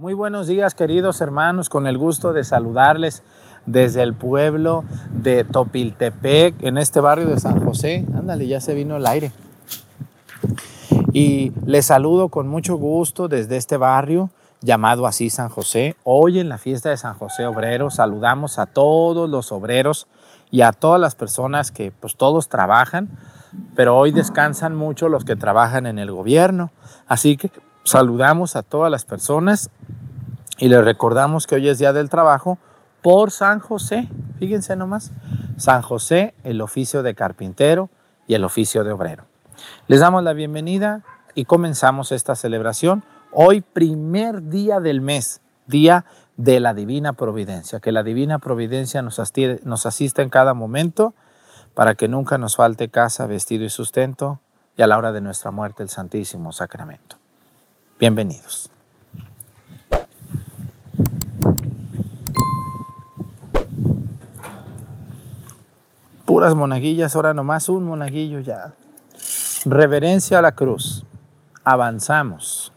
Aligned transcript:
Muy 0.00 0.14
buenos 0.14 0.46
días 0.46 0.74
queridos 0.74 1.20
hermanos, 1.20 1.68
con 1.68 1.86
el 1.86 1.98
gusto 1.98 2.32
de 2.32 2.42
saludarles 2.42 3.22
desde 3.66 4.02
el 4.02 4.14
pueblo 4.14 4.82
de 5.12 5.44
Topiltepec, 5.44 6.62
en 6.62 6.78
este 6.78 7.00
barrio 7.00 7.26
de 7.26 7.38
San 7.38 7.62
José. 7.62 8.06
Ándale, 8.16 8.46
ya 8.46 8.62
se 8.62 8.72
vino 8.72 8.96
el 8.96 9.04
aire. 9.04 9.30
Y 11.12 11.52
les 11.66 11.84
saludo 11.84 12.30
con 12.30 12.48
mucho 12.48 12.76
gusto 12.76 13.28
desde 13.28 13.58
este 13.58 13.76
barrio 13.76 14.30
llamado 14.62 15.06
así 15.06 15.28
San 15.28 15.50
José. 15.50 15.96
Hoy 16.02 16.40
en 16.40 16.48
la 16.48 16.56
fiesta 16.56 16.88
de 16.88 16.96
San 16.96 17.12
José 17.18 17.44
Obrero 17.44 17.90
saludamos 17.90 18.58
a 18.58 18.64
todos 18.64 19.28
los 19.28 19.52
obreros 19.52 20.06
y 20.50 20.62
a 20.62 20.72
todas 20.72 20.98
las 20.98 21.14
personas 21.14 21.72
que 21.72 21.92
pues 21.92 22.16
todos 22.16 22.48
trabajan, 22.48 23.10
pero 23.76 23.98
hoy 23.98 24.12
descansan 24.12 24.74
mucho 24.74 25.10
los 25.10 25.26
que 25.26 25.36
trabajan 25.36 25.84
en 25.84 25.98
el 25.98 26.10
gobierno. 26.10 26.70
Así 27.06 27.36
que 27.36 27.50
saludamos 27.84 28.56
a 28.56 28.62
todas 28.62 28.90
las 28.90 29.04
personas 29.04 29.70
y 30.58 30.68
les 30.68 30.84
recordamos 30.84 31.46
que 31.46 31.54
hoy 31.54 31.68
es 31.68 31.78
Día 31.78 31.92
del 31.92 32.10
Trabajo 32.10 32.58
por 33.02 33.30
San 33.30 33.60
José. 33.60 34.08
Fíjense 34.38 34.76
nomás, 34.76 35.12
San 35.56 35.82
José, 35.82 36.34
el 36.44 36.60
oficio 36.60 37.02
de 37.02 37.14
carpintero 37.14 37.88
y 38.26 38.34
el 38.34 38.44
oficio 38.44 38.84
de 38.84 38.92
obrero. 38.92 39.24
Les 39.86 40.00
damos 40.00 40.22
la 40.22 40.32
bienvenida 40.32 41.02
y 41.34 41.44
comenzamos 41.44 42.12
esta 42.12 42.34
celebración. 42.34 43.04
Hoy 43.32 43.60
primer 43.60 44.48
día 44.48 44.80
del 44.80 45.00
mes, 45.00 45.40
día 45.66 46.04
de 46.36 46.60
la 46.60 46.74
divina 46.74 47.12
providencia. 47.12 47.80
Que 47.80 47.92
la 47.92 48.02
divina 48.02 48.38
providencia 48.38 49.02
nos, 49.02 49.20
nos 49.64 49.86
asista 49.86 50.22
en 50.22 50.30
cada 50.30 50.54
momento 50.54 51.14
para 51.74 51.94
que 51.94 52.08
nunca 52.08 52.38
nos 52.38 52.56
falte 52.56 52.88
casa, 52.88 53.26
vestido 53.26 53.64
y 53.64 53.70
sustento 53.70 54.40
y 54.76 54.82
a 54.82 54.86
la 54.86 54.98
hora 54.98 55.12
de 55.12 55.20
nuestra 55.20 55.50
muerte 55.50 55.82
el 55.82 55.88
Santísimo 55.88 56.52
Sacramento. 56.52 57.19
Bienvenidos. 58.00 58.70
Puras 66.24 66.54
monaguillas, 66.54 67.14
ahora 67.14 67.34
nomás 67.34 67.68
un 67.68 67.84
monaguillo 67.84 68.40
ya. 68.40 68.72
Reverencia 69.66 70.38
a 70.38 70.42
la 70.42 70.52
cruz. 70.52 71.04
Avanzamos. 71.62 72.72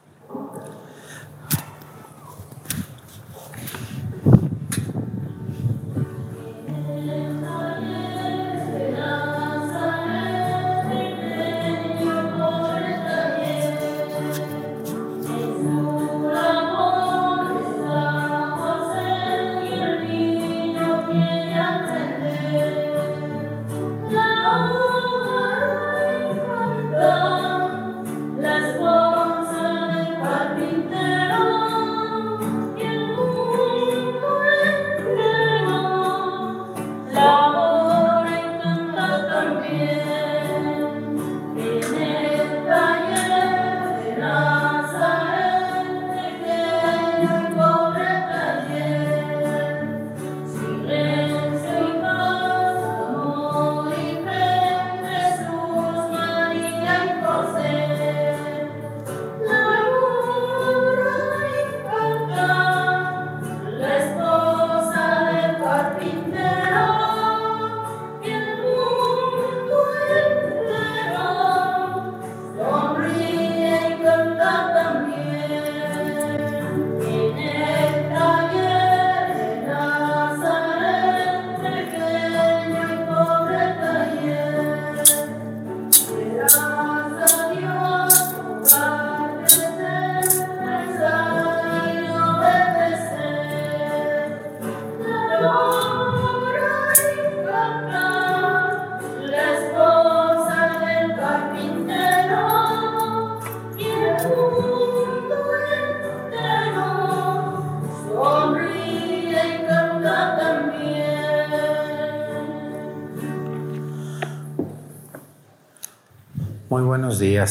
yeah. 39.86 40.23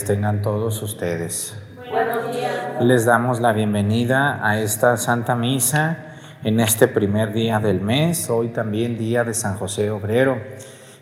Tengan 0.01 0.41
todos 0.41 0.83
ustedes. 0.83 1.55
Les 2.81 3.05
damos 3.05 3.41
la 3.41 3.53
bienvenida 3.53 4.41
a 4.43 4.59
esta 4.59 4.97
Santa 4.97 5.37
Misa 5.37 6.15
en 6.43 6.61
este 6.61 6.89
primer 6.89 7.35
día 7.35 7.61
del 7.61 7.83
mes, 7.83 8.31
hoy 8.31 8.49
también 8.49 8.97
día 8.97 9.23
de 9.23 9.35
San 9.35 9.57
José 9.59 9.91
Obrero. 9.91 10.41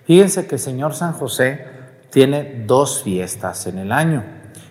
Fíjense 0.04 0.48
que 0.48 0.56
el 0.56 0.60
Señor 0.60 0.94
San 0.94 1.12
José 1.12 1.66
tiene 2.10 2.64
dos 2.66 3.04
fiestas 3.04 3.68
en 3.68 3.78
el 3.78 3.92
año. 3.92 4.24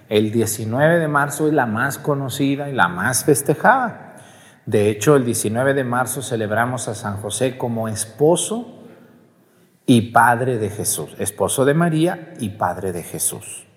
El 0.10 0.34
19 0.34 1.00
de 1.00 1.08
marzo 1.08 1.48
es 1.48 1.54
la 1.54 1.66
más 1.66 1.98
conocida 1.98 2.70
y 2.70 2.74
la 2.74 2.90
más 2.90 3.24
festejada. 3.24 4.18
De 4.66 4.90
hecho, 4.90 5.16
el 5.16 5.24
19 5.24 5.74
de 5.74 5.86
marzo 5.86 6.22
celebramos 6.22 6.90
a 6.90 6.96
San 6.96 7.18
José 7.22 7.58
como 7.58 7.88
esposo 7.88 8.84
y 9.86 10.12
padre 10.12 10.58
de 10.58 10.70
Jesús, 10.70 11.16
esposo 11.20 11.64
de 11.64 11.74
María 11.74 12.34
y 12.40 12.50
padre 12.50 12.92
de 12.92 13.04
Jesús. 13.04 13.69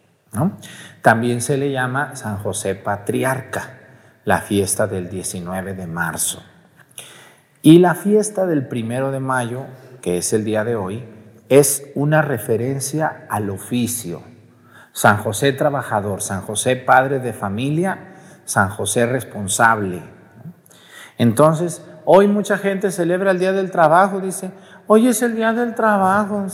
También 1.02 1.42
se 1.42 1.58
le 1.58 1.70
llama 1.70 2.16
San 2.16 2.38
José 2.38 2.74
Patriarca, 2.74 3.78
la 4.24 4.40
fiesta 4.40 4.86
del 4.86 5.10
19 5.10 5.74
de 5.74 5.86
marzo. 5.86 6.42
Y 7.60 7.78
la 7.78 7.94
fiesta 7.94 8.46
del 8.46 8.66
primero 8.66 9.12
de 9.12 9.20
mayo, 9.20 9.66
que 10.00 10.18
es 10.18 10.32
el 10.32 10.44
día 10.44 10.64
de 10.64 10.74
hoy, 10.74 11.04
es 11.48 11.84
una 11.94 12.22
referencia 12.22 13.26
al 13.28 13.50
oficio. 13.50 14.22
San 14.92 15.18
José 15.18 15.52
trabajador, 15.52 16.22
San 16.22 16.42
José 16.42 16.76
padre 16.76 17.18
de 17.18 17.32
familia, 17.32 18.14
San 18.44 18.68
José 18.68 19.06
responsable. 19.06 20.02
Entonces, 21.18 21.82
hoy 22.04 22.26
mucha 22.26 22.58
gente 22.58 22.90
celebra 22.90 23.30
el 23.30 23.38
Día 23.38 23.52
del 23.52 23.70
Trabajo, 23.70 24.20
dice, 24.20 24.50
hoy 24.86 25.08
es 25.08 25.22
el 25.22 25.36
día 25.36 25.52
del 25.52 25.74
trabajo. 25.74 26.46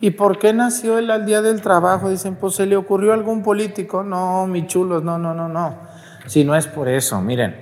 ¿Y 0.00 0.12
por 0.12 0.38
qué 0.38 0.52
nació 0.52 0.98
el 0.98 1.26
día 1.26 1.42
del 1.42 1.60
trabajo? 1.60 2.10
Dicen, 2.10 2.36
pues 2.36 2.54
se 2.54 2.66
le 2.66 2.76
ocurrió 2.76 3.12
a 3.12 3.14
algún 3.14 3.42
político. 3.42 4.02
No, 4.02 4.46
mi 4.46 4.66
chulos, 4.66 5.02
no, 5.02 5.18
no, 5.18 5.34
no, 5.34 5.48
no. 5.48 5.78
Si 6.26 6.44
no 6.44 6.56
es 6.56 6.66
por 6.66 6.88
eso, 6.88 7.20
miren, 7.20 7.54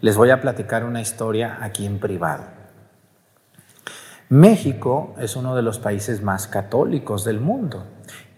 les 0.00 0.16
voy 0.16 0.30
a 0.30 0.40
platicar 0.40 0.84
una 0.84 1.00
historia 1.00 1.58
aquí 1.60 1.86
en 1.86 1.98
privado. 1.98 2.44
México 4.28 5.14
es 5.18 5.34
uno 5.36 5.56
de 5.56 5.62
los 5.62 5.78
países 5.78 6.22
más 6.22 6.46
católicos 6.46 7.24
del 7.24 7.40
mundo 7.40 7.84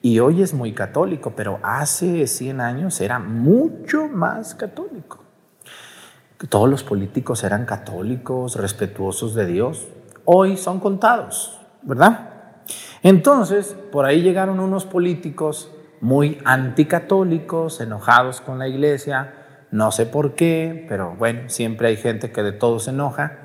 y 0.01 0.19
hoy 0.19 0.43
es 0.43 0.55
muy 0.55 0.73
católico, 0.73 1.35
pero 1.37 1.61
hace 1.63 2.27
100 2.27 2.61
años 2.61 3.01
era 3.01 3.19
mucho 3.19 4.09
más 4.09 4.55
católico. 4.55 5.23
Todos 6.49 6.69
los 6.69 6.83
políticos 6.83 7.45
eran 7.45 7.67
católicos, 7.67 8.57
respetuosos 8.57 9.35
de 9.35 9.47
Dios, 9.47 9.87
hoy 10.25 10.57
son 10.57 10.81
contados, 10.81 11.61
¿verdad? 11.83 12.31
Entonces, 13.03 13.77
por 13.91 14.05
ahí 14.05 14.23
llegaron 14.23 14.61
unos 14.61 14.85
políticos 14.85 15.71
muy 16.01 16.39
anticatólicos, 16.45 17.81
enojados 17.81 18.41
con 18.41 18.59
la 18.59 18.69
iglesia, 18.69 19.35
no 19.71 19.91
sé 19.91 20.07
por 20.07 20.35
qué, 20.35 20.85
pero 20.89 21.15
bueno, 21.17 21.49
siempre 21.49 21.89
hay 21.89 21.97
gente 21.97 22.31
que 22.31 22.43
de 22.43 22.53
todo 22.53 22.79
se 22.79 22.91
enoja, 22.91 23.39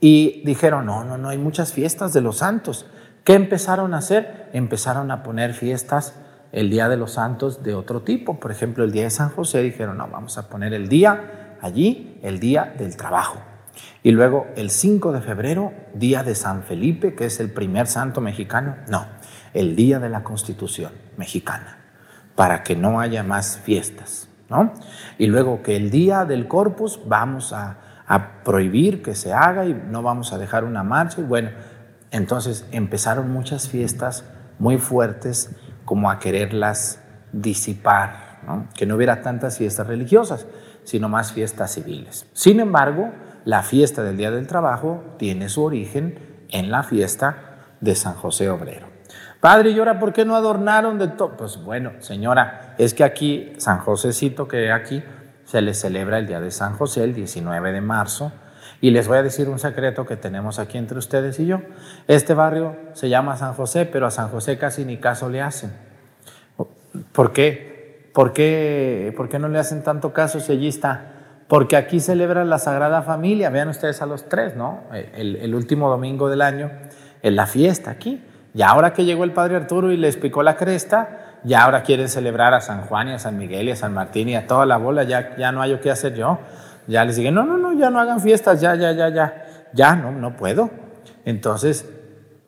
y 0.00 0.42
dijeron, 0.44 0.86
no, 0.86 1.04
no, 1.04 1.16
no, 1.16 1.30
hay 1.30 1.38
muchas 1.38 1.72
fiestas 1.72 2.12
de 2.12 2.20
los 2.20 2.38
santos. 2.38 2.86
¿Qué 3.24 3.34
empezaron 3.34 3.94
a 3.94 3.98
hacer? 3.98 4.50
Empezaron 4.52 5.10
a 5.10 5.22
poner 5.22 5.54
fiestas 5.54 6.14
el 6.52 6.70
Día 6.70 6.88
de 6.88 6.96
los 6.96 7.12
Santos 7.12 7.62
de 7.62 7.74
otro 7.74 8.02
tipo. 8.02 8.38
Por 8.38 8.52
ejemplo, 8.52 8.84
el 8.84 8.92
Día 8.92 9.04
de 9.04 9.10
San 9.10 9.30
José 9.30 9.62
dijeron, 9.62 9.98
no, 9.98 10.06
vamos 10.08 10.38
a 10.38 10.48
poner 10.48 10.74
el 10.74 10.88
Día 10.88 11.56
allí 11.60 12.18
el 12.22 12.38
Día 12.38 12.74
del 12.78 12.96
Trabajo. 12.96 13.40
Y 14.06 14.12
luego 14.12 14.46
el 14.54 14.70
5 14.70 15.10
de 15.10 15.20
febrero, 15.20 15.72
Día 15.92 16.22
de 16.22 16.36
San 16.36 16.62
Felipe, 16.62 17.16
que 17.16 17.24
es 17.24 17.40
el 17.40 17.50
primer 17.50 17.88
santo 17.88 18.20
mexicano. 18.20 18.76
No, 18.88 19.04
el 19.52 19.74
Día 19.74 19.98
de 19.98 20.08
la 20.08 20.22
Constitución 20.22 20.92
mexicana, 21.16 21.78
para 22.36 22.62
que 22.62 22.76
no 22.76 23.00
haya 23.00 23.24
más 23.24 23.58
fiestas. 23.58 24.28
¿no? 24.48 24.72
Y 25.18 25.26
luego 25.26 25.60
que 25.60 25.74
el 25.74 25.90
Día 25.90 26.24
del 26.24 26.46
Corpus 26.46 27.00
vamos 27.04 27.52
a, 27.52 27.78
a 28.06 28.44
prohibir 28.44 29.02
que 29.02 29.16
se 29.16 29.32
haga 29.32 29.66
y 29.66 29.74
no 29.74 30.02
vamos 30.02 30.32
a 30.32 30.38
dejar 30.38 30.62
una 30.62 30.84
marcha. 30.84 31.20
Y 31.20 31.24
bueno, 31.24 31.50
entonces 32.12 32.64
empezaron 32.70 33.32
muchas 33.32 33.68
fiestas 33.68 34.24
muy 34.60 34.78
fuertes 34.78 35.50
como 35.84 36.12
a 36.12 36.20
quererlas 36.20 37.00
disipar, 37.32 38.38
que 38.72 38.86
no 38.86 38.94
hubiera 38.94 39.20
tantas 39.20 39.58
fiestas 39.58 39.88
religiosas, 39.88 40.46
sino 40.84 41.08
más 41.08 41.32
fiestas 41.32 41.74
civiles. 41.74 42.24
Sin 42.34 42.60
embargo, 42.60 43.10
la 43.46 43.62
fiesta 43.62 44.02
del 44.02 44.16
Día 44.16 44.32
del 44.32 44.48
Trabajo 44.48 45.04
tiene 45.18 45.48
su 45.48 45.62
origen 45.62 46.18
en 46.50 46.70
la 46.72 46.82
fiesta 46.82 47.76
de 47.80 47.94
San 47.94 48.14
José 48.14 48.50
Obrero. 48.50 48.88
Padre, 49.40 49.70
¿y 49.70 49.78
ahora 49.78 50.00
por 50.00 50.12
qué 50.12 50.24
no 50.24 50.34
adornaron 50.34 50.98
de 50.98 51.06
todo? 51.06 51.36
Pues 51.36 51.62
bueno, 51.62 51.92
señora, 52.00 52.74
es 52.76 52.92
que 52.92 53.04
aquí, 53.04 53.52
San 53.58 53.78
Josécito 53.78 54.48
que 54.48 54.72
aquí, 54.72 55.04
se 55.44 55.62
le 55.62 55.74
celebra 55.74 56.18
el 56.18 56.26
Día 56.26 56.40
de 56.40 56.50
San 56.50 56.76
José, 56.76 57.04
el 57.04 57.14
19 57.14 57.70
de 57.70 57.80
marzo, 57.80 58.32
y 58.80 58.90
les 58.90 59.06
voy 59.06 59.18
a 59.18 59.22
decir 59.22 59.48
un 59.48 59.60
secreto 59.60 60.06
que 60.06 60.16
tenemos 60.16 60.58
aquí 60.58 60.76
entre 60.76 60.98
ustedes 60.98 61.38
y 61.38 61.46
yo. 61.46 61.60
Este 62.08 62.34
barrio 62.34 62.76
se 62.94 63.08
llama 63.08 63.36
San 63.36 63.54
José, 63.54 63.86
pero 63.86 64.08
a 64.08 64.10
San 64.10 64.28
José 64.28 64.58
casi 64.58 64.84
ni 64.84 64.96
caso 64.96 65.28
le 65.28 65.40
hacen. 65.40 65.70
¿Por 67.12 67.32
qué? 67.32 68.10
¿Por 68.12 68.32
qué, 68.32 69.14
¿Por 69.16 69.28
qué 69.28 69.38
no 69.38 69.48
le 69.48 69.60
hacen 69.60 69.84
tanto 69.84 70.12
caso 70.12 70.40
si 70.40 70.50
allí 70.50 70.66
está? 70.66 71.12
Porque 71.48 71.76
aquí 71.76 72.00
celebra 72.00 72.44
la 72.44 72.58
Sagrada 72.58 73.02
Familia. 73.02 73.50
Vean 73.50 73.68
ustedes 73.68 74.02
a 74.02 74.06
los 74.06 74.28
tres, 74.28 74.56
¿no? 74.56 74.80
El, 74.92 75.36
el 75.36 75.54
último 75.54 75.88
domingo 75.88 76.28
del 76.28 76.42
año, 76.42 76.70
en 77.22 77.36
la 77.36 77.46
fiesta 77.46 77.90
aquí. 77.90 78.22
Y 78.54 78.62
ahora 78.62 78.92
que 78.92 79.04
llegó 79.04 79.24
el 79.24 79.32
Padre 79.32 79.56
Arturo 79.56 79.92
y 79.92 79.96
les 79.96 80.16
picó 80.16 80.42
la 80.42 80.56
cresta, 80.56 81.38
ya 81.44 81.62
ahora 81.62 81.82
quieren 81.82 82.08
celebrar 82.08 82.54
a 82.54 82.60
San 82.60 82.82
Juan 82.82 83.08
y 83.08 83.12
a 83.12 83.18
San 83.18 83.36
Miguel 83.36 83.68
y 83.68 83.72
a 83.72 83.76
San 83.76 83.92
Martín 83.92 84.28
y 84.28 84.34
a 84.34 84.46
toda 84.46 84.66
la 84.66 84.78
bola, 84.78 85.04
ya, 85.04 85.36
ya 85.36 85.52
no 85.52 85.62
hay 85.62 85.76
qué 85.78 85.90
hacer 85.90 86.14
yo. 86.14 86.38
Ya 86.86 87.04
les 87.04 87.16
dije, 87.16 87.30
no, 87.30 87.44
no, 87.44 87.58
no, 87.58 87.72
ya 87.72 87.90
no 87.90 88.00
hagan 88.00 88.20
fiestas, 88.20 88.60
ya, 88.60 88.74
ya, 88.74 88.92
ya, 88.92 89.08
ya, 89.10 89.44
ya, 89.72 89.94
no, 89.94 90.10
no 90.10 90.36
puedo. 90.36 90.70
Entonces, 91.24 91.88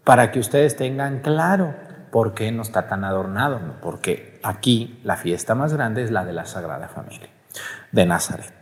para 0.05 0.31
que 0.31 0.41
ustedes 0.41 0.77
tengan 0.77 1.21
claro 1.21 1.75
por 2.11 2.35
qué 2.35 2.51
no 2.53 2.63
está 2.63 2.89
tan 2.89 3.05
adornado, 3.05 3.61
porque 3.83 4.41
aquí 4.43 5.01
la 5.05 5.17
fiesta 5.17 5.55
más 5.55 5.75
grande 5.75 6.03
es 6.03 6.11
la 6.11 6.25
de 6.25 6.33
la 6.33 6.47
Sagrada 6.47 6.89
Familia 6.89 7.29
de 7.93 8.07
Nazaret. 8.07 8.58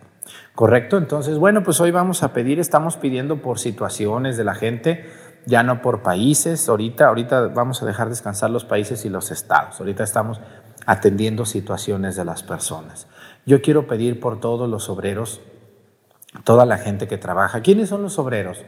¿Correcto? 0.57 0.97
Entonces, 0.97 1.37
bueno, 1.37 1.63
pues 1.63 1.83
hoy 1.83 1.91
vamos 1.91 2.23
a 2.23 2.33
pedir, 2.33 2.59
estamos 2.59 2.97
pidiendo 2.97 3.43
por 3.43 3.59
situaciones 3.59 4.39
de 4.39 4.45
la 4.45 4.55
gente, 4.55 5.05
ya 5.45 5.63
no 5.63 5.83
por 5.83 6.01
países. 6.01 6.67
Ahorita, 6.71 7.09
ahorita 7.09 7.49
vamos 7.49 7.83
a 7.83 7.87
dejar 7.87 8.09
descansar 8.09 8.49
los 8.49 8.65
países 8.65 9.05
y 9.05 9.11
los 9.11 9.31
estados. 9.31 9.79
Ahorita 9.79 10.03
estamos 10.03 10.41
atendiendo 10.87 11.45
situaciones 11.45 12.17
de 12.17 12.25
las 12.25 12.43
personas. 12.43 13.07
Yo 13.45 13.61
quiero 13.61 13.87
pedir 13.87 14.19
por 14.19 14.41
todos 14.41 14.67
los 14.67 14.89
obreros 14.89 15.43
toda 16.43 16.65
la 16.65 16.79
gente 16.79 17.07
que 17.07 17.19
trabaja. 17.19 17.61
¿Quiénes 17.61 17.91
son 17.91 18.01
los 18.01 18.19
obreros? 18.19 18.65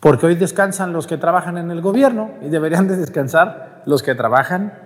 Porque 0.00 0.26
hoy 0.26 0.34
descansan 0.34 0.92
los 0.92 1.06
que 1.06 1.16
trabajan 1.16 1.58
en 1.58 1.70
el 1.70 1.80
gobierno 1.80 2.32
y 2.42 2.48
deberían 2.48 2.88
de 2.88 2.96
descansar 2.96 3.82
los 3.86 4.02
que 4.02 4.16
trabajan. 4.16 4.85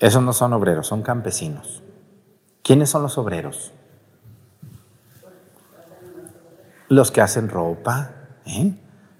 Esos 0.00 0.22
no 0.22 0.32
son 0.32 0.52
obreros, 0.52 0.86
son 0.86 1.02
campesinos. 1.02 1.82
¿Quiénes 2.62 2.90
son 2.90 3.02
los 3.02 3.18
obreros? 3.18 3.72
Los 6.88 7.10
que 7.10 7.20
hacen 7.20 7.48
ropa, 7.48 8.12
¿eh? 8.46 8.74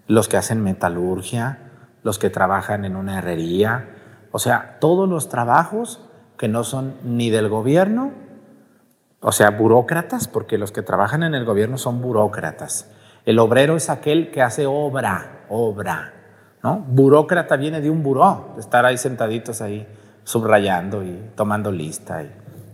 los 0.07 0.29
que 0.29 0.37
hacen 0.37 0.63
metalurgia, 0.63 1.71
los 2.03 2.19
que 2.19 2.31
trabajan 2.31 2.85
en 2.85 2.97
una 2.97 3.19
herrería. 3.19 3.89
O 4.33 4.39
sea, 4.39 4.79
todos 4.81 5.09
los 5.09 5.29
trabajos 5.29 6.01
que 6.37 6.49
no 6.49 6.65
son 6.65 6.95
ni 7.03 7.31
del 7.31 7.49
gobierno, 7.49 8.13
o 9.21 9.33
sea, 9.33 9.51
burócratas, 9.51 10.29
porque 10.29 10.59
los 10.59 10.71
que 10.71 10.83
trabajan 10.83 11.25
en 11.25 11.35
el 11.35 11.45
gobierno 11.45 11.77
son 11.77 12.01
burócratas. 12.01 12.91
El 13.27 13.41
obrero 13.41 13.77
es 13.77 13.91
aquel 13.91 14.31
que 14.31 14.43
hace 14.43 14.67
obra, 14.67 15.45
obra. 15.49 16.15
¿no? 16.63 16.79
Burócrata 16.79 17.57
viene 17.57 17.81
de 17.81 17.91
un 17.91 18.03
buró, 18.03 18.53
de 18.55 18.61
estar 18.61 18.87
ahí 18.87 18.97
sentaditos 18.97 19.61
ahí, 19.61 19.87
subrayando 20.29 21.03
y 21.03 21.31
tomando 21.35 21.73
lista 21.73 22.23
y, 22.23 22.31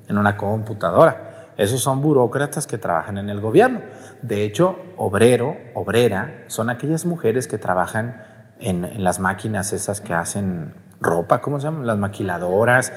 en 0.09 0.19
una 0.19 0.37
computadora. 0.37 1.53
Esos 1.57 1.81
son 1.81 2.03
burócratas 2.03 2.67
que 2.67 2.79
trabajan 2.79 3.17
en 3.17 3.31
el 3.31 3.41
gobierno. 3.41 3.81
De 4.23 4.43
hecho, 4.43 4.77
obrero, 4.97 5.57
obrera, 5.73 6.43
son 6.49 6.69
aquellas 6.69 7.07
mujeres 7.07 7.47
que 7.47 7.57
trabajan 7.57 8.25
en, 8.59 9.05
las 9.05 9.21
máquinas 9.21 9.73
esas 9.73 10.01
que 10.01 10.15
hacen 10.15 10.75
ropa, 11.01 11.41
¿cómo 11.41 11.61
se 11.61 11.67
llaman? 11.69 11.87
Las 11.87 11.97
maquiladoras, 11.97 12.93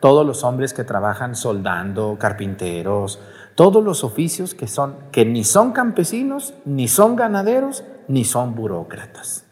todos 0.00 0.26
los 0.26 0.42
hombres 0.42 0.74
que 0.74 0.82
trabajan 0.82 1.36
soldando, 1.36 2.16
carpinteros, 2.18 3.20
todos 3.54 3.84
los 3.84 4.02
oficios 4.02 4.54
que 4.56 4.66
son 4.66 4.96
que 5.12 5.24
ni 5.24 5.44
son 5.44 5.70
campesinos, 5.70 6.54
ni 6.64 6.88
son 6.88 7.14
ganaderos, 7.14 7.84
ni 8.08 8.24
son 8.24 8.56
burócratas. 8.56 9.44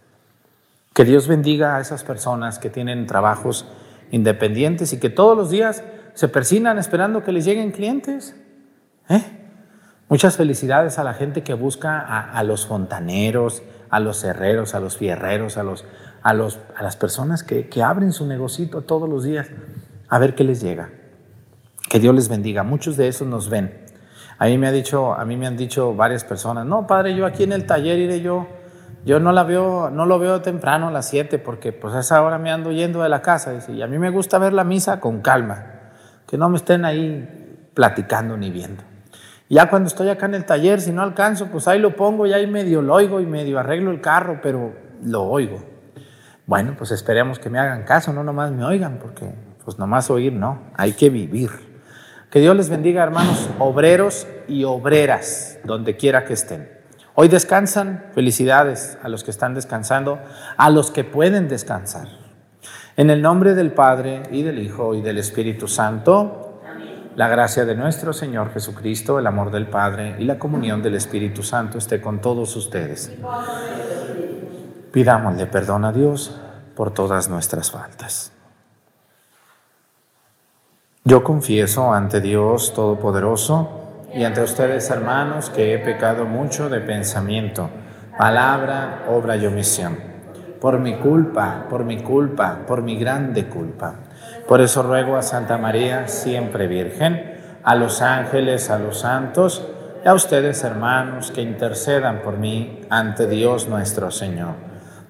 Que 0.95 1.05
Dios 1.05 1.29
bendiga 1.29 1.77
a 1.77 1.81
esas 1.81 2.03
personas 2.03 2.59
que 2.59 2.71
tienen 2.71 3.07
trabajos 3.07 3.65
independientes 4.11 4.93
y 4.93 4.99
que 4.99 5.11
todos 5.11 5.37
los 5.37 5.51
días 5.51 5.83
se 6.15 6.29
persinan 6.29 6.79
esperando 6.79 7.23
que 7.23 7.33
les 7.33 7.45
lleguen 7.45 7.71
clientes. 7.71 8.35
¿Eh? 9.09 9.23
Muchas 10.09 10.37
felicidades 10.37 10.99
a 10.99 11.05
la 11.05 11.15
gente 11.15 11.43
que 11.43 11.55
busca 11.55 12.01
a, 12.01 12.43
los 12.43 12.67
fontaneros, 12.67 13.63
a 13.91 14.01
los 14.01 14.25
herreros, 14.25 14.75
a 14.75 14.81
los 14.81 14.97
fierreros, 14.97 15.59
a, 15.59 15.63
los, 15.63 15.85
a, 16.23 16.33
los, 16.33 16.59
a 16.77 16.83
las 16.83 16.97
personas 16.97 17.43
que, 17.43 17.69
que 17.69 17.83
abren 17.83 18.13
su 18.13 18.27
negocito 18.27 18.83
todos 18.83 19.09
los 19.09 19.25
días 19.25 19.49
a 20.09 20.19
ver 20.19 20.35
qué 20.35 20.45
les 20.45 20.63
llega. 20.63 20.91
Que 21.91 22.01
Dios 22.01 22.15
les 22.15 22.29
bendiga. 22.29 22.63
Muchos 22.63 22.97
de 22.97 23.09
esos 23.09 23.29
nos 23.29 23.51
ven. 23.51 23.87
A 24.39 24.47
mí 24.47 24.57
me 24.57 24.69
ha 24.69 24.73
dicho, 24.73 25.15
a 25.15 25.25
mí 25.25 25.37
me 25.37 25.47
han 25.47 25.57
dicho 25.57 25.95
varias 25.95 26.23
personas, 26.23 26.65
no, 26.65 26.87
padre, 26.87 27.15
yo 27.17 27.27
aquí 27.27 27.43
en 27.43 27.53
el 27.53 27.67
taller 27.67 27.99
iré 27.99 28.21
yo, 28.21 28.47
yo 29.09 29.21
no 29.21 29.33
la 29.33 29.43
veo, 29.43 29.89
no 29.89 30.05
lo 30.05 30.19
veo 30.19 30.43
temprano 30.43 30.89
a 30.89 30.91
las 30.91 31.09
7 31.09 31.39
porque 31.39 31.73
pues 31.73 31.95
a 31.95 32.01
esa 32.01 32.21
hora 32.21 32.37
me 32.37 32.51
ando 32.51 32.73
yendo 32.73 33.03
de 33.03 33.09
la 33.09 33.23
casa. 33.23 33.55
y 33.69 33.81
a 33.81 33.87
mí 33.87 33.99
me 33.99 34.11
gusta 34.11 34.37
ver 34.37 34.53
la 34.53 34.65
misa 34.65 35.01
con 35.01 35.23
calma, 35.23 35.65
que 36.27 36.37
no 36.37 36.51
me 36.51 36.59
estén 36.59 36.85
ahí 36.85 37.71
platicando 37.73 38.37
ni 38.37 38.51
viendo. 38.51 38.83
Ya 39.49 39.71
cuando 39.71 39.87
estoy 39.87 40.11
acá 40.11 40.27
en 40.27 40.35
el 40.35 40.45
taller, 40.45 40.83
si 40.83 40.93
no 40.93 41.01
alcanzo, 41.01 41.47
pues 41.47 41.67
ahí 41.69 41.79
lo 41.79 41.97
pongo 41.97 42.27
y 42.27 42.35
ahí 42.35 42.47
medio 42.47 42.83
lo 42.83 42.93
oigo 42.93 43.19
y 43.23 43.25
medio 43.25 43.59
arreglo 43.59 43.93
el 43.93 44.03
carro, 44.03 44.41
pero 44.43 44.77
lo 45.03 45.23
oigo. 45.23 45.65
Bueno, 46.45 46.75
pues 46.77 46.91
esperemos 46.91 47.39
que 47.39 47.49
me 47.49 47.59
hagan 47.59 47.85
caso, 47.85 48.13
no 48.13 48.23
nomás 48.23 48.51
me 48.51 48.63
oigan, 48.63 48.99
porque 48.99 49.33
pues 49.65 49.79
nomás 49.79 50.11
oír, 50.11 50.35
no, 50.35 50.65
hay 50.77 50.93
que 50.93 51.09
vivir. 51.09 51.49
Que 52.31 52.41
Dios 52.41 52.55
les 52.55 52.69
bendiga, 52.69 53.05
hermanos, 53.05 53.49
obreros 53.59 54.27
y 54.49 54.65
obreras, 54.65 55.61
donde 55.65 55.97
quiera 55.97 56.27
que 56.27 56.35
estén. 56.35 56.78
Hoy 57.21 57.27
descansan, 57.27 58.05
felicidades 58.15 58.97
a 59.03 59.09
los 59.09 59.25
que 59.25 59.33
están 59.33 59.53
descansando, 59.53 60.21
a 60.57 60.71
los 60.71 60.93
que 60.93 61.03
pueden 61.03 61.49
descansar. 61.49 62.07
En 62.97 63.11
el 63.11 63.23
nombre 63.23 63.57
del 63.57 63.73
Padre 63.73 64.23
y 64.31 64.45
del 64.45 64.61
Hijo 64.61 64.95
y 64.95 65.03
del 65.03 65.19
Espíritu 65.19 65.67
Santo, 65.67 66.61
la 67.17 67.27
gracia 67.27 67.65
de 67.65 67.75
nuestro 67.75 68.13
Señor 68.13 68.53
Jesucristo, 68.53 69.19
el 69.19 69.27
amor 69.27 69.51
del 69.51 69.67
Padre 69.67 70.15
y 70.21 70.27
la 70.27 70.39
comunión 70.39 70.81
del 70.81 70.95
Espíritu 70.95 71.43
Santo 71.43 71.79
esté 71.79 72.01
con 72.01 72.21
todos 72.21 72.55
ustedes. 72.55 73.11
Pidámosle 74.93 75.47
perdón 75.47 75.87
a 75.87 75.93
Dios 75.93 76.41
por 76.77 76.95
todas 76.95 77.29
nuestras 77.29 77.73
faltas. 77.73 78.31
Yo 81.03 81.25
confieso 81.25 81.93
ante 81.93 82.21
Dios 82.21 82.73
Todopoderoso 82.75 83.88
y 84.15 84.25
ante 84.25 84.43
ustedes, 84.43 84.89
hermanos, 84.91 85.51
que 85.51 85.75
he 85.75 85.79
pecado 85.79 86.25
mucho 86.25 86.69
de 86.69 86.81
pensamiento, 86.81 87.69
palabra, 88.17 89.05
obra 89.09 89.37
y 89.37 89.47
omisión. 89.47 89.99
Por 90.61 90.79
mi 90.79 90.97
culpa, 90.97 91.67
por 91.69 91.85
mi 91.85 92.03
culpa, 92.03 92.61
por 92.67 92.83
mi 92.83 92.99
grande 92.99 93.47
culpa. 93.47 93.95
Por 94.49 94.61
eso 94.61 94.83
ruego 94.83 95.17
a 95.17 95.23
Santa 95.23 95.59
María, 95.59 96.09
siempre 96.09 96.67
Virgen, 96.67 97.39
a 97.63 97.75
los 97.75 98.03
ángeles, 98.03 98.71
a 98.71 98.79
los 98.79 99.01
santos, 99.01 99.67
y 100.05 100.09
a 100.09 100.15
ustedes, 100.15 100.65
hermanos, 100.65 101.31
que 101.31 101.43
intercedan 101.43 102.23
por 102.23 102.39
mí 102.39 102.81
ante 102.89 103.27
Dios 103.27 103.69
nuestro 103.69 104.11
Señor. 104.11 104.55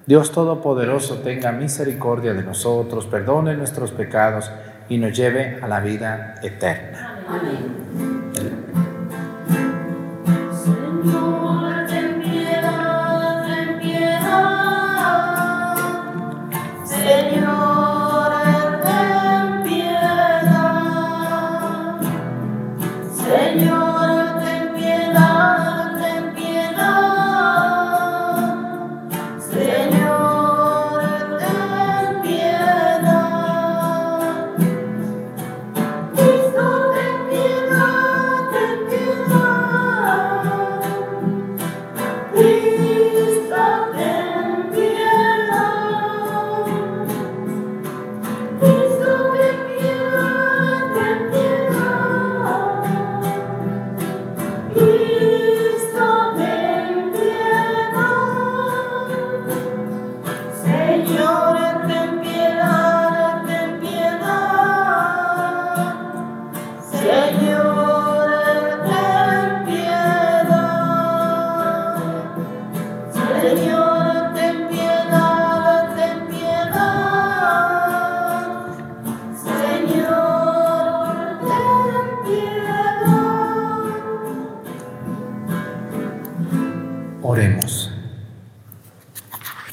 Dios 0.05 0.31
Todopoderoso 0.31 1.19
tenga 1.19 1.51
misericordia 1.51 2.33
de 2.33 2.43
nosotros, 2.43 3.05
perdone 3.05 3.55
nuestros 3.55 3.91
pecados, 3.91 4.51
y 4.89 4.97
nos 4.97 5.15
lleve 5.15 5.59
a 5.61 5.67
la 5.67 5.79
vida 5.79 6.35
eterna. 6.41 7.23
Amén. 7.27 8.18
Señor, 11.01 11.48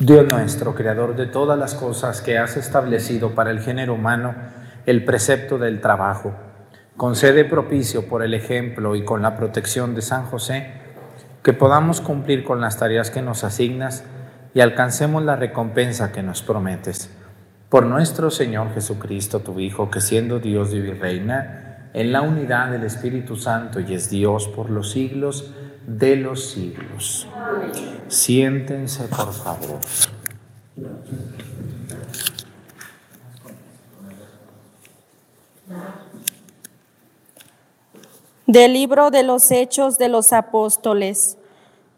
Dios 0.06 0.24
nuestro, 0.28 0.72
creador 0.72 1.16
de 1.16 1.26
todas 1.26 1.58
las 1.58 1.74
cosas 1.74 2.22
que 2.22 2.38
has 2.38 2.56
establecido 2.56 3.32
para 3.32 3.50
el 3.50 3.58
género 3.58 3.94
humano, 3.94 4.36
el 4.86 5.04
precepto 5.04 5.58
del 5.58 5.80
trabajo, 5.80 6.32
concede 6.96 7.44
propicio 7.44 8.06
por 8.06 8.22
el 8.22 8.32
ejemplo 8.32 8.94
y 8.94 9.04
con 9.04 9.20
la 9.20 9.36
protección 9.36 9.96
de 9.96 10.02
San 10.02 10.26
José, 10.26 10.70
que 11.42 11.54
podamos 11.54 12.00
cumplir 12.00 12.44
con 12.44 12.60
las 12.60 12.78
tareas 12.78 13.10
que 13.10 13.20
nos 13.20 13.42
asignas 13.42 14.04
y 14.54 14.60
alcancemos 14.60 15.24
la 15.24 15.34
recompensa 15.34 16.12
que 16.12 16.22
nos 16.22 16.40
prometes. 16.40 17.10
Por 17.68 17.84
nuestro 17.84 18.30
Señor 18.30 18.72
Jesucristo, 18.74 19.40
tu 19.40 19.58
Hijo, 19.58 19.90
que 19.90 20.00
siendo 20.00 20.38
Dios 20.38 20.72
vive 20.72 20.90
y 20.90 20.92
reina, 20.92 21.88
en 21.94 22.12
la 22.12 22.22
unidad 22.22 22.70
del 22.70 22.84
Espíritu 22.84 23.34
Santo 23.34 23.80
y 23.80 23.92
es 23.92 24.08
Dios 24.08 24.46
por 24.46 24.70
los 24.70 24.92
siglos, 24.92 25.52
de 25.86 26.16
los 26.16 26.50
siglos. 26.50 27.28
Siéntense, 28.08 29.04
por 29.04 29.32
favor. 29.32 29.80
Del 38.46 38.72
libro 38.72 39.10
de 39.10 39.22
los 39.22 39.50
Hechos 39.50 39.98
de 39.98 40.08
los 40.08 40.32
Apóstoles. 40.32 41.38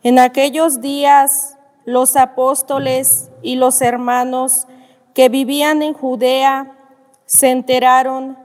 En 0.02 0.18
aquellos 0.18 0.80
días 0.80 1.56
los 1.84 2.16
apóstoles 2.16 3.30
y 3.42 3.56
los 3.56 3.80
hermanos 3.80 4.66
que 5.14 5.30
vivían 5.30 5.82
en 5.82 5.94
Judea 5.94 6.76
se 7.24 7.50
enteraron 7.50 8.36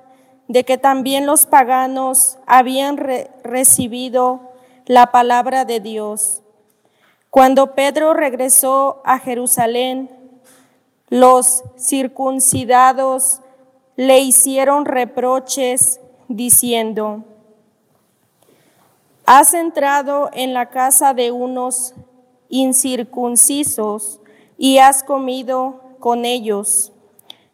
de 0.47 0.63
que 0.63 0.77
también 0.77 1.25
los 1.25 1.45
paganos 1.45 2.37
habían 2.45 2.97
recibido 3.43 4.52
la 4.85 5.11
palabra 5.11 5.65
de 5.65 5.79
Dios. 5.79 6.41
Cuando 7.29 7.73
Pedro 7.73 8.13
regresó 8.13 9.01
a 9.05 9.19
Jerusalén, 9.19 10.09
los 11.09 11.63
circuncidados 11.77 13.41
le 13.95 14.19
hicieron 14.19 14.85
reproches 14.85 15.99
diciendo, 16.27 17.23
has 19.25 19.53
entrado 19.53 20.29
en 20.33 20.53
la 20.53 20.69
casa 20.69 21.13
de 21.13 21.31
unos 21.31 21.93
incircuncisos 22.49 24.19
y 24.57 24.79
has 24.79 25.03
comido 25.03 25.81
con 25.99 26.25
ellos. 26.25 26.91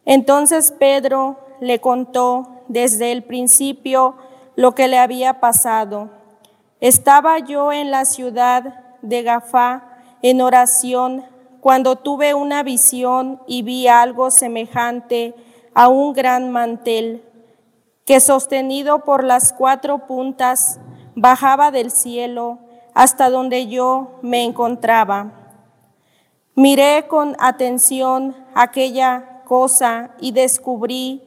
Entonces 0.06 0.72
Pedro 0.72 1.38
le 1.60 1.80
contó 1.80 2.48
desde 2.68 3.12
el 3.12 3.24
principio 3.24 4.16
lo 4.56 4.74
que 4.74 4.88
le 4.88 4.98
había 4.98 5.40
pasado. 5.40 6.19
Estaba 6.80 7.40
yo 7.40 7.74
en 7.74 7.92
la 7.92 8.06
ciudad 8.06 8.96
de 9.02 9.24
Gafá 9.24 9.84
en 10.22 10.42
oración 10.42 11.26
cuando 11.60 11.98
tuve 11.98 12.34
una 12.34 12.64
visión 12.64 13.42
y 13.48 13.64
vi 13.64 13.88
algo 13.90 14.32
semejante 14.32 15.36
a 15.74 15.90
un 15.90 16.14
gran 16.14 16.52
mantel 16.52 17.24
que 18.06 18.22
sostenido 18.22 19.04
por 19.04 19.26
las 19.26 19.52
cuatro 19.52 20.08
puntas 20.08 20.80
bajaba 21.16 21.70
del 21.70 21.92
cielo 21.92 22.60
hasta 22.94 23.30
donde 23.30 23.68
yo 23.68 24.20
me 24.22 24.46
encontraba. 24.46 25.34
Miré 26.56 27.08
con 27.08 27.36
atención 27.40 28.36
aquella 28.56 29.44
cosa 29.46 30.12
y 30.20 30.32
descubrí 30.32 31.24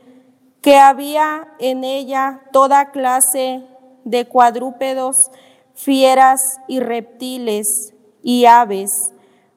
que 0.63 0.79
había 0.79 1.49
en 1.59 1.85
ella 1.85 2.41
toda 2.53 2.91
clase 2.91 3.67
de 4.05 4.27
cuadrúpedos, 4.27 5.31
fieras 5.75 6.61
y 6.69 6.81
reptiles 6.81 7.95
y 8.23 8.47
aves. 8.47 9.13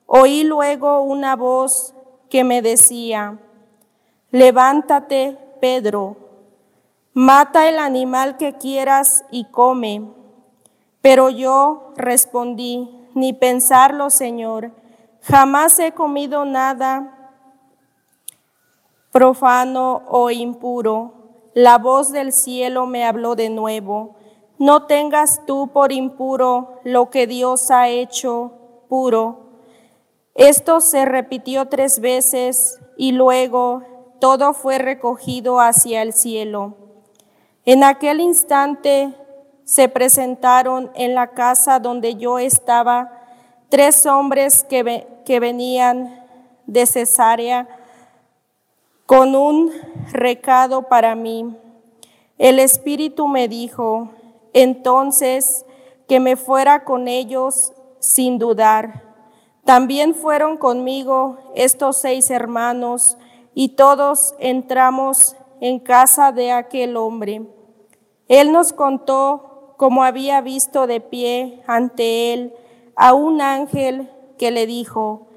Oí 0.06 0.44
luego 0.44 1.02
una 1.02 1.36
voz 1.36 1.94
que 2.30 2.44
me 2.44 2.62
decía, 2.62 3.40
levántate, 4.32 5.38
Pedro, 5.62 6.18
mata 7.14 7.70
el 7.70 7.80
animal 7.80 8.38
que 8.38 8.54
quieras 8.54 9.26
y 9.32 9.46
come. 9.46 10.10
Pero 11.02 11.30
yo 11.30 11.94
respondí, 11.96 12.90
ni 13.14 13.32
pensarlo, 13.32 14.10
Señor, 14.10 14.72
jamás 15.22 15.80
he 15.80 15.94
comido 15.94 16.46
nada 16.46 17.16
profano 19.12 20.04
o 20.10 20.30
impuro. 20.30 21.14
La 21.54 21.78
voz 21.78 22.12
del 22.12 22.34
cielo 22.34 22.86
me 22.86 23.06
habló 23.06 23.36
de 23.36 23.50
nuevo 23.50 24.18
no 24.58 24.86
tengas 24.86 25.46
tú 25.46 25.70
por 25.74 25.92
impuro 25.92 26.80
lo 26.84 27.10
que 27.10 27.28
Dios 27.28 27.72
ha 27.72 27.90
hecho 27.90 28.52
puro. 28.90 29.46
Esto 30.34 30.82
se 30.82 31.06
repitió 31.06 31.68
tres 31.68 32.00
veces 32.00 32.80
y 32.98 33.12
luego 33.12 33.84
todo 34.20 34.54
fue 34.54 34.78
recogido 34.78 35.60
hacia 35.60 36.02
el 36.02 36.14
cielo. 36.14 36.76
En 37.66 37.84
aquel 37.84 38.20
instante 38.20 39.14
se 39.64 39.90
presentaron 39.90 40.92
en 40.96 41.16
la 41.16 41.32
casa 41.32 41.80
donde 41.80 42.16
yo 42.16 42.38
estaba 42.38 43.12
tres 43.70 44.06
hombres 44.06 44.64
que, 44.64 45.08
que 45.26 45.40
venían 45.40 46.24
de 46.66 46.86
Cesarea 46.86 47.68
con 49.06 49.36
un 49.36 49.72
recado 50.12 50.84
para 50.84 51.16
mí. 51.16 51.56
El 52.38 52.60
Espíritu 52.60 53.28
me 53.28 53.48
dijo, 53.48 54.10
entonces 54.56 55.66
que 56.08 56.20
me 56.20 56.38
fuera 56.38 56.86
con 56.86 57.08
ellos 57.08 57.74
sin 58.00 58.40
dudar. 58.40 59.04
También 59.66 60.16
fueron 60.16 60.58
conmigo 60.58 61.38
estos 61.56 61.98
seis 61.98 62.32
hermanos 62.32 63.18
y 63.54 63.70
todos 63.70 64.34
entramos 64.40 65.36
en 65.60 65.80
casa 65.80 66.32
de 66.32 66.52
aquel 66.52 66.96
hombre. 66.96 67.46
Él 68.28 68.52
nos 68.54 68.72
contó 68.72 69.74
cómo 69.78 70.04
había 70.04 70.40
visto 70.40 70.88
de 70.88 71.02
pie 71.02 71.62
ante 71.68 72.34
él 72.34 72.54
a 72.96 73.14
un 73.14 73.42
ángel 73.42 74.10
que 74.38 74.52
le 74.52 74.66
dijo, 74.68 75.28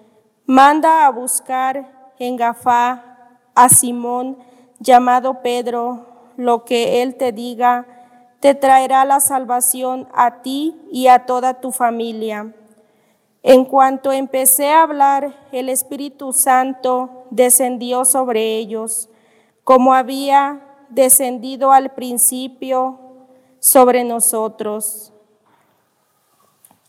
manda 0.47 1.07
a 1.07 1.11
buscar 1.11 2.13
en 2.21 2.37
Gafá 2.37 3.33
a 3.57 3.69
Simón 3.69 4.39
llamado 4.79 5.43
Pedro, 5.43 6.07
lo 6.37 6.65
que 6.65 7.03
él 7.03 7.17
te 7.17 7.33
diga 7.33 7.98
te 8.41 8.55
traerá 8.55 9.05
la 9.05 9.21
salvación 9.21 10.09
a 10.15 10.43
ti 10.43 10.81
y 10.91 11.09
a 11.09 11.27
toda 11.27 11.61
tu 11.61 11.73
familia. 11.73 12.55
En 13.43 13.65
cuanto 13.65 14.13
empecé 14.13 14.71
a 14.71 14.83
hablar, 14.83 15.35
el 15.53 15.69
Espíritu 15.69 16.33
Santo 16.33 17.25
descendió 17.31 18.05
sobre 18.05 18.57
ellos, 18.57 19.09
como 19.65 19.95
había 19.95 20.61
descendido 20.89 21.73
al 21.73 21.91
principio 21.91 22.99
sobre 23.61 24.05
nosotros. 24.05 25.13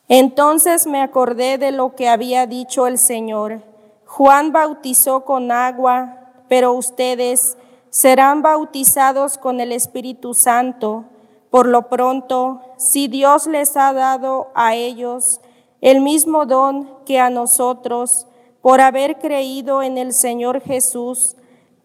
Entonces 0.08 0.88
me 0.88 1.02
acordé 1.02 1.58
de 1.58 1.72
lo 1.72 1.96
que 1.96 2.10
había 2.10 2.48
dicho 2.48 2.88
el 2.88 2.98
Señor. 2.98 3.62
Juan 4.06 4.52
bautizó 4.52 5.24
con 5.24 5.52
agua, 5.52 6.32
pero 6.48 6.74
ustedes 6.74 7.58
serán 7.92 8.42
bautizados 8.42 9.38
con 9.38 9.60
el 9.60 9.72
Espíritu 9.72 10.34
Santo. 10.34 11.06
Por 11.50 11.68
lo 11.68 11.90
pronto, 11.90 12.62
si 12.78 13.08
Dios 13.08 13.48
les 13.48 13.76
ha 13.76 13.92
dado 13.94 14.50
a 14.54 14.76
ellos 14.76 15.42
el 15.82 16.02
mismo 16.02 16.46
don 16.46 16.90
que 17.06 17.20
a 17.20 17.30
nosotros, 17.30 18.28
por 18.62 18.82
haber 18.82 19.18
creído 19.20 19.82
en 19.82 19.98
el 19.98 20.14
Señor 20.14 20.62
Jesús, 20.62 21.36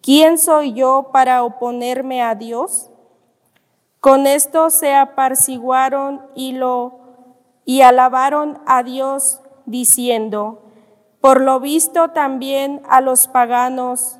¿quién 0.02 0.38
soy 0.38 0.75
yo 0.75 1.11
para 1.12 1.44
oponerme 1.44 2.21
a 2.23 2.35
Dios? 2.35 2.90
Con 4.00 4.26
esto 4.26 4.68
se 4.68 4.94
aparciguaron 4.94 6.21
y 6.35 6.52
lo 6.52 7.00
y 7.64 7.80
alabaron 7.80 8.59
a 8.66 8.83
Dios 8.83 9.40
diciendo: 9.64 10.62
Por 11.23 11.40
lo 11.40 11.59
visto 11.59 12.09
también 12.09 12.83
a 12.87 13.00
los 13.00 13.28
paganos 13.28 14.18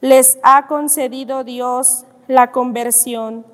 les 0.00 0.38
ha 0.42 0.66
concedido 0.66 1.44
Dios 1.44 2.04
la 2.26 2.50
conversión 2.50 3.46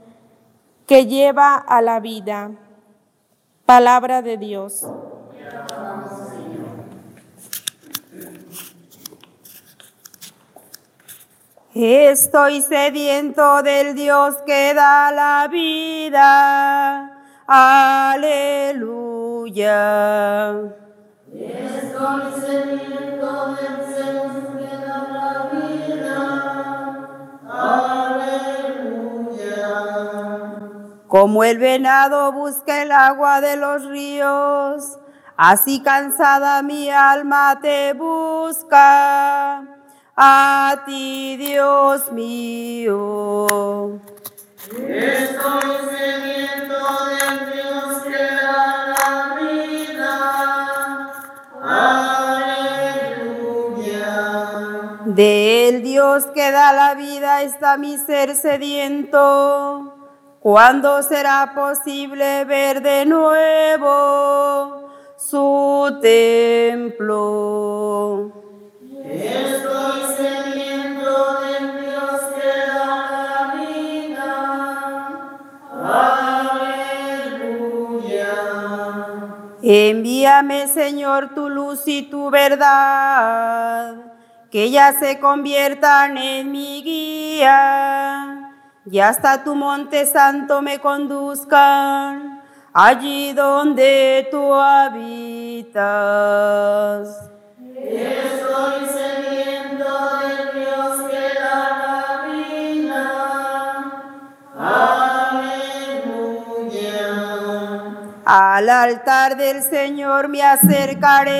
que 0.92 1.06
lleva 1.06 1.56
a 1.56 1.80
la 1.80 2.00
vida. 2.00 2.50
Palabra 3.64 4.20
de 4.20 4.36
Dios. 4.36 4.86
Estoy 11.74 12.60
sediento 12.60 13.62
del 13.62 13.94
Dios 13.94 14.36
que 14.44 14.74
da 14.74 15.10
la 15.12 15.48
vida. 15.50 17.10
Aleluya. 17.46 18.90
Estoy 21.32 22.22
sediento 22.38 23.56
del 23.56 23.76
Dios 23.94 24.32
que 24.58 24.76
da 24.84 24.98
la 25.08 25.48
vida. 25.54 26.18
Aleluya. 27.48 28.42
Como 31.12 31.44
el 31.44 31.58
venado 31.58 32.32
busca 32.32 32.80
el 32.80 32.90
agua 32.90 33.42
de 33.42 33.56
los 33.58 33.84
ríos, 33.84 34.98
así 35.36 35.82
cansada 35.82 36.62
mi 36.62 36.88
alma 36.88 37.58
te 37.60 37.92
busca 37.92 39.62
a 40.16 40.84
ti, 40.86 41.36
Dios 41.36 42.10
mío. 42.12 44.00
Estoy 44.70 45.76
sediento 45.90 46.78
del 47.10 47.52
Dios 47.52 48.04
que 48.04 48.24
da 48.34 48.86
la 48.96 49.36
vida. 49.38 50.16
Aleluya. 53.82 54.08
Del 55.04 55.82
Dios 55.82 56.24
que 56.34 56.50
da 56.50 56.72
la 56.72 56.94
vida 56.94 57.42
está 57.42 57.76
mi 57.76 57.98
ser 57.98 58.34
sediento. 58.34 59.98
¿Cuándo 60.42 61.02
será 61.04 61.52
posible 61.54 62.44
ver 62.44 62.82
de 62.82 63.06
nuevo 63.06 64.90
su 65.16 65.98
templo? 66.02 67.12
Envíame, 79.62 80.66
Señor, 80.66 81.36
tu 81.36 81.48
luz 81.48 81.86
y 81.86 82.02
tu 82.02 82.30
verdad, 82.30 83.94
que 84.50 84.72
ya 84.72 84.92
se 84.92 85.20
conviertan 85.20 86.18
en 86.18 86.50
mi 86.50 86.82
guía, 86.82 88.51
y 88.84 88.98
hasta 88.98 89.44
tu 89.44 89.54
monte 89.54 90.04
santo 90.06 90.60
me 90.60 90.80
conduzcan, 90.80 92.42
allí 92.72 93.32
donde 93.32 94.26
tú 94.30 94.52
habitas. 94.54 95.82
Estoy 97.76 98.86
sediento 98.86 100.18
del 100.18 100.52
Dios 100.54 101.02
que 101.10 101.34
da 101.38 101.64
la 101.78 102.26
vida. 102.26 103.22
Al 108.24 108.68
altar 108.68 109.36
del 109.36 109.62
Señor 109.62 110.28
me 110.28 110.42
acercaré, 110.42 111.30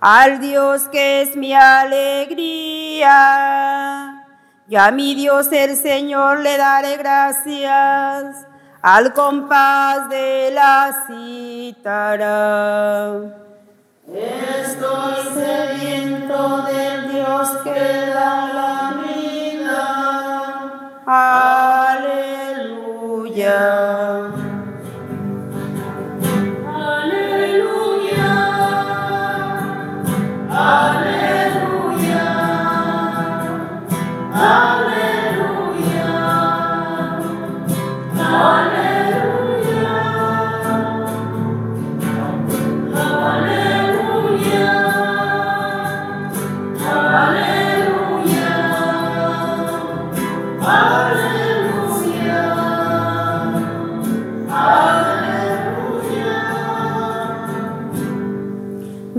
al 0.00 0.40
Dios 0.40 0.88
que 0.88 1.22
es 1.22 1.36
mi 1.36 1.54
alegría. 1.54 2.98
Y 4.70 4.76
a 4.76 4.90
mi 4.90 5.14
Dios 5.14 5.50
el 5.50 5.76
Señor 5.76 6.40
le 6.40 6.58
daré 6.58 6.98
gracias 6.98 8.46
al 8.82 9.14
compás 9.14 10.10
de 10.10 10.50
la 10.52 11.04
cítara. 11.06 12.28
Estoy 14.12 15.14
sediento 15.32 16.66
del 16.66 17.12
Dios 17.12 17.48
que 17.64 18.10
da 18.12 18.52
la 18.52 18.92
vida. 19.06 19.86
Aleluya. 21.96 22.28
Aleluya. 26.76 27.78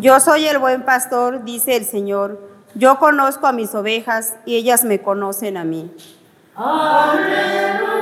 Yo 0.02 0.20
soy 0.22 0.46
el 0.48 0.60
buen 0.60 0.86
pastor, 0.86 1.44
dice 1.44 1.76
el 1.76 1.84
Señor. 1.84 2.40
Yo 2.74 3.00
conozco 3.00 3.48
a 3.48 3.52
mis 3.52 3.76
ovejas 3.76 4.34
y 4.46 4.56
ellas 4.56 4.86
me 4.86 5.02
conocen 5.02 5.58
a 5.58 5.66
mí. 5.66 5.92
Aleluya. 6.56 8.00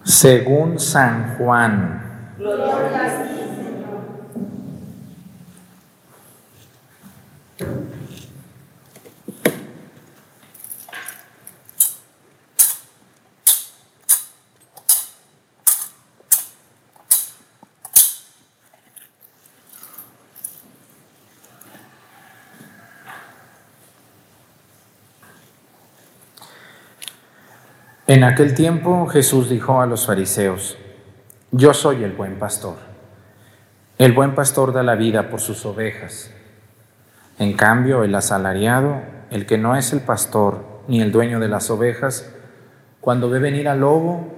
según 0.02 0.80
San 0.80 1.36
Juan. 1.36 2.34
En 28.12 28.24
aquel 28.24 28.52
tiempo 28.52 29.06
Jesús 29.06 29.48
dijo 29.48 29.80
a 29.80 29.86
los 29.86 30.04
fariseos, 30.04 30.76
Yo 31.50 31.72
soy 31.72 32.04
el 32.04 32.12
buen 32.12 32.38
pastor. 32.38 32.76
El 33.96 34.12
buen 34.12 34.34
pastor 34.34 34.74
da 34.74 34.82
la 34.82 34.96
vida 34.96 35.30
por 35.30 35.40
sus 35.40 35.64
ovejas. 35.64 36.30
En 37.38 37.54
cambio, 37.54 38.04
el 38.04 38.14
asalariado, 38.14 39.00
el 39.30 39.46
que 39.46 39.56
no 39.56 39.76
es 39.76 39.94
el 39.94 40.00
pastor 40.00 40.62
ni 40.88 41.00
el 41.00 41.10
dueño 41.10 41.40
de 41.40 41.48
las 41.48 41.70
ovejas, 41.70 42.30
cuando 43.00 43.30
ve 43.30 43.38
venir 43.38 43.66
al 43.66 43.80
lobo, 43.80 44.28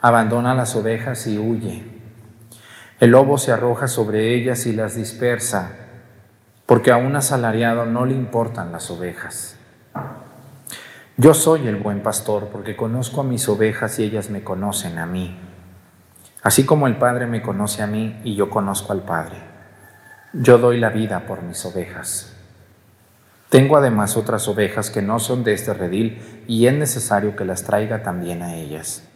abandona 0.00 0.54
las 0.54 0.74
ovejas 0.74 1.26
y 1.26 1.36
huye. 1.36 1.84
El 3.00 3.10
lobo 3.10 3.36
se 3.36 3.52
arroja 3.52 3.86
sobre 3.86 4.34
ellas 4.34 4.64
y 4.64 4.72
las 4.72 4.94
dispersa, 4.94 5.72
porque 6.64 6.90
a 6.90 6.96
un 6.96 7.14
asalariado 7.16 7.84
no 7.84 8.06
le 8.06 8.14
importan 8.14 8.72
las 8.72 8.90
ovejas. 8.90 9.58
Yo 11.20 11.34
soy 11.34 11.68
el 11.68 11.76
buen 11.76 12.02
pastor 12.02 12.48
porque 12.50 12.76
conozco 12.76 13.20
a 13.20 13.24
mis 13.24 13.46
ovejas 13.46 13.98
y 13.98 14.04
ellas 14.04 14.30
me 14.30 14.42
conocen 14.42 14.96
a 14.96 15.04
mí. 15.04 15.36
Así 16.42 16.64
como 16.64 16.86
el 16.86 16.96
Padre 16.96 17.26
me 17.26 17.42
conoce 17.42 17.82
a 17.82 17.86
mí 17.86 18.18
y 18.24 18.36
yo 18.36 18.48
conozco 18.48 18.94
al 18.94 19.02
Padre. 19.02 19.36
Yo 20.32 20.56
doy 20.56 20.80
la 20.80 20.88
vida 20.88 21.26
por 21.26 21.42
mis 21.42 21.62
ovejas. 21.66 22.34
Tengo 23.50 23.76
además 23.76 24.16
otras 24.16 24.48
ovejas 24.48 24.88
que 24.88 25.02
no 25.02 25.18
son 25.18 25.44
de 25.44 25.52
este 25.52 25.74
redil 25.74 26.44
y 26.48 26.66
es 26.66 26.72
necesario 26.72 27.36
que 27.36 27.44
las 27.44 27.64
traiga 27.64 28.02
también 28.02 28.40
a 28.40 28.54
ellas. 28.54 29.06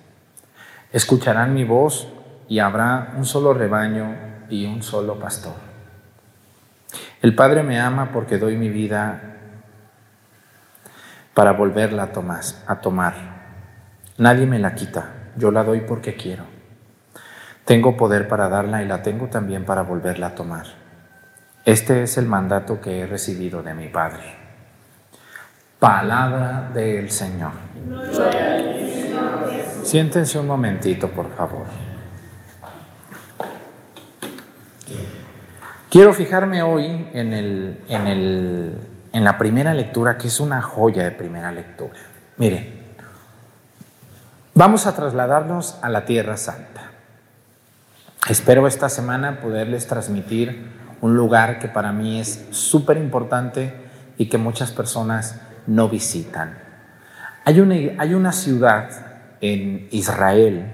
Escucharán 0.92 1.54
mi 1.54 1.64
voz 1.64 2.06
y 2.50 2.58
habrá 2.58 3.14
un 3.16 3.24
solo 3.24 3.54
rebaño 3.54 4.14
y 4.50 4.66
un 4.66 4.82
solo 4.82 5.18
pastor. 5.18 5.54
El 7.22 7.34
Padre 7.34 7.62
me 7.62 7.80
ama 7.80 8.10
porque 8.12 8.36
doy 8.36 8.58
mi 8.58 8.68
vida 8.68 9.33
para 11.34 11.52
volverla 11.52 12.10
a 12.66 12.80
tomar. 12.80 13.12
Nadie 14.18 14.46
me 14.46 14.58
la 14.58 14.74
quita, 14.74 15.32
yo 15.36 15.50
la 15.50 15.64
doy 15.64 15.80
porque 15.80 16.14
quiero. 16.14 16.44
Tengo 17.64 17.96
poder 17.96 18.28
para 18.28 18.48
darla 18.48 18.82
y 18.82 18.86
la 18.86 19.02
tengo 19.02 19.28
también 19.28 19.64
para 19.64 19.82
volverla 19.82 20.28
a 20.28 20.34
tomar. 20.34 20.66
Este 21.64 22.02
es 22.02 22.18
el 22.18 22.26
mandato 22.26 22.80
que 22.80 23.00
he 23.00 23.06
recibido 23.06 23.62
de 23.62 23.74
mi 23.74 23.88
Padre. 23.88 24.36
Palabra 25.78 26.70
del 26.72 27.10
Señor. 27.10 27.52
Siéntense 29.82 30.38
un 30.38 30.46
momentito, 30.46 31.08
por 31.10 31.30
favor. 31.34 31.66
Quiero 35.90 36.12
fijarme 36.12 36.62
hoy 36.62 37.08
en, 37.12 37.32
el, 37.32 37.80
en, 37.88 38.06
el, 38.06 38.78
en 39.14 39.22
la 39.22 39.38
primera 39.38 39.72
lectura, 39.72 40.18
que 40.18 40.27
es 40.27 40.40
una 40.40 40.61
joya 40.61 41.05
de 41.05 41.12
primera 41.12 41.53
lectura. 41.53 41.94
Miren, 42.37 42.83
vamos 44.55 44.88
a 44.88 44.96
trasladarnos 44.96 45.79
a 45.83 45.88
la 45.88 46.05
Tierra 46.05 46.37
Santa. 46.37 46.90
Espero 48.29 48.66
esta 48.66 48.88
semana 48.88 49.40
poderles 49.40 49.87
transmitir 49.87 50.66
un 51.00 51.16
lugar 51.16 51.61
que 51.61 51.68
para 51.68 51.92
mí 51.92 52.20
es 52.20 52.44
súper 52.50 52.96
importante 52.96 53.72
y 54.18 54.29
que 54.29 54.37
muchas 54.37 54.72
personas 54.72 55.40
no 55.68 55.88
visitan. 55.88 56.59
Hay 57.44 57.61
una, 57.61 57.77
hay 57.98 58.14
una 58.14 58.33
ciudad 58.33 58.90
en 59.40 59.87
Israel 59.92 60.72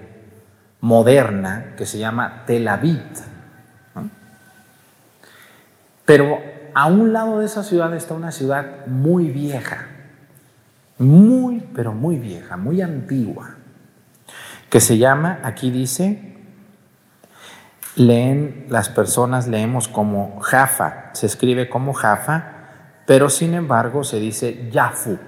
moderna 0.80 1.74
que 1.76 1.84
se 1.84 1.98
llama 1.98 2.44
Tel 2.46 2.66
Aviv. 2.68 3.02
Pero 6.06 6.59
a 6.74 6.86
un 6.86 7.12
lado 7.12 7.38
de 7.38 7.46
esa 7.46 7.62
ciudad 7.62 7.94
está 7.94 8.14
una 8.14 8.32
ciudad 8.32 8.86
muy 8.86 9.30
vieja, 9.30 9.86
muy, 10.98 11.60
pero 11.74 11.92
muy 11.92 12.16
vieja, 12.16 12.56
muy 12.56 12.82
antigua, 12.82 13.56
que 14.68 14.80
se 14.80 14.98
llama, 14.98 15.40
aquí 15.42 15.70
dice, 15.70 16.36
leen, 17.96 18.66
las 18.68 18.88
personas 18.88 19.48
leemos 19.48 19.88
como 19.88 20.40
Jaffa, 20.40 21.10
se 21.12 21.26
escribe 21.26 21.68
como 21.68 21.92
Jaffa, 21.92 22.44
pero 23.06 23.28
sin 23.28 23.54
embargo 23.54 24.04
se 24.04 24.18
dice 24.18 24.70
Yafu. 24.70 25.18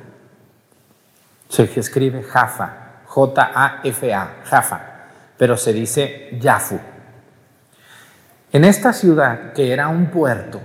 Se 1.48 1.64
escribe 1.78 2.22
Jaffa, 2.22 3.02
J-A-F-A, 3.06 4.34
Jaffa, 4.44 4.80
pero 5.36 5.56
se 5.56 5.72
dice 5.72 6.38
Yafu. 6.40 6.78
En 8.52 8.64
esta 8.64 8.92
ciudad, 8.92 9.52
que 9.52 9.72
era 9.72 9.88
un 9.88 10.06
puerto, 10.06 10.60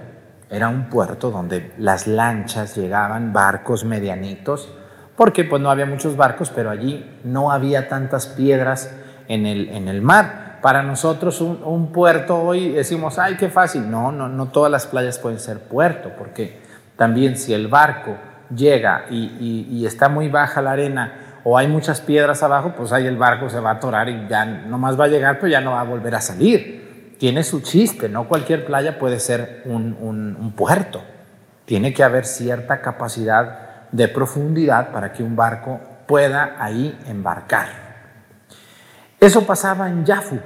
era 0.50 0.70
un 0.70 0.90
puerto 0.90 1.30
donde 1.32 1.74
las 1.78 2.08
lanchas 2.08 2.76
llegaban, 2.76 3.34
barcos 3.34 3.84
medianitos, 3.84 4.70
porque 5.16 5.44
pues 5.44 5.62
no 5.62 5.70
había 5.70 5.86
muchos 5.86 6.16
barcos, 6.16 6.52
pero 6.54 6.70
allí 6.70 7.20
no 7.24 7.52
había 7.52 7.90
tantas 7.90 8.28
piedras 8.28 8.92
en 9.28 9.46
el, 9.46 9.70
en 9.70 9.88
el 9.88 10.02
mar. 10.02 10.60
Para 10.62 10.84
nosotros 10.84 11.42
un, 11.42 11.92
puerto 11.92 12.42
hoy 12.42 12.70
decimos, 12.70 13.20
ay, 13.20 13.36
qué 13.38 13.50
fácil. 13.50 13.90
No, 13.90 14.12
no, 14.12 14.28
no 14.28 14.48
todas 14.48 14.72
las 14.72 14.88
playas 14.88 15.20
pueden 15.20 15.40
ser 15.40 15.60
puerto, 15.60 16.12
porque 16.18 16.60
también 16.96 17.38
si 17.38 17.54
el 17.54 17.68
barco 17.68 18.16
llega 18.56 19.06
y, 19.10 19.86
está 19.86 20.10
muy 20.10 20.30
baja 20.30 20.62
la 20.62 20.72
arena 20.72 21.40
o 21.44 21.58
hay 21.58 21.68
muchas 21.68 22.02
piedras 22.02 22.44
abajo, 22.44 22.74
pues 22.76 22.92
ahí 22.92 23.06
el 23.06 23.18
barco 23.18 23.50
se 23.50 23.60
va 23.60 23.72
a 23.72 23.74
atorar 23.74 24.10
y 24.10 24.28
ya 24.28 24.46
nomás 24.46 25.00
va 25.00 25.06
a 25.06 25.08
llegar, 25.08 25.36
pero 25.36 25.48
ya 25.48 25.62
no 25.62 25.72
va 25.72 25.82
a 25.82 25.86
volver 25.86 26.16
a 26.16 26.22
salir. 26.22 26.87
Tiene 27.18 27.44
su 27.44 27.62
chiste, 27.62 28.10
no 28.10 28.28
cualquier 28.28 28.66
playa 28.66 29.00
puede 29.00 29.20
ser 29.20 29.64
un, 29.66 30.54
puerto. 30.56 31.04
Tiene 31.66 31.94
que 31.94 32.04
haber 32.04 32.26
cierta 32.26 32.82
capacidad 32.82 33.88
de 33.92 34.08
profundidad 34.08 34.92
para 34.92 35.12
que 35.12 35.24
un 35.24 35.36
barco 35.36 35.80
pueda 36.06 36.56
ahí 36.60 36.98
embarcar. 37.08 37.68
Eso 39.20 39.46
pasaba 39.46 39.90
en 39.90 40.06
Yafu, 40.06 40.40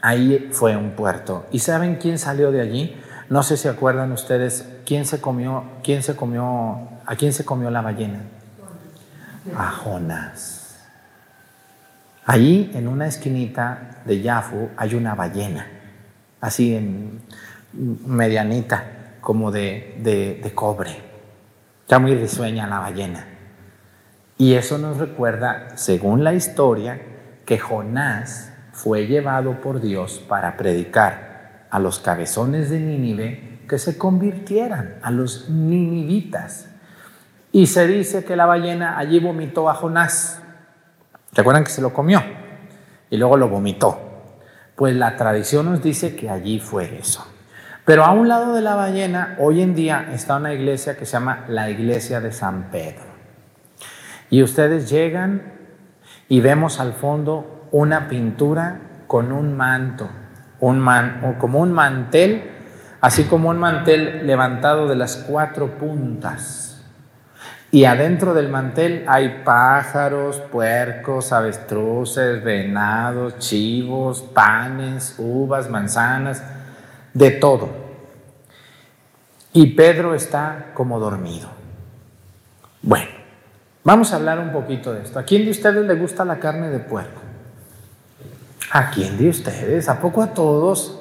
ahí 0.00 0.50
fue 0.52 0.76
un 0.76 0.92
puerto. 0.92 1.46
¿Y 1.50 1.58
saben 1.58 1.96
quién 1.96 2.18
salió 2.18 2.52
de 2.52 2.60
allí? 2.60 2.96
No 3.28 3.42
sé 3.42 3.56
si 3.56 3.68
acuerdan 3.68 4.12
ustedes 4.12 4.68
quién 4.86 5.06
se 5.06 5.20
comió, 5.20 5.64
quién 5.82 6.02
se 6.02 6.14
comió, 6.14 6.88
a 7.04 7.16
quién 7.16 7.32
se 7.32 7.44
comió 7.44 7.70
la 7.70 7.80
ballena. 7.80 8.20
A 9.56 9.70
Jonás. 9.70 10.62
Allí 12.24 12.70
en 12.74 12.86
una 12.86 13.06
esquinita 13.06 14.02
de 14.04 14.20
Yafu 14.20 14.70
hay 14.76 14.94
una 14.94 15.16
ballena, 15.16 15.66
así 16.42 16.76
en 16.76 17.22
medianita, 17.72 19.16
como 19.22 19.50
de, 19.50 19.94
de 20.02 20.52
cobre. 20.54 21.00
Está 21.80 21.98
muy 21.98 22.14
risueña 22.14 22.66
la 22.66 22.80
ballena. 22.80 23.24
Y 24.36 24.54
eso 24.54 24.76
nos 24.76 24.98
recuerda, 24.98 25.76
según 25.76 26.24
la 26.24 26.34
historia, 26.34 27.00
que 27.46 27.58
Jonás 27.58 28.52
fue 28.72 29.06
llevado 29.06 29.60
por 29.60 29.80
Dios 29.80 30.22
para 30.28 30.56
predicar 30.56 31.66
a 31.70 31.78
los 31.78 31.98
cabezones 32.00 32.68
de 32.68 32.80
Nínive 32.80 33.52
que 33.68 33.78
se 33.78 33.96
convirtieran, 33.96 34.96
a 35.02 35.10
los 35.10 35.48
ninivitas. 35.48 36.68
Y 37.52 37.66
se 37.66 37.86
dice 37.86 38.24
que 38.24 38.36
la 38.36 38.44
ballena 38.44 38.98
allí 38.98 39.18
vomitó 39.18 39.70
a 39.70 39.74
Jonás. 39.74 40.42
¿Recuerdan 41.32 41.64
que 41.64 41.70
se 41.70 41.80
lo 41.80 41.92
comió? 41.92 42.22
Y 43.08 43.16
luego 43.16 43.38
lo 43.38 43.48
vomitó. 43.48 44.11
Pues 44.82 44.96
la 44.96 45.16
tradición 45.16 45.66
nos 45.66 45.80
dice 45.80 46.16
que 46.16 46.28
allí 46.28 46.58
fue 46.58 46.98
eso. 46.98 47.24
Pero 47.84 48.04
a 48.04 48.10
un 48.10 48.26
lado 48.26 48.52
de 48.52 48.62
la 48.62 48.74
ballena, 48.74 49.36
hoy 49.38 49.62
en 49.62 49.76
día 49.76 50.08
está 50.12 50.34
una 50.34 50.52
iglesia 50.52 50.96
que 50.96 51.06
se 51.06 51.12
llama 51.12 51.44
la 51.46 51.70
iglesia 51.70 52.20
de 52.20 52.32
San 52.32 52.72
Pedro. 52.72 53.04
Y 54.28 54.42
ustedes 54.42 54.90
llegan 54.90 55.52
y 56.28 56.40
vemos 56.40 56.80
al 56.80 56.94
fondo 56.94 57.68
una 57.70 58.08
pintura 58.08 59.04
con 59.06 59.30
un 59.30 59.56
manto 59.56 60.10
un 60.58 60.80
man, 60.80 61.36
como 61.38 61.60
un 61.60 61.70
mantel, 61.70 62.50
así 63.00 63.22
como 63.26 63.50
un 63.50 63.58
mantel 63.58 64.26
levantado 64.26 64.88
de 64.88 64.96
las 64.96 65.16
cuatro 65.28 65.78
puntas. 65.78 66.71
Y 67.74 67.86
adentro 67.86 68.34
del 68.34 68.50
mantel 68.50 69.06
hay 69.08 69.40
pájaros, 69.46 70.36
puercos, 70.52 71.32
avestruces, 71.32 72.44
venados, 72.44 73.38
chivos, 73.38 74.20
panes, 74.20 75.14
uvas, 75.16 75.70
manzanas, 75.70 76.42
de 77.14 77.30
todo. 77.30 77.70
Y 79.54 79.68
Pedro 79.68 80.14
está 80.14 80.72
como 80.74 81.00
dormido. 81.00 81.48
Bueno, 82.82 83.10
vamos 83.84 84.12
a 84.12 84.16
hablar 84.16 84.38
un 84.38 84.52
poquito 84.52 84.92
de 84.92 85.04
esto. 85.04 85.18
¿A 85.18 85.22
quién 85.22 85.46
de 85.46 85.52
ustedes 85.52 85.86
le 85.86 85.94
gusta 85.94 86.26
la 86.26 86.38
carne 86.38 86.68
de 86.68 86.78
puerco? 86.78 87.22
¿A 88.70 88.90
quién 88.90 89.16
de 89.16 89.30
ustedes? 89.30 89.88
¿A 89.88 89.98
poco 89.98 90.22
a 90.22 90.34
todos? 90.34 91.00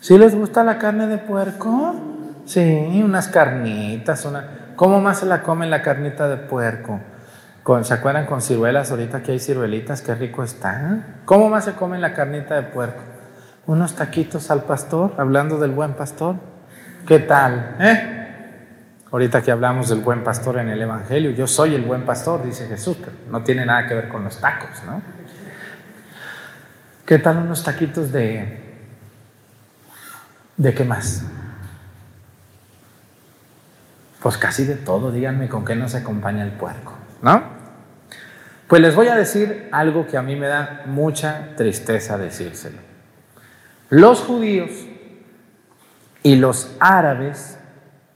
¿Sí 0.00 0.16
les 0.16 0.36
gusta 0.36 0.62
la 0.62 0.78
carne 0.78 1.08
de 1.08 1.18
puerco? 1.18 1.96
Sí, 2.44 3.02
unas 3.04 3.26
carnitas, 3.26 4.24
una... 4.24 4.59
¿Cómo 4.80 5.02
más 5.02 5.18
se 5.18 5.26
la 5.26 5.42
comen 5.42 5.68
la 5.68 5.82
carnita 5.82 6.26
de 6.26 6.38
puerco? 6.38 7.00
¿Se 7.82 7.92
acuerdan 7.92 8.24
con 8.24 8.40
ciruelas? 8.40 8.90
Ahorita 8.90 9.22
que 9.22 9.32
hay 9.32 9.38
ciruelitas, 9.38 10.00
qué 10.00 10.14
rico 10.14 10.42
está. 10.42 11.20
¿Cómo 11.26 11.50
más 11.50 11.66
se 11.66 11.74
come 11.74 11.98
la 11.98 12.14
carnita 12.14 12.54
de 12.54 12.62
puerco? 12.62 13.02
Unos 13.66 13.94
taquitos 13.94 14.50
al 14.50 14.62
pastor, 14.62 15.12
hablando 15.18 15.58
del 15.58 15.72
buen 15.72 15.92
pastor. 15.92 16.36
¿Qué 17.06 17.18
tal? 17.18 17.76
¿Eh? 17.78 18.96
Ahorita 19.12 19.42
que 19.42 19.50
hablamos 19.50 19.90
del 19.90 20.00
buen 20.00 20.24
pastor 20.24 20.56
en 20.56 20.70
el 20.70 20.80
Evangelio, 20.80 21.32
yo 21.32 21.46
soy 21.46 21.74
el 21.74 21.82
buen 21.82 22.06
pastor, 22.06 22.42
dice 22.42 22.66
Jesús, 22.66 22.96
pero 23.04 23.12
no 23.28 23.42
tiene 23.42 23.66
nada 23.66 23.86
que 23.86 23.92
ver 23.92 24.08
con 24.08 24.24
los 24.24 24.40
tacos, 24.40 24.82
¿no? 24.86 25.02
¿Qué 27.04 27.18
tal 27.18 27.36
unos 27.36 27.62
taquitos 27.62 28.10
de... 28.12 28.78
¿De 30.56 30.72
qué 30.72 30.84
más? 30.84 31.22
Pues 34.22 34.36
casi 34.36 34.64
de 34.64 34.76
todo, 34.76 35.10
díganme 35.10 35.48
con 35.48 35.64
qué 35.64 35.74
nos 35.74 35.94
acompaña 35.94 36.44
el 36.44 36.52
puerco, 36.52 36.94
¿no? 37.22 37.42
Pues 38.68 38.82
les 38.82 38.94
voy 38.94 39.08
a 39.08 39.16
decir 39.16 39.68
algo 39.72 40.06
que 40.06 40.16
a 40.16 40.22
mí 40.22 40.36
me 40.36 40.46
da 40.46 40.82
mucha 40.86 41.56
tristeza 41.56 42.18
decírselo. 42.18 42.78
Los 43.88 44.20
judíos 44.20 44.70
y 46.22 46.36
los 46.36 46.76
árabes 46.78 47.58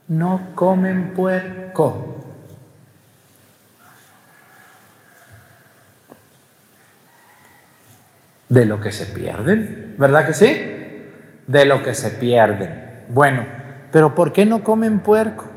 no 0.07 0.51
comen 0.55 1.13
puerco. 1.13 2.15
de 8.47 8.65
lo 8.65 8.79
que 8.79 8.91
se 8.91 9.07
pierden, 9.07 9.95
¿verdad 9.97 10.25
que 10.25 10.33
sí? 10.33 10.47
De 11.47 11.65
lo 11.65 11.83
que 11.83 11.93
se 11.93 12.11
pierden. 12.11 13.03
Bueno, 13.09 13.43
pero 13.91 14.15
¿por 14.15 14.31
qué 14.31 14.45
no 14.45 14.63
comen 14.63 14.99
puerco? 14.99 15.54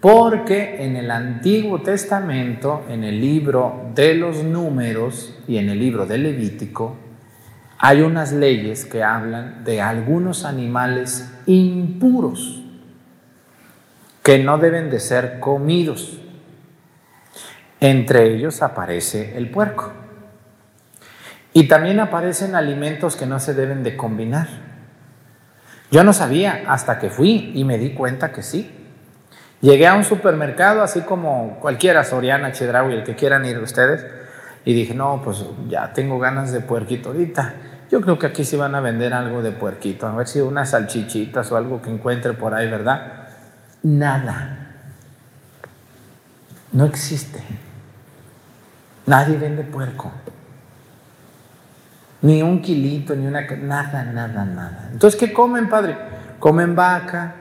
Porque 0.00 0.84
en 0.84 0.96
el 0.96 1.10
Antiguo 1.10 1.82
Testamento, 1.82 2.84
en 2.88 3.02
el 3.02 3.20
libro 3.20 3.90
de 3.94 4.14
los 4.14 4.44
números 4.44 5.36
y 5.48 5.58
en 5.58 5.70
el 5.70 5.78
libro 5.80 6.06
de 6.06 6.18
Levítico, 6.18 6.96
hay 7.78 8.02
unas 8.02 8.32
leyes 8.32 8.84
que 8.84 9.02
hablan 9.02 9.64
de 9.64 9.80
algunos 9.80 10.44
animales 10.44 11.32
impuros 11.46 12.62
que 14.22 14.38
no 14.38 14.58
deben 14.58 14.90
de 14.90 15.00
ser 15.00 15.40
comidos. 15.40 16.20
Entre 17.80 18.34
ellos 18.34 18.62
aparece 18.62 19.36
el 19.36 19.50
puerco. 19.50 19.92
Y 21.52 21.66
también 21.66 21.98
aparecen 21.98 22.54
alimentos 22.54 23.16
que 23.16 23.26
no 23.26 23.40
se 23.40 23.54
deben 23.54 23.82
de 23.82 23.96
combinar. 23.96 24.48
Yo 25.90 26.04
no 26.04 26.12
sabía 26.12 26.64
hasta 26.68 26.98
que 26.98 27.10
fui 27.10 27.52
y 27.54 27.64
me 27.64 27.78
di 27.78 27.94
cuenta 27.94 28.30
que 28.30 28.42
sí. 28.42 28.77
Llegué 29.60 29.88
a 29.88 29.94
un 29.94 30.04
supermercado, 30.04 30.82
así 30.82 31.00
como 31.00 31.58
cualquiera, 31.60 32.04
Soriana, 32.04 32.52
Chedraui, 32.52 32.94
el 32.94 33.02
que 33.02 33.16
quieran 33.16 33.44
ir 33.44 33.58
ustedes, 33.58 34.06
y 34.64 34.72
dije, 34.72 34.94
no, 34.94 35.20
pues 35.24 35.44
ya 35.68 35.92
tengo 35.92 36.18
ganas 36.18 36.52
de 36.52 36.60
puerquito 36.60 37.08
ahorita. 37.08 37.54
Yo 37.90 38.00
creo 38.00 38.18
que 38.18 38.26
aquí 38.26 38.44
sí 38.44 38.56
van 38.56 38.74
a 38.74 38.80
vender 38.80 39.14
algo 39.14 39.42
de 39.42 39.50
puerquito, 39.50 40.06
a 40.06 40.14
ver 40.14 40.28
si 40.28 40.40
unas 40.40 40.70
salchichitas 40.70 41.50
o 41.50 41.56
algo 41.56 41.82
que 41.82 41.90
encuentre 41.90 42.34
por 42.34 42.54
ahí, 42.54 42.70
¿verdad? 42.70 43.28
Nada. 43.82 44.66
No 46.72 46.84
existe. 46.84 47.42
Nadie 49.06 49.38
vende 49.38 49.64
puerco. 49.64 50.12
Ni 52.20 52.42
un 52.42 52.60
kilito, 52.60 53.16
ni 53.16 53.26
una... 53.26 53.40
Nada, 53.40 54.04
nada, 54.04 54.44
nada. 54.44 54.88
Entonces, 54.92 55.18
¿qué 55.18 55.32
comen, 55.32 55.68
padre? 55.68 55.96
Comen 56.38 56.76
vaca, 56.76 57.34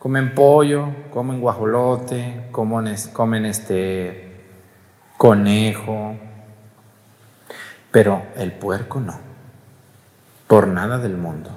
comen 0.00 0.34
pollo, 0.34 0.88
comen 1.12 1.40
guajolote, 1.40 2.48
comen, 2.50 3.44
este 3.44 4.46
conejo, 5.18 6.16
pero 7.90 8.22
el 8.36 8.52
puerco 8.52 8.98
no, 8.98 9.20
por 10.46 10.68
nada 10.68 10.96
del 10.96 11.18
mundo. 11.18 11.50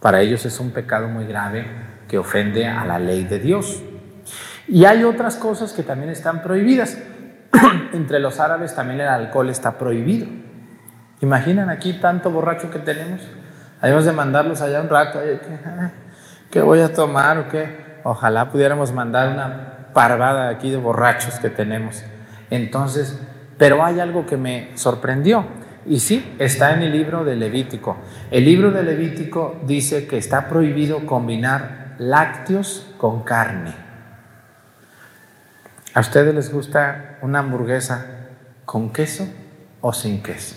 Para 0.00 0.22
ellos 0.22 0.46
es 0.46 0.58
un 0.58 0.70
pecado 0.70 1.08
muy 1.08 1.26
grave 1.26 1.66
que 2.08 2.16
ofende 2.16 2.66
a 2.66 2.86
la 2.86 2.98
ley 2.98 3.24
de 3.24 3.38
Dios. 3.40 3.82
Y 4.66 4.86
hay 4.86 5.04
otras 5.04 5.36
cosas 5.36 5.74
que 5.74 5.82
también 5.82 6.10
están 6.10 6.42
prohibidas. 6.42 6.96
Entre 7.92 8.20
los 8.20 8.40
árabes 8.40 8.74
también 8.74 9.00
el 9.02 9.08
alcohol 9.08 9.50
está 9.50 9.76
prohibido. 9.76 10.26
Imaginan 11.20 11.68
aquí 11.68 11.92
tanto 11.94 12.30
borracho 12.30 12.70
que 12.70 12.78
tenemos. 12.78 13.20
Debemos 13.82 14.06
de 14.06 14.12
mandarlos 14.12 14.62
allá 14.62 14.80
un 14.80 14.88
rato. 14.88 15.20
¿Qué 16.50 16.60
voy 16.60 16.80
a 16.80 16.92
tomar 16.92 17.38
o 17.38 17.48
qué? 17.48 18.00
Ojalá 18.04 18.50
pudiéramos 18.50 18.92
mandar 18.92 19.30
una 19.30 19.88
parvada 19.92 20.48
aquí 20.48 20.70
de 20.70 20.76
borrachos 20.76 21.38
que 21.40 21.50
tenemos. 21.50 22.04
Entonces, 22.50 23.18
pero 23.58 23.84
hay 23.84 24.00
algo 24.00 24.26
que 24.26 24.36
me 24.36 24.70
sorprendió. 24.76 25.44
Y 25.86 26.00
sí, 26.00 26.34
está 26.38 26.74
en 26.74 26.82
el 26.82 26.92
libro 26.92 27.24
de 27.24 27.36
Levítico. 27.36 27.96
El 28.30 28.44
libro 28.44 28.70
de 28.70 28.82
Levítico 28.82 29.60
dice 29.66 30.06
que 30.06 30.18
está 30.18 30.48
prohibido 30.48 31.06
combinar 31.06 31.94
lácteos 31.98 32.86
con 32.98 33.22
carne. 33.22 33.74
¿A 35.94 36.00
ustedes 36.00 36.34
les 36.34 36.52
gusta 36.52 37.18
una 37.22 37.38
hamburguesa 37.38 38.06
con 38.64 38.92
queso 38.92 39.26
o 39.80 39.92
sin 39.92 40.22
queso? 40.22 40.56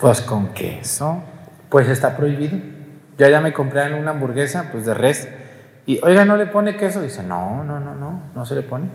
Pues 0.00 0.20
con 0.20 0.48
queso. 0.48 1.22
Pues 1.68 1.88
está 1.88 2.16
prohibido. 2.16 2.58
Yo 3.18 3.28
ya 3.28 3.40
me 3.40 3.52
compré 3.52 3.92
una 3.94 4.12
hamburguesa 4.12 4.68
pues 4.72 4.86
de 4.86 4.94
res. 4.94 5.28
Y 5.86 6.00
oiga, 6.02 6.24
¿no 6.24 6.36
le 6.36 6.46
pone 6.46 6.76
queso? 6.76 7.02
Dice, 7.02 7.22
no, 7.22 7.64
no, 7.64 7.80
no, 7.80 7.94
no, 7.94 8.22
no 8.34 8.46
se 8.46 8.54
le 8.54 8.62
pone. 8.62 8.86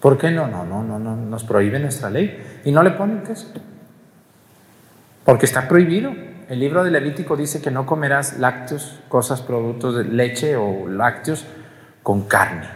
¿Por 0.00 0.18
qué 0.18 0.30
no? 0.30 0.46
No, 0.46 0.64
no, 0.64 0.82
no, 0.82 0.98
no, 0.98 1.16
nos 1.16 1.44
prohíbe 1.44 1.78
nuestra 1.78 2.10
ley. 2.10 2.60
Y 2.64 2.72
no 2.72 2.82
le 2.82 2.90
ponen 2.90 3.22
queso. 3.22 3.46
Porque 5.24 5.46
está 5.46 5.68
prohibido. 5.68 6.12
El 6.48 6.58
libro 6.58 6.84
de 6.84 6.90
Levítico 6.90 7.36
dice 7.36 7.62
que 7.62 7.70
no 7.70 7.86
comerás 7.86 8.38
lácteos, 8.38 9.00
cosas, 9.08 9.40
productos 9.40 9.96
de 9.96 10.04
leche 10.04 10.56
o 10.56 10.88
lácteos 10.88 11.46
con 12.02 12.22
carne. 12.26 12.66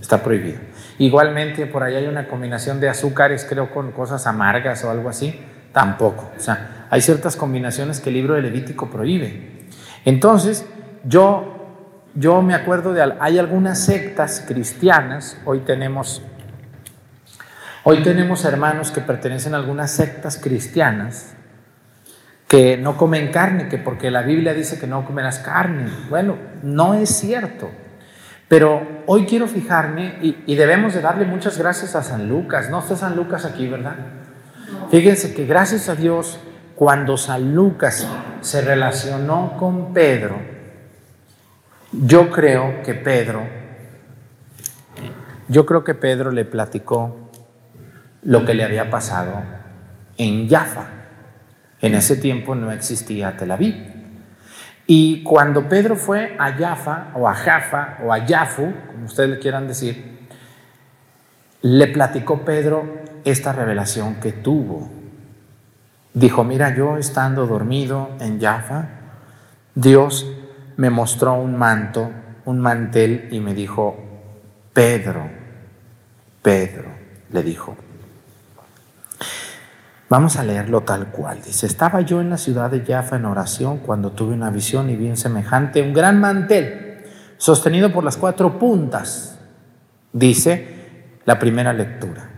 Está 0.00 0.22
prohibido. 0.22 0.58
Igualmente, 0.98 1.66
por 1.66 1.82
ahí 1.82 1.94
hay 1.94 2.06
una 2.06 2.26
combinación 2.26 2.80
de 2.80 2.88
azúcares, 2.88 3.46
creo, 3.48 3.70
con 3.70 3.92
cosas 3.92 4.26
amargas 4.26 4.82
o 4.84 4.90
algo 4.90 5.10
así. 5.10 5.38
Tampoco. 5.72 6.30
O 6.36 6.40
sea, 6.40 6.86
hay 6.90 7.02
ciertas 7.02 7.36
combinaciones 7.36 8.00
que 8.00 8.08
el 8.08 8.14
libro 8.14 8.34
de 8.34 8.42
Levítico 8.42 8.90
prohíbe. 8.90 9.59
Entonces, 10.04 10.66
yo 11.04 11.60
yo 12.14 12.42
me 12.42 12.54
acuerdo 12.54 12.92
de, 12.92 13.14
hay 13.20 13.38
algunas 13.38 13.84
sectas 13.84 14.44
cristianas, 14.46 15.38
hoy 15.44 15.60
tenemos, 15.60 16.22
hoy 17.84 18.02
tenemos 18.02 18.44
hermanos 18.44 18.90
que 18.90 19.00
pertenecen 19.00 19.54
a 19.54 19.58
algunas 19.58 19.92
sectas 19.92 20.36
cristianas 20.36 21.34
que 22.48 22.76
no 22.76 22.96
comen 22.96 23.30
carne, 23.30 23.68
que 23.68 23.78
porque 23.78 24.10
la 24.10 24.22
Biblia 24.22 24.54
dice 24.54 24.78
que 24.78 24.88
no 24.88 25.04
comerás 25.04 25.38
carne. 25.38 25.88
Bueno, 26.08 26.36
no 26.64 26.94
es 26.94 27.10
cierto. 27.10 27.70
Pero 28.48 29.04
hoy 29.06 29.24
quiero 29.24 29.46
fijarme 29.46 30.18
y, 30.20 30.42
y 30.46 30.56
debemos 30.56 30.92
de 30.92 31.00
darle 31.00 31.26
muchas 31.26 31.56
gracias 31.56 31.94
a 31.94 32.02
San 32.02 32.28
Lucas. 32.28 32.68
No 32.68 32.80
está 32.80 32.96
San 32.96 33.14
Lucas 33.14 33.44
aquí, 33.44 33.68
¿verdad? 33.68 33.94
Fíjense 34.90 35.32
que 35.32 35.46
gracias 35.46 35.88
a 35.88 35.94
Dios, 35.94 36.40
cuando 36.80 37.18
San 37.18 37.54
Lucas 37.54 38.08
se 38.40 38.62
relacionó 38.62 39.54
con 39.58 39.92
Pedro, 39.92 40.40
yo 41.92 42.30
creo 42.30 42.82
que 42.82 42.94
Pedro, 42.94 43.42
yo 45.48 45.66
creo 45.66 45.84
que 45.84 45.92
Pedro 45.92 46.30
le 46.30 46.46
platicó 46.46 47.28
lo 48.22 48.46
que 48.46 48.54
le 48.54 48.64
había 48.64 48.88
pasado 48.88 49.42
en 50.16 50.48
Jaffa. 50.48 50.86
En 51.82 51.94
ese 51.94 52.16
tiempo 52.16 52.54
no 52.54 52.72
existía 52.72 53.36
Tel 53.36 53.50
Aviv. 53.50 53.76
Y 54.86 55.22
cuando 55.22 55.68
Pedro 55.68 55.96
fue 55.96 56.34
a 56.38 56.54
Jaffa, 56.54 57.08
o 57.14 57.28
a 57.28 57.34
Jaffa, 57.34 57.98
o 58.02 58.10
a 58.10 58.26
Jafu, 58.26 58.72
como 58.86 59.04
ustedes 59.04 59.28
le 59.28 59.38
quieran 59.38 59.68
decir, 59.68 60.28
le 61.60 61.88
platicó 61.88 62.42
Pedro 62.42 63.02
esta 63.26 63.52
revelación 63.52 64.14
que 64.14 64.32
tuvo. 64.32 64.99
Dijo, 66.12 66.44
mira, 66.44 66.74
yo 66.74 66.96
estando 66.96 67.46
dormido 67.46 68.10
en 68.20 68.40
Jaffa, 68.40 68.88
Dios 69.74 70.26
me 70.76 70.90
mostró 70.90 71.34
un 71.34 71.56
manto, 71.56 72.10
un 72.46 72.58
mantel 72.58 73.28
y 73.30 73.38
me 73.38 73.54
dijo, 73.54 73.96
Pedro, 74.72 75.28
Pedro, 76.42 76.90
le 77.30 77.42
dijo. 77.42 77.76
Vamos 80.08 80.36
a 80.36 80.42
leerlo 80.42 80.80
tal 80.80 81.06
cual. 81.06 81.40
Dice, 81.40 81.66
estaba 81.66 82.00
yo 82.00 82.20
en 82.20 82.30
la 82.30 82.38
ciudad 82.38 82.68
de 82.68 82.84
Jaffa 82.84 83.16
en 83.16 83.26
oración 83.26 83.78
cuando 83.78 84.10
tuve 84.10 84.34
una 84.34 84.50
visión 84.50 84.90
y 84.90 84.96
bien 84.96 85.16
semejante, 85.16 85.82
un 85.82 85.92
gran 85.92 86.18
mantel 86.18 87.04
sostenido 87.36 87.92
por 87.92 88.02
las 88.02 88.16
cuatro 88.16 88.58
puntas, 88.58 89.38
dice 90.12 91.20
la 91.24 91.38
primera 91.38 91.72
lectura. 91.72 92.28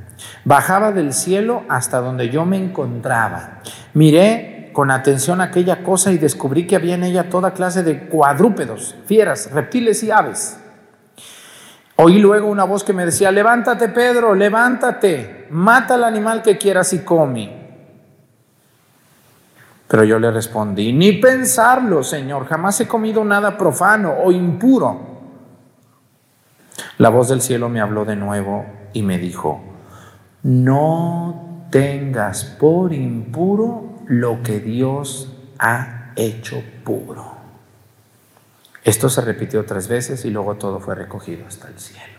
Bajaba 0.44 0.92
del 0.92 1.12
cielo 1.12 1.64
hasta 1.68 2.00
donde 2.00 2.30
yo 2.30 2.44
me 2.44 2.56
encontraba. 2.56 3.61
Miré 3.94 4.70
con 4.72 4.90
atención 4.90 5.40
aquella 5.40 5.82
cosa 5.82 6.12
y 6.12 6.18
descubrí 6.18 6.66
que 6.66 6.76
había 6.76 6.94
en 6.94 7.04
ella 7.04 7.28
toda 7.28 7.52
clase 7.52 7.82
de 7.82 8.08
cuadrúpedos, 8.08 8.96
fieras, 9.06 9.50
reptiles 9.52 10.02
y 10.02 10.11
aves. 10.11 10.58
Oí 11.96 12.18
luego 12.18 12.48
una 12.48 12.64
voz 12.64 12.82
que 12.85 12.92
me 12.92 13.04
decía, 13.04 13.30
levántate 13.30 13.88
Pedro, 13.90 14.35
levántate, 14.35 15.46
mata 15.50 15.94
al 15.94 16.04
animal 16.04 16.42
que 16.42 16.58
quieras 16.58 16.92
y 16.94 17.00
come. 17.00 17.62
Pero 19.87 20.04
yo 20.04 20.18
le 20.18 20.30
respondí, 20.30 20.92
ni 20.92 21.12
pensarlo, 21.12 22.02
Señor, 22.02 22.46
jamás 22.46 22.80
he 22.80 22.88
comido 22.88 23.24
nada 23.24 23.58
profano 23.58 24.14
o 24.24 24.32
impuro. 24.32 25.12
La 26.96 27.11
voz 27.11 27.28
del 27.28 27.42
cielo 27.42 27.68
me 27.68 27.80
habló 27.80 28.06
de 28.06 28.16
nuevo 28.16 28.64
y 28.94 29.02
me 29.02 29.18
dijo, 29.18 29.71
no 30.42 31.66
tengas 31.70 32.44
por 32.44 32.92
impuro 32.92 34.02
lo 34.07 34.42
que 34.42 34.61
Dios 34.61 35.33
ha 35.59 36.12
hecho 36.16 36.62
puro. 36.85 37.37
Esto 38.85 39.09
se 39.09 39.20
repitió 39.20 39.64
tres 39.64 39.87
veces 39.88 40.24
y 40.24 40.31
luego 40.31 40.57
todo 40.57 40.81
fue 40.81 40.94
recogido 40.94 41.46
hasta 41.46 41.68
el 41.68 41.78
cielo. 41.78 42.18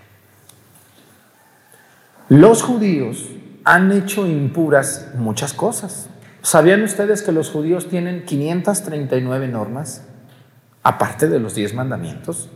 Los 2.30 2.64
judíos 2.64 3.30
han 3.66 3.92
hecho 3.92 4.26
impuras 4.26 5.12
muchas 5.16 5.54
cosas. 5.54 6.10
¿Sabían 6.42 6.84
ustedes 6.84 7.22
que 7.22 7.32
los 7.32 7.50
judíos 7.50 7.90
tienen 7.90 8.26
539 8.26 9.48
normas, 9.50 10.06
aparte 10.84 11.28
de 11.28 11.40
los 11.40 11.54
10 11.54 11.74
mandamientos? 11.74 12.50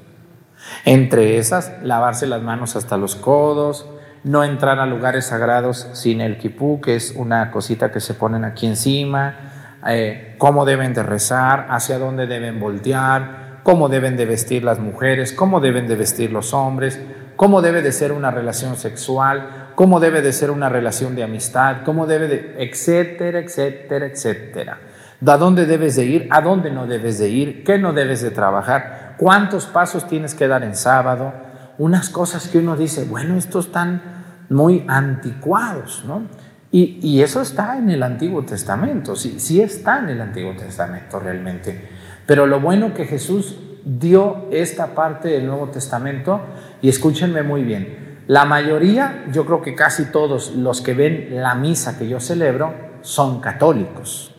Entre 0.86 1.38
esas, 1.38 1.72
lavarse 1.84 2.28
las 2.28 2.42
manos 2.42 2.76
hasta 2.76 2.98
los 2.98 3.16
codos, 3.16 3.86
no 4.28 4.44
entrar 4.44 4.80
a 4.80 4.86
lugares 4.86 5.28
sagrados 5.28 5.88
sin 5.94 6.22
el 6.22 6.38
kipú, 6.38 6.82
que 6.82 6.96
es 6.96 7.14
una 7.16 7.50
cosita 7.50 7.92
que 7.92 8.00
se 8.00 8.14
ponen 8.14 8.44
aquí 8.44 8.68
encima, 8.68 9.80
eh, 9.88 10.36
cómo 10.38 10.66
deben 10.66 10.94
de 10.94 11.04
rezar, 11.04 11.68
hacia 11.70 11.98
dónde 11.98 12.28
deben 12.28 12.60
voltear, 12.60 13.62
cómo 13.64 13.90
deben 13.90 14.18
de 14.18 14.26
vestir 14.26 14.64
las 14.64 14.80
mujeres, 14.80 15.34
cómo 15.34 15.60
deben 15.60 15.88
de 15.88 15.96
vestir 15.96 16.32
los 16.32 16.54
hombres, 16.54 17.00
cómo 17.36 17.62
debe 17.62 17.82
de 17.82 17.92
ser 17.92 18.12
una 18.12 18.32
relación 18.32 18.76
sexual, 18.76 19.72
cómo 19.76 20.00
debe 20.00 20.22
de 20.22 20.34
ser 20.34 20.52
una 20.52 20.70
relación 20.70 21.16
de 21.16 21.24
amistad, 21.24 21.78
cómo 21.86 22.06
debe 22.06 22.28
de, 22.28 22.56
etcétera, 22.58 23.40
etcétera, 23.40 24.08
etcétera. 24.08 24.78
¿A 25.26 25.38
dónde 25.38 25.66
debes 25.66 25.96
de 25.96 26.06
ir? 26.06 26.28
¿A 26.32 26.42
dónde 26.42 26.70
no 26.70 26.86
debes 26.86 27.18
de 27.20 27.30
ir? 27.30 27.64
¿Qué 27.64 27.78
no 27.78 27.94
debes 27.94 28.22
de 28.22 28.32
trabajar? 28.32 29.16
¿Cuántos 29.18 29.66
pasos 29.66 30.08
tienes 30.08 30.36
que 30.36 30.48
dar 30.48 30.64
en 30.64 30.76
sábado? 30.76 31.34
Unas 31.78 32.10
cosas 32.10 32.48
que 32.48 32.58
uno 32.58 32.76
dice, 32.76 33.06
bueno, 33.06 33.38
estos 33.38 33.68
están 33.68 34.17
muy 34.50 34.86
anticuados, 34.88 36.04
¿no? 36.06 36.24
Y, 36.70 37.22
eso 37.22 37.42
está 37.42 37.78
en 37.78 37.90
el 37.90 38.04
Antiguo 38.04 38.44
Testamento, 38.44 39.16
sí, 39.16 39.40
sí 39.40 39.62
está 39.62 40.00
en 40.00 40.10
el 40.10 40.22
Antiguo 40.22 40.54
Testamento 40.56 41.20
realmente. 41.20 41.90
Pero 42.26 42.46
lo 42.46 42.60
bueno 42.60 42.94
que 42.94 43.06
Jesús 43.06 43.58
dio 43.86 44.48
esta 44.52 44.88
parte 44.94 45.30
del 45.30 45.48
Nuevo 45.48 45.70
Testamento 45.70 46.42
y 46.82 46.90
escúchenme 46.90 47.42
muy 47.42 47.64
bien. 47.64 48.20
La 48.28 48.44
mayoría, 48.44 49.26
yo 49.32 49.46
creo 49.46 49.62
que 49.62 49.74
casi 49.74 50.06
todos 50.06 50.54
los 50.56 50.82
que 50.82 50.94
ven 50.94 51.30
la 51.32 51.56
misa 51.56 51.98
que 51.98 52.10
yo 52.10 52.20
celebro 52.20 52.74
son 53.02 53.40
católicos, 53.40 54.36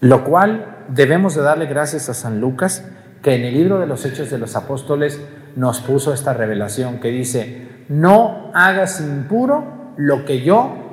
lo 0.00 0.22
cual 0.22 0.84
debemos 0.88 1.34
de 1.34 1.42
darle 1.42 1.66
gracias 1.66 2.08
a 2.08 2.14
San 2.14 2.40
Lucas 2.40 2.84
que 3.22 3.34
en 3.34 3.42
el 3.42 3.54
libro 3.54 3.80
de 3.80 3.86
los 3.86 4.04
Hechos 4.04 4.30
de 4.30 4.38
los 4.38 4.54
Apóstoles 4.54 5.20
nos 5.56 5.80
puso 5.80 6.14
esta 6.14 6.34
revelación 6.34 7.00
que 7.00 7.08
dice, 7.08 7.73
no 7.88 8.50
hagas 8.54 9.00
impuro 9.00 9.64
lo 9.96 10.24
que 10.24 10.42
yo 10.42 10.84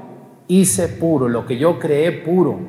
hice 0.47 0.88
puro, 0.88 1.30
lo 1.30 1.45
que 1.45 1.58
yo 1.58 1.80
creé 1.80 2.12
puro, 2.12 2.60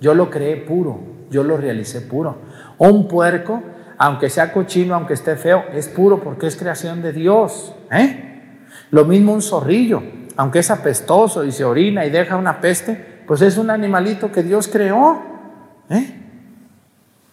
yo 0.00 0.14
lo 0.14 0.30
creé 0.30 0.56
puro, 0.56 0.98
yo 1.30 1.44
lo 1.44 1.56
realicé 1.56 2.00
puro. 2.00 2.38
Un 2.78 3.08
puerco, 3.08 3.62
aunque 3.96 4.30
sea 4.30 4.52
cochino, 4.52 4.94
aunque 4.94 5.14
esté 5.14 5.36
feo, 5.36 5.64
es 5.72 5.88
puro 5.88 6.20
porque 6.20 6.46
es 6.46 6.56
creación 6.56 7.02
de 7.02 7.12
Dios. 7.12 7.74
¿eh? 7.90 8.56
Lo 8.90 9.04
mismo 9.04 9.32
un 9.32 9.42
zorrillo, 9.42 10.02
aunque 10.36 10.60
es 10.60 10.70
apestoso 10.70 11.44
y 11.44 11.52
se 11.52 11.64
orina 11.64 12.04
y 12.06 12.10
deja 12.10 12.36
una 12.36 12.60
peste, 12.60 13.22
pues 13.26 13.42
es 13.42 13.58
un 13.58 13.70
animalito 13.70 14.32
que 14.32 14.42
Dios 14.42 14.68
creó. 14.68 15.22
¿eh? 15.90 16.14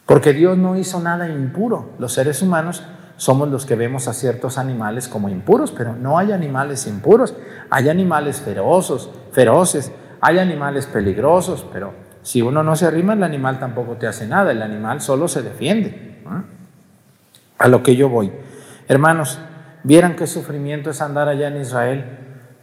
Porque 0.05 0.33
Dios 0.33 0.57
no 0.57 0.77
hizo 0.77 0.99
nada 0.99 1.27
impuro. 1.27 1.89
Los 1.97 2.13
seres 2.13 2.41
humanos 2.41 2.83
somos 3.17 3.49
los 3.49 3.65
que 3.65 3.75
vemos 3.75 4.07
a 4.07 4.13
ciertos 4.13 4.57
animales 4.57 5.07
como 5.07 5.29
impuros, 5.29 5.71
pero 5.71 5.95
no 5.95 6.17
hay 6.17 6.31
animales 6.31 6.85
impuros. 6.87 7.33
Hay 7.69 7.89
animales 7.89 8.41
feroces, 8.41 9.09
feroces, 9.31 9.91
hay 10.21 10.39
animales 10.39 10.85
peligrosos, 10.85 11.65
pero 11.71 11.93
si 12.21 12.41
uno 12.41 12.63
no 12.63 12.75
se 12.75 12.85
arrima, 12.85 13.13
el 13.13 13.23
animal 13.23 13.59
tampoco 13.59 13.93
te 13.93 14.07
hace 14.07 14.27
nada, 14.27 14.51
el 14.51 14.61
animal 14.61 15.01
solo 15.01 15.27
se 15.27 15.43
defiende. 15.43 16.21
A 17.57 17.67
lo 17.67 17.83
que 17.83 17.95
yo 17.95 18.09
voy. 18.09 18.31
Hermanos, 18.87 19.39
vieran 19.83 20.15
qué 20.15 20.27
sufrimiento 20.27 20.89
es 20.89 21.01
andar 21.01 21.29
allá 21.29 21.47
en 21.47 21.61
Israel. 21.61 22.05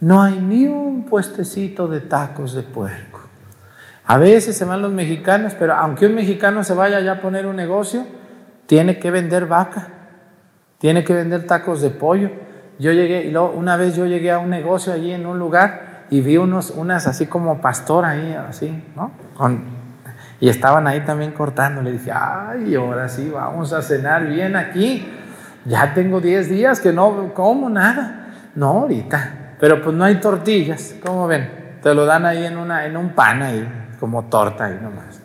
No 0.01 0.21
hay 0.21 0.39
ni 0.39 0.67
un 0.67 1.05
puestecito 1.05 1.87
de 1.87 2.01
tacos 2.01 2.53
de 2.53 2.61
puerco. 2.61 3.21
A 4.05 4.17
veces 4.17 4.57
se 4.57 4.65
van 4.65 4.81
los 4.81 4.91
mexicanos, 4.91 5.55
pero 5.57 5.73
aunque 5.73 6.05
un 6.05 6.15
mexicano 6.15 6.63
se 6.63 6.73
vaya 6.73 6.97
allá 6.97 7.13
a 7.13 7.21
poner 7.21 7.45
un 7.47 7.55
negocio, 7.55 8.05
tiene 8.65 8.99
que 8.99 9.11
vender 9.11 9.45
vaca, 9.45 10.02
tiene 10.83 11.05
que 11.05 11.13
vender 11.13 11.47
tacos 11.47 11.81
de 11.81 11.91
pollo. 11.91 12.29
Yo 12.77 12.91
llegué, 12.91 13.23
y 13.23 13.31
luego, 13.31 13.51
una 13.51 13.77
vez 13.77 13.95
yo 13.95 14.05
llegué 14.05 14.31
a 14.31 14.39
un 14.39 14.49
negocio 14.49 14.91
allí 14.91 15.13
en 15.13 15.25
un 15.25 15.39
lugar 15.39 16.03
y 16.09 16.19
vi 16.19 16.35
unos, 16.35 16.71
unas 16.71 17.07
así 17.07 17.25
como 17.25 17.61
pastor 17.61 18.03
ahí, 18.03 18.37
así, 18.49 18.83
¿no? 18.93 19.11
y 20.41 20.49
estaban 20.49 20.85
ahí 20.85 20.99
también 21.05 21.31
cortando. 21.31 21.81
Le 21.81 21.93
dije, 21.93 22.11
ay, 22.11 22.75
ahora 22.75 23.07
sí, 23.07 23.31
vamos 23.33 23.71
a 23.71 23.81
cenar 23.81 24.27
bien 24.27 24.57
aquí. 24.57 25.07
Ya 25.63 25.93
tengo 25.93 26.19
10 26.19 26.49
días 26.49 26.81
que 26.81 26.91
no 26.91 27.33
como 27.33 27.69
nada. 27.69 28.33
No, 28.53 28.81
ahorita. 28.81 29.55
Pero 29.61 29.81
pues 29.81 29.95
no 29.95 30.03
hay 30.03 30.15
tortillas, 30.15 30.95
¿cómo 31.01 31.27
ven? 31.27 31.77
Te 31.81 31.93
lo 31.93 32.05
dan 32.05 32.25
ahí 32.25 32.45
en, 32.45 32.57
una, 32.57 32.85
en 32.85 32.97
un 32.97 33.11
pan 33.11 33.41
ahí 33.41 33.65
como 34.01 34.25
torta 34.25 34.65
ahí 34.65 34.77
nomás. 34.81 35.22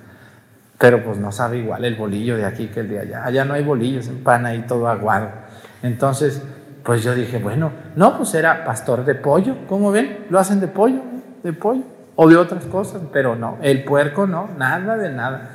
Pero 0.78 1.02
pues 1.02 1.18
no 1.18 1.32
sabe 1.32 1.58
igual 1.58 1.84
el 1.84 1.96
bolillo 1.96 2.36
de 2.36 2.44
aquí 2.44 2.68
que 2.68 2.80
el 2.80 2.88
de 2.88 3.00
allá. 3.00 3.24
Allá 3.24 3.44
no 3.44 3.54
hay 3.54 3.64
bolillos, 3.64 4.06
en 4.08 4.22
pan 4.22 4.46
ahí 4.46 4.64
todo 4.66 4.88
aguado. 4.88 5.28
Entonces, 5.82 6.42
pues 6.84 7.02
yo 7.02 7.14
dije, 7.14 7.38
bueno, 7.38 7.72
no, 7.96 8.16
pues 8.16 8.32
era 8.34 8.64
pastor 8.64 9.04
de 9.04 9.14
pollo, 9.14 9.56
¿cómo 9.68 9.90
ven? 9.90 10.26
Lo 10.30 10.38
hacen 10.38 10.60
de 10.60 10.68
pollo, 10.68 11.02
de 11.42 11.52
pollo, 11.52 11.82
o 12.14 12.28
de 12.28 12.36
otras 12.36 12.64
cosas, 12.64 13.02
pero 13.12 13.36
no, 13.36 13.58
el 13.60 13.84
puerco 13.84 14.26
no, 14.26 14.48
nada 14.56 14.96
de 14.96 15.10
nada. 15.10 15.50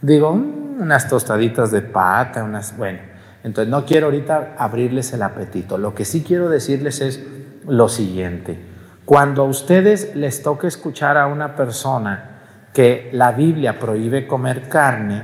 Digo, 0.00 0.32
mm, 0.32 0.80
unas 0.80 1.08
tostaditas 1.08 1.72
de 1.72 1.82
pata, 1.82 2.44
unas, 2.44 2.76
bueno, 2.76 3.00
entonces 3.42 3.70
no 3.70 3.84
quiero 3.84 4.06
ahorita 4.06 4.54
abrirles 4.58 5.12
el 5.12 5.22
apetito. 5.22 5.76
Lo 5.76 5.94
que 5.94 6.04
sí 6.04 6.22
quiero 6.22 6.48
decirles 6.48 7.00
es 7.00 7.22
lo 7.66 7.88
siguiente. 7.88 8.58
Cuando 9.04 9.42
a 9.42 9.46
ustedes 9.46 10.14
les 10.14 10.42
toque 10.42 10.66
escuchar 10.66 11.16
a 11.16 11.26
una 11.26 11.56
persona 11.56 12.37
que 12.78 13.10
la 13.12 13.32
Biblia 13.32 13.76
prohíbe 13.76 14.24
comer 14.28 14.68
carne, 14.68 15.20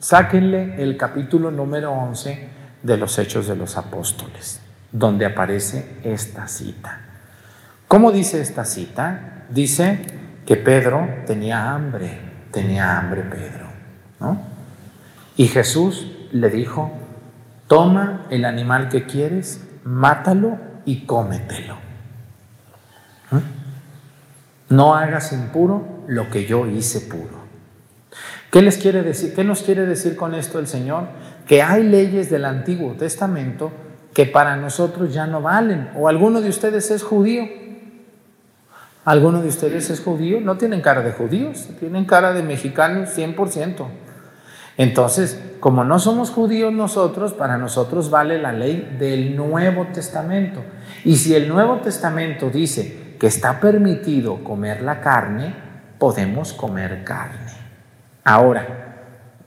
sáquenle 0.00 0.82
el 0.82 0.96
capítulo 0.96 1.52
número 1.52 1.92
11 1.92 2.48
de 2.82 2.96
los 2.96 3.16
Hechos 3.20 3.46
de 3.46 3.54
los 3.54 3.76
Apóstoles, 3.76 4.60
donde 4.90 5.24
aparece 5.24 6.00
esta 6.02 6.48
cita. 6.48 6.98
¿Cómo 7.86 8.10
dice 8.10 8.40
esta 8.40 8.64
cita? 8.64 9.44
Dice 9.48 10.00
que 10.44 10.56
Pedro 10.56 11.06
tenía 11.24 11.70
hambre, 11.70 12.18
tenía 12.50 12.98
hambre 12.98 13.22
Pedro, 13.22 13.68
¿no? 14.18 14.40
Y 15.36 15.46
Jesús 15.46 16.10
le 16.32 16.50
dijo, 16.50 16.90
toma 17.68 18.26
el 18.28 18.44
animal 18.44 18.88
que 18.88 19.06
quieres, 19.06 19.64
mátalo 19.84 20.58
y 20.84 21.06
cómetelo. 21.06 21.76
¿Mm? 23.30 24.74
No 24.74 24.96
hagas 24.96 25.32
impuro 25.32 25.91
lo 26.06 26.30
que 26.30 26.44
yo 26.46 26.66
hice 26.66 27.00
puro. 27.00 27.42
¿Qué 28.50 28.60
les 28.60 28.76
quiere 28.76 29.02
decir? 29.02 29.34
¿Qué 29.34 29.44
nos 29.44 29.62
quiere 29.62 29.86
decir 29.86 30.16
con 30.16 30.34
esto 30.34 30.58
el 30.58 30.66
Señor? 30.66 31.04
Que 31.46 31.62
hay 31.62 31.84
leyes 31.84 32.30
del 32.30 32.44
Antiguo 32.44 32.92
Testamento 32.92 33.72
que 34.12 34.26
para 34.26 34.56
nosotros 34.56 35.12
ya 35.14 35.26
no 35.26 35.40
valen. 35.40 35.90
¿O 35.96 36.08
alguno 36.08 36.40
de 36.40 36.50
ustedes 36.50 36.90
es 36.90 37.02
judío? 37.02 37.48
¿Alguno 39.04 39.40
de 39.42 39.48
ustedes 39.48 39.90
es 39.90 40.00
judío? 40.00 40.40
No 40.40 40.58
tienen 40.58 40.80
cara 40.80 41.00
de 41.02 41.12
judíos, 41.12 41.68
tienen 41.80 42.04
cara 42.04 42.32
de 42.32 42.42
mexicanos 42.42 43.16
100%. 43.16 43.86
Entonces, 44.76 45.40
como 45.60 45.84
no 45.84 45.98
somos 45.98 46.30
judíos 46.30 46.72
nosotros, 46.72 47.32
para 47.32 47.58
nosotros 47.58 48.10
vale 48.10 48.40
la 48.40 48.52
ley 48.52 48.96
del 48.98 49.36
Nuevo 49.36 49.86
Testamento. 49.92 50.60
Y 51.04 51.16
si 51.16 51.34
el 51.34 51.48
Nuevo 51.48 51.78
Testamento 51.78 52.50
dice 52.50 53.16
que 53.18 53.26
está 53.26 53.60
permitido 53.60 54.44
comer 54.44 54.82
la 54.82 55.00
carne, 55.00 55.71
podemos 56.02 56.52
comer 56.52 57.04
carne. 57.04 57.46
Ahora, 58.24 58.66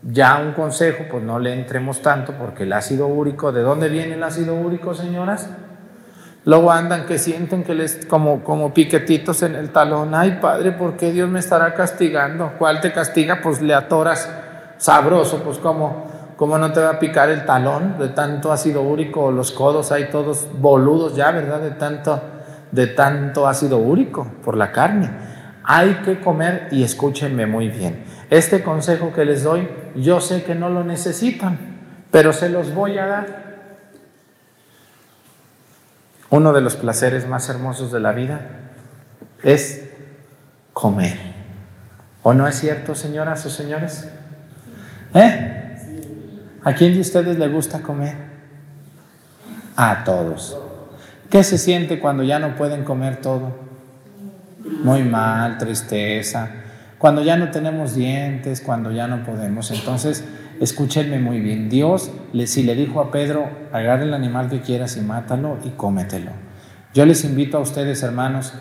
ya 0.02 0.38
un 0.38 0.54
consejo, 0.54 1.04
pues 1.12 1.22
no 1.22 1.38
le 1.38 1.52
entremos 1.52 2.02
tanto 2.02 2.32
porque 2.32 2.64
el 2.64 2.72
ácido 2.72 3.08
úrico, 3.08 3.52
¿de 3.52 3.62
dónde 3.62 3.90
viene 3.90 4.14
el 4.14 4.24
ácido 4.24 4.56
úrico, 4.56 4.94
señoras? 4.94 5.50
Luego 6.46 6.72
andan 6.72 7.08
que 7.08 7.18
sienten 7.18 7.66
que 7.66 7.74
les 7.74 8.06
como, 8.06 8.42
como 8.42 8.74
piquetitos 8.74 9.44
en 9.44 9.56
el 9.56 9.72
talón. 9.72 10.16
Ay, 10.16 10.40
padre, 10.42 10.72
¿por 10.72 10.96
qué 10.96 11.12
Dios 11.12 11.30
me 11.30 11.40
estará 11.40 11.74
castigando? 11.74 12.54
¿Cuál 12.58 12.80
te 12.80 12.94
castiga? 12.94 13.42
Pues 13.44 13.62
le 13.62 13.74
atoras 13.74 14.32
sabroso, 14.78 15.44
pues 15.44 15.58
como, 15.58 16.06
como 16.38 16.58
no 16.58 16.72
te 16.72 16.80
va 16.80 16.92
a 16.92 17.00
picar 17.00 17.30
el 17.32 17.44
talón 17.44 17.98
de 18.00 18.08
tanto 18.08 18.54
ácido 18.54 18.82
úrico, 18.82 19.30
los 19.30 19.52
codos 19.52 19.92
hay 19.92 20.06
todos 20.06 20.48
boludos 20.58 21.18
ya, 21.18 21.32
¿verdad? 21.32 21.60
De 21.60 21.72
tanto 21.72 22.22
de 22.72 22.88
tanto 22.88 23.46
ácido 23.46 23.78
úrico 23.78 24.26
por 24.42 24.56
la 24.56 24.72
carne. 24.72 25.25
Hay 25.68 25.96
que 26.06 26.20
comer 26.20 26.68
y 26.72 26.84
escúchenme 26.84 27.48
muy 27.48 27.70
bien. 27.70 28.04
Este 28.30 28.64
consejo 28.64 29.12
que 29.14 29.26
les 29.26 29.44
doy, 29.44 29.68
yo 29.96 30.22
sé 30.22 30.44
que 30.44 30.54
no 30.54 30.70
lo 30.70 30.84
necesitan, 30.84 31.58
pero 32.12 32.34
se 32.34 32.50
los 32.50 32.74
voy 32.74 33.00
a 33.00 33.08
dar. 33.08 33.46
Uno 36.30 36.54
de 36.54 36.62
los 36.62 36.76
placeres 36.76 37.28
más 37.28 37.50
hermosos 37.50 37.92
de 37.92 38.00
la 38.00 38.12
vida 38.12 38.42
es 39.42 39.90
comer. 40.74 41.18
¿O 42.22 42.34
no 42.34 42.48
es 42.48 42.60
cierto, 42.60 42.94
señoras 42.94 43.46
o 43.46 43.50
señores? 43.50 44.08
¿Eh? 45.16 46.58
¿A 46.64 46.74
quién 46.74 46.94
de 46.94 47.02
ustedes 47.02 47.40
le 47.40 47.48
gusta 47.48 47.82
comer? 47.82 48.16
A 49.76 50.04
todos. 50.04 50.60
¿Qué 51.30 51.44
se 51.44 51.58
siente 51.58 52.00
cuando 52.00 52.24
ya 52.24 52.38
no 52.38 52.56
pueden 52.56 52.84
comer 52.84 53.18
todo? 53.18 53.65
Muy 54.66 55.04
mal, 55.04 55.60
tristeza. 55.60 56.50
Cuando 56.98 57.22
ya 57.22 57.38
no 57.38 57.52
tenemos 57.52 57.94
dientes, 57.94 58.62
cuando 58.62 58.92
ya 58.92 59.08
no 59.08 59.24
podemos. 59.24 59.70
Entonces, 59.70 60.26
escúchenme 60.60 61.20
muy 61.20 61.40
bien. 61.40 61.70
Dios, 61.70 62.12
si 62.46 62.64
le 62.64 62.74
dijo 62.74 63.00
a 63.00 63.12
Pedro, 63.12 63.48
agarra 63.72 64.04
el 64.04 64.14
animal 64.14 64.50
que 64.50 64.62
quieras 64.62 64.98
y 64.98 65.02
mátalo 65.02 65.60
y 65.64 65.70
cómetelo. 65.70 66.32
Yo 66.96 67.06
les 67.06 67.24
invito 67.24 67.58
a 67.58 67.62
ustedes, 67.62 68.02
hermanos, 68.02 68.54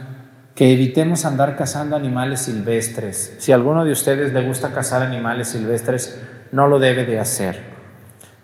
que 0.55 0.73
evitemos 0.73 1.25
andar 1.25 1.57
cazando 1.57 1.97
animales 1.97 2.41
silvestres. 2.41 3.37
Si 3.39 3.53
a 3.53 3.55
alguno 3.55 3.85
de 3.85 3.93
ustedes 3.93 4.33
le 4.35 4.47
gusta 4.47 4.73
cazar 4.73 5.03
animales 5.03 5.49
silvestres, 5.49 6.21
no 6.53 6.69
lo 6.69 6.79
debe 6.79 7.07
de 7.07 7.19
hacer. 7.19 7.63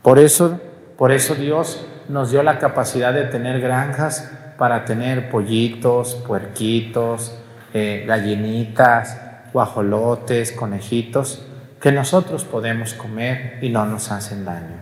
Por 0.02 0.18
eso, 0.18 0.58
por 0.96 1.12
eso 1.12 1.34
Dios 1.34 1.86
nos 2.08 2.30
dio 2.30 2.42
la 2.42 2.58
capacidad 2.58 3.12
de 3.12 3.24
tener 3.24 3.60
granjas 3.60 4.30
para 4.56 4.84
tener 4.84 5.30
pollitos, 5.30 6.14
puerquitos, 6.26 7.34
eh, 7.74 8.04
gallinitas, 8.06 9.18
guajolotes, 9.52 10.52
conejitos, 10.52 11.46
que 11.80 11.92
nosotros 11.92 12.44
podemos 12.44 12.94
comer 12.94 13.58
y 13.62 13.70
no 13.70 13.86
nos 13.86 14.12
hacen 14.12 14.44
daño. 14.44 14.76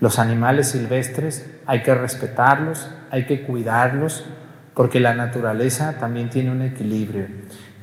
Los 0.00 0.18
animales 0.18 0.68
silvestres 0.68 1.50
hay 1.66 1.82
que 1.82 1.94
respetarlos, 1.94 2.88
hay 3.10 3.26
que 3.26 3.42
cuidarlos, 3.42 4.24
porque 4.74 5.00
la 5.00 5.14
naturaleza 5.14 5.96
también 5.98 6.30
tiene 6.30 6.52
un 6.52 6.62
equilibrio. 6.62 7.26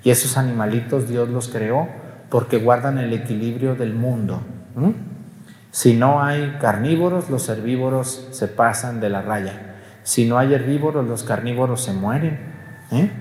Y 0.03 0.11
esos 0.11 0.37
animalitos 0.37 1.09
Dios 1.09 1.27
los 1.27 1.49
creó 1.49 1.89
porque 2.29 2.57
guardan 2.57 2.97
el 2.97 3.11
equilibrio 3.11 3.75
del 3.75 3.93
mundo. 3.93 4.41
Si 5.71 5.93
no 5.93 6.23
hay 6.23 6.57
carnívoros, 6.61 7.29
los 7.29 7.49
herbívoros 7.49 8.29
se 8.31 8.47
pasan 8.47 9.01
de 9.01 9.09
la 9.09 9.21
raya. 9.21 9.75
Si 10.03 10.25
no 10.25 10.37
hay 10.37 10.53
herbívoros, 10.53 11.05
los 11.05 11.23
carnívoros 11.23 11.83
se 11.83 11.91
mueren. 11.91 12.39
¿eh? 12.91 13.11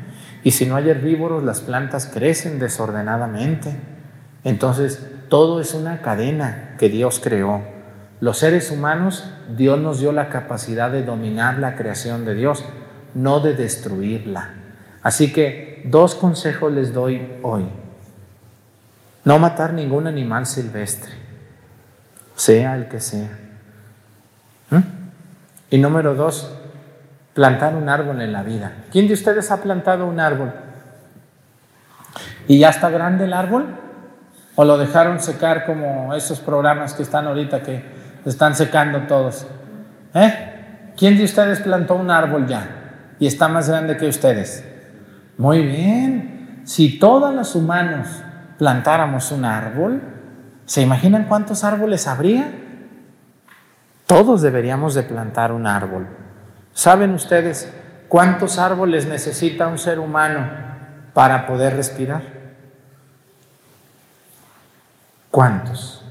Y 0.44 0.52
si 0.52 0.66
no 0.66 0.76
hay 0.76 0.90
herbívoros, 0.90 1.42
las 1.42 1.62
plantas 1.62 2.06
crecen 2.06 2.58
desordenadamente. 2.58 3.74
Entonces, 4.44 5.04
todo 5.30 5.60
es 5.60 5.72
una 5.72 6.02
cadena 6.02 6.76
que 6.78 6.90
Dios 6.90 7.18
creó. 7.18 7.62
Los 8.20 8.38
seres 8.38 8.70
humanos, 8.70 9.28
Dios 9.56 9.80
nos 9.80 10.00
dio 10.00 10.12
la 10.12 10.28
capacidad 10.28 10.90
de 10.90 11.02
dominar 11.02 11.58
la 11.58 11.76
creación 11.76 12.26
de 12.26 12.34
Dios, 12.34 12.62
no 13.14 13.40
de 13.40 13.54
destruirla. 13.54 14.50
Así 15.02 15.32
que 15.32 15.82
dos 15.86 16.14
consejos 16.14 16.72
les 16.72 16.92
doy 16.92 17.26
hoy. 17.42 17.66
No 19.24 19.38
matar 19.38 19.72
ningún 19.72 20.06
animal 20.06 20.44
silvestre, 20.44 21.12
sea 22.36 22.76
el 22.76 22.88
que 22.88 23.00
sea. 23.00 23.38
¿Mm? 24.70 24.78
Y 25.70 25.78
número 25.78 26.14
dos, 26.14 26.54
plantar 27.34 27.74
un 27.74 27.88
árbol 27.88 28.22
en 28.22 28.32
la 28.32 28.42
vida. 28.42 28.72
¿Quién 28.90 29.08
de 29.08 29.14
ustedes 29.14 29.50
ha 29.50 29.60
plantado 29.60 30.06
un 30.06 30.20
árbol? 30.20 30.52
¿Y 32.46 32.58
ya 32.58 32.70
está 32.70 32.88
grande 32.88 33.24
el 33.24 33.32
árbol? 33.32 33.66
¿O 34.54 34.64
lo 34.64 34.78
dejaron 34.78 35.20
secar 35.20 35.66
como 35.66 36.14
esos 36.14 36.38
programas 36.38 36.94
que 36.94 37.02
están 37.02 37.26
ahorita 37.26 37.60
que 37.60 37.84
están 38.24 38.54
secando 38.54 39.00
todos? 39.00 39.46
¿Eh? 40.14 40.92
¿Quién 40.96 41.18
de 41.18 41.24
ustedes 41.24 41.60
plantó 41.60 41.96
un 41.96 42.10
árbol 42.10 42.46
ya? 42.46 42.68
Y 43.18 43.26
está 43.26 43.48
más 43.48 43.68
grande 43.68 43.96
que 43.96 44.06
ustedes. 44.06 44.64
Muy 45.36 45.66
bien. 45.66 46.62
Si 46.64 47.00
todos 47.00 47.34
los 47.34 47.56
humanos 47.56 48.06
plantáramos 48.58 49.32
un 49.32 49.44
árbol, 49.44 50.00
¿se 50.66 50.82
imaginan 50.82 51.24
cuántos 51.24 51.64
árboles 51.64 52.06
habría? 52.06 52.52
Todos 54.06 54.40
deberíamos 54.40 54.94
de 54.94 55.02
plantar 55.02 55.50
un 55.50 55.66
árbol. 55.66 56.06
¿Saben 56.74 57.14
ustedes 57.14 57.68
cuántos 58.08 58.58
árboles 58.58 59.06
necesita 59.06 59.68
un 59.68 59.78
ser 59.78 60.00
humano 60.00 60.50
para 61.14 61.46
poder 61.46 61.76
respirar? 61.76 62.22
¿Cuántos? 65.30 66.04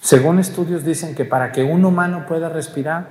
Según 0.00 0.40
estudios 0.40 0.84
dicen 0.84 1.14
que 1.14 1.24
para 1.24 1.52
que 1.52 1.62
un 1.62 1.84
humano 1.84 2.26
pueda 2.26 2.48
respirar 2.48 3.06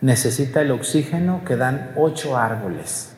necesita 0.00 0.62
el 0.62 0.70
oxígeno 0.70 1.42
que 1.44 1.56
dan 1.56 1.90
ocho 1.96 2.38
árboles. 2.38 3.16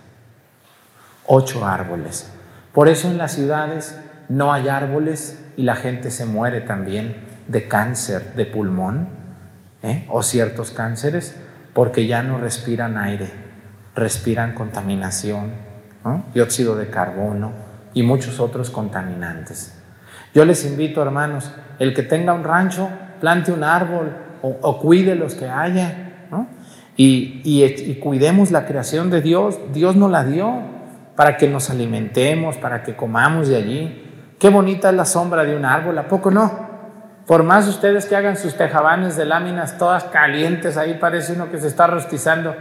Ocho 1.26 1.66
árboles. 1.66 2.30
Por 2.72 2.88
eso 2.88 3.08
en 3.08 3.18
las 3.18 3.32
ciudades 3.32 3.98
no 4.30 4.52
hay 4.52 4.68
árboles 4.68 5.44
y 5.58 5.64
la 5.64 5.76
gente 5.76 6.10
se 6.10 6.24
muere 6.24 6.62
también 6.62 7.16
de 7.48 7.68
cáncer 7.68 8.34
de 8.34 8.46
pulmón 8.46 9.08
¿eh? 9.82 10.06
o 10.08 10.22
ciertos 10.22 10.70
cánceres 10.70 11.36
porque 11.76 12.06
ya 12.06 12.22
no 12.22 12.38
respiran 12.38 12.96
aire, 12.96 13.30
respiran 13.94 14.54
contaminación, 14.54 15.50
dióxido 16.32 16.74
de 16.74 16.88
carbono 16.88 17.52
y 17.92 18.02
muchos 18.02 18.40
otros 18.40 18.70
contaminantes. 18.70 19.78
Yo 20.34 20.46
les 20.46 20.64
invito, 20.64 21.02
hermanos, 21.02 21.52
el 21.78 21.92
que 21.92 22.02
tenga 22.02 22.32
un 22.32 22.44
rancho, 22.44 22.88
plante 23.20 23.52
un 23.52 23.62
árbol 23.62 24.10
o, 24.40 24.80
cuide 24.80 25.16
los 25.16 25.34
que 25.34 25.50
haya, 25.50 26.28
y, 26.96 27.42
y 27.44 27.94
cuidemos 27.96 28.52
la 28.52 28.64
creación 28.64 29.10
de 29.10 29.20
Dios. 29.20 29.58
Dios 29.74 29.96
nos 29.96 30.10
la 30.10 30.24
dio 30.24 30.62
para 31.14 31.36
que 31.36 31.46
nos 31.46 31.68
alimentemos, 31.68 32.56
para 32.56 32.84
que 32.84 32.96
comamos 32.96 33.48
de 33.48 33.56
allí. 33.56 34.32
Qué 34.38 34.48
bonita 34.48 34.88
es 34.88 34.96
la 34.96 35.04
sombra 35.04 35.44
de 35.44 35.54
un 35.54 35.66
árbol, 35.66 35.98
¿a 35.98 36.08
poco 36.08 36.30
no? 36.30 36.65
Por 37.26 37.42
más 37.42 37.66
ustedes 37.66 38.06
que 38.06 38.14
hagan 38.14 38.36
sus 38.36 38.56
tejabanes 38.56 39.16
de 39.16 39.24
láminas 39.24 39.78
todas 39.78 40.04
calientes, 40.04 40.76
ahí 40.76 40.94
parece 40.94 41.32
uno 41.32 41.50
que 41.50 41.58
se 41.58 41.66
está 41.66 41.88
rostizando, 41.88 42.54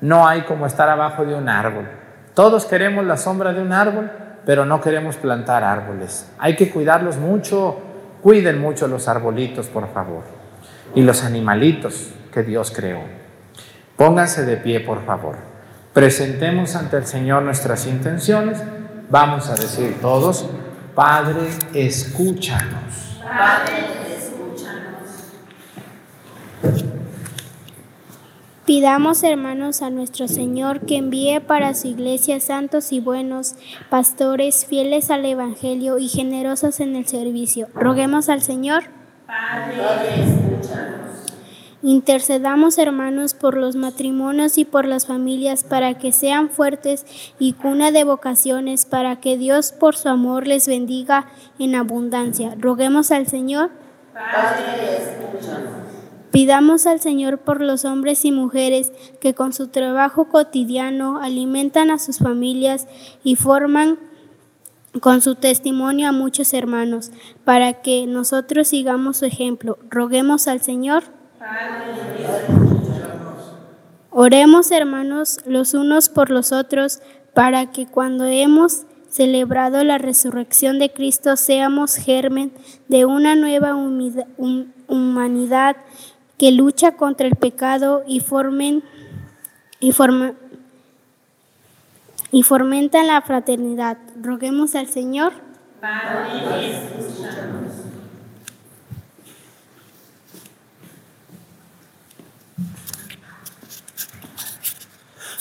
no 0.00 0.26
hay 0.26 0.42
como 0.42 0.66
estar 0.66 0.88
abajo 0.88 1.24
de 1.24 1.36
un 1.36 1.48
árbol. 1.48 1.88
Todos 2.34 2.66
queremos 2.66 3.04
la 3.04 3.16
sombra 3.16 3.52
de 3.52 3.62
un 3.62 3.72
árbol, 3.72 4.10
pero 4.44 4.64
no 4.64 4.80
queremos 4.80 5.16
plantar 5.16 5.62
árboles. 5.62 6.28
Hay 6.38 6.56
que 6.56 6.70
cuidarlos 6.70 7.16
mucho, 7.16 7.80
cuiden 8.20 8.60
mucho 8.60 8.88
los 8.88 9.06
arbolitos, 9.06 9.68
por 9.68 9.92
favor. 9.92 10.24
Y 10.94 11.02
los 11.02 11.22
animalitos 11.22 12.10
que 12.32 12.42
Dios 12.42 12.72
creó. 12.74 13.02
Pónganse 13.96 14.44
de 14.44 14.56
pie, 14.56 14.80
por 14.80 15.04
favor. 15.04 15.36
Presentemos 15.92 16.76
ante 16.76 16.96
el 16.96 17.06
Señor 17.06 17.42
nuestras 17.42 17.86
intenciones. 17.86 18.62
Vamos 19.10 19.48
a 19.48 19.54
decir 19.54 19.98
todos, 20.00 20.48
Padre, 20.94 21.48
escúchanos. 21.74 23.20
Padre, 23.22 23.97
Pidamos, 28.68 29.22
hermanos, 29.22 29.80
a 29.80 29.88
nuestro 29.88 30.28
Señor 30.28 30.80
que 30.80 30.98
envíe 30.98 31.40
para 31.40 31.72
su 31.72 31.88
iglesia 31.88 32.38
santos 32.38 32.92
y 32.92 33.00
buenos 33.00 33.54
pastores, 33.88 34.66
fieles 34.66 35.10
al 35.10 35.24
Evangelio 35.24 35.96
y 35.96 36.06
generosos 36.06 36.80
en 36.80 36.94
el 36.94 37.06
servicio. 37.06 37.68
Roguemos 37.72 38.28
al 38.28 38.42
Señor. 38.42 38.82
Padre, 39.26 40.26
Intercedamos, 41.80 42.76
hermanos, 42.76 43.32
por 43.32 43.56
los 43.56 43.74
matrimonios 43.74 44.58
y 44.58 44.66
por 44.66 44.84
las 44.84 45.06
familias 45.06 45.64
para 45.64 45.94
que 45.94 46.12
sean 46.12 46.50
fuertes 46.50 47.06
y 47.38 47.54
cuna 47.54 47.90
de 47.90 48.04
vocaciones, 48.04 48.84
para 48.84 49.16
que 49.16 49.38
Dios 49.38 49.72
por 49.72 49.96
su 49.96 50.10
amor 50.10 50.46
les 50.46 50.68
bendiga 50.68 51.30
en 51.58 51.74
abundancia. 51.74 52.54
Roguemos 52.58 53.12
al 53.12 53.28
Señor. 53.28 53.70
Padre, 54.12 54.98
escúchanos. 54.98 55.97
Pidamos 56.30 56.86
al 56.86 57.00
Señor 57.00 57.38
por 57.38 57.62
los 57.62 57.84
hombres 57.84 58.24
y 58.24 58.32
mujeres 58.32 58.92
que 59.20 59.34
con 59.34 59.52
su 59.52 59.68
trabajo 59.68 60.28
cotidiano 60.28 61.20
alimentan 61.20 61.90
a 61.90 61.98
sus 61.98 62.18
familias 62.18 62.86
y 63.24 63.36
forman 63.36 63.98
con 65.00 65.20
su 65.20 65.34
testimonio 65.34 66.08
a 66.08 66.12
muchos 66.12 66.52
hermanos, 66.54 67.12
para 67.44 67.82
que 67.82 68.06
nosotros 68.06 68.68
sigamos 68.68 69.18
su 69.18 69.26
ejemplo. 69.26 69.78
Roguemos 69.90 70.48
al 70.48 70.60
Señor. 70.60 71.04
Oremos, 74.10 74.70
hermanos, 74.70 75.38
los 75.46 75.74
unos 75.74 76.08
por 76.08 76.30
los 76.30 76.52
otros, 76.52 77.00
para 77.34 77.70
que 77.70 77.86
cuando 77.86 78.24
hemos 78.24 78.84
celebrado 79.08 79.84
la 79.84 79.98
resurrección 79.98 80.78
de 80.78 80.92
Cristo 80.92 81.36
seamos 81.36 81.94
germen 81.94 82.52
de 82.88 83.04
una 83.04 83.34
nueva 83.36 83.74
humanidad 84.88 85.76
que 86.38 86.52
lucha 86.52 86.92
contra 86.92 87.26
el 87.26 87.34
pecado 87.34 88.04
y 88.06 88.20
formen 88.20 88.84
y, 89.80 89.92
y 92.30 92.42
fomentan 92.44 93.06
la 93.08 93.20
fraternidad. 93.22 93.98
Roguemos 94.22 94.74
al 94.76 94.88
Señor. 94.88 95.32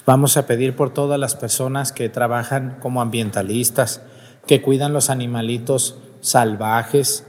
Vamos 0.05 0.37
a 0.37 0.47
pedir 0.47 0.75
por 0.75 0.93
todas 0.93 1.19
las 1.19 1.35
personas 1.35 1.91
que 1.91 2.07
trabajan 2.07 2.77
como 2.79 3.01
ambientalistas, 3.01 4.01
que 4.47 4.61
cuidan 4.61 4.93
los 4.93 5.09
animalitos 5.09 5.99
salvajes 6.21 7.27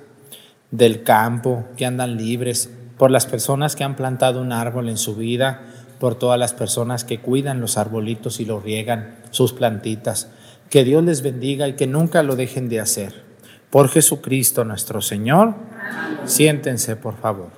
del 0.71 1.03
campo, 1.03 1.65
que 1.77 1.87
andan 1.87 2.17
libres, 2.17 2.71
por 2.99 3.11
las 3.11 3.27
personas 3.27 3.77
que 3.77 3.85
han 3.85 3.97
plantado 3.97 4.41
un 4.41 4.53
árbol 4.53 4.89
en 4.89 4.99
su 4.99 5.15
vida, 5.15 5.63
por 5.99 6.17
todas 6.17 6.39
las 6.39 6.53
personas 6.53 7.05
que 7.05 7.21
cuidan 7.21 7.61
los 7.61 7.79
arbolitos 7.79 8.41
y 8.41 8.45
los 8.45 8.63
riegan, 8.63 9.17
sus 9.31 9.53
plantitas. 9.53 10.29
Que 10.71 10.85
Dios 10.85 11.03
les 11.05 11.23
bendiga 11.23 11.67
y 11.69 11.75
que 11.75 11.87
nunca 11.87 12.23
lo 12.23 12.37
dejen 12.37 12.69
de 12.69 12.81
hacer. 12.81 13.23
Por 13.71 13.89
Jesucristo 13.89 14.65
nuestro 14.65 15.01
Señor. 15.01 15.55
Siéntense, 16.25 16.97
por 16.97 17.17
favor. 17.17 17.51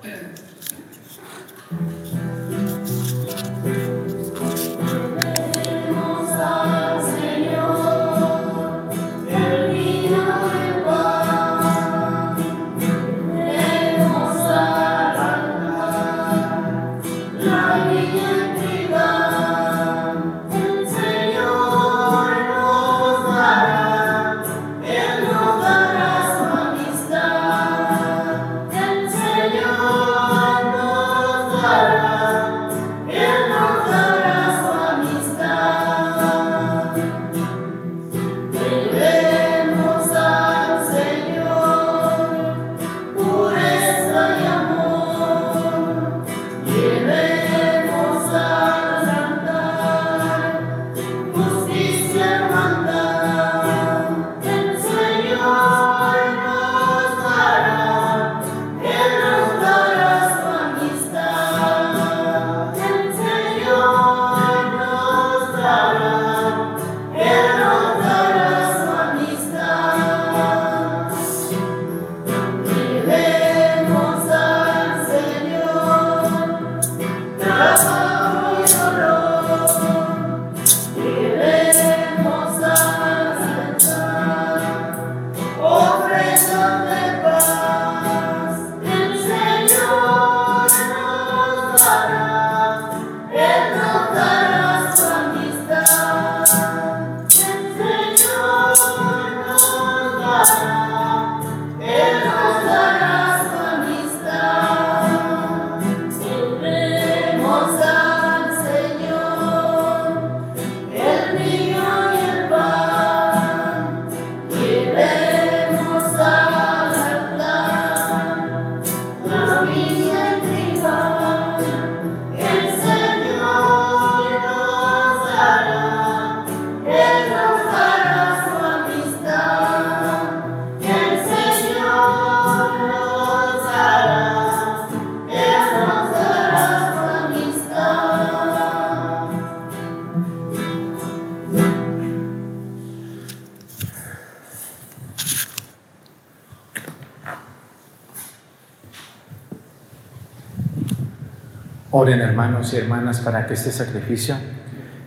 Hermanos 152.31 152.73
y 152.73 152.77
hermanas 152.77 153.21
para 153.21 153.47
que 153.47 153.55
este 153.55 153.73
sacrificio 153.73 154.37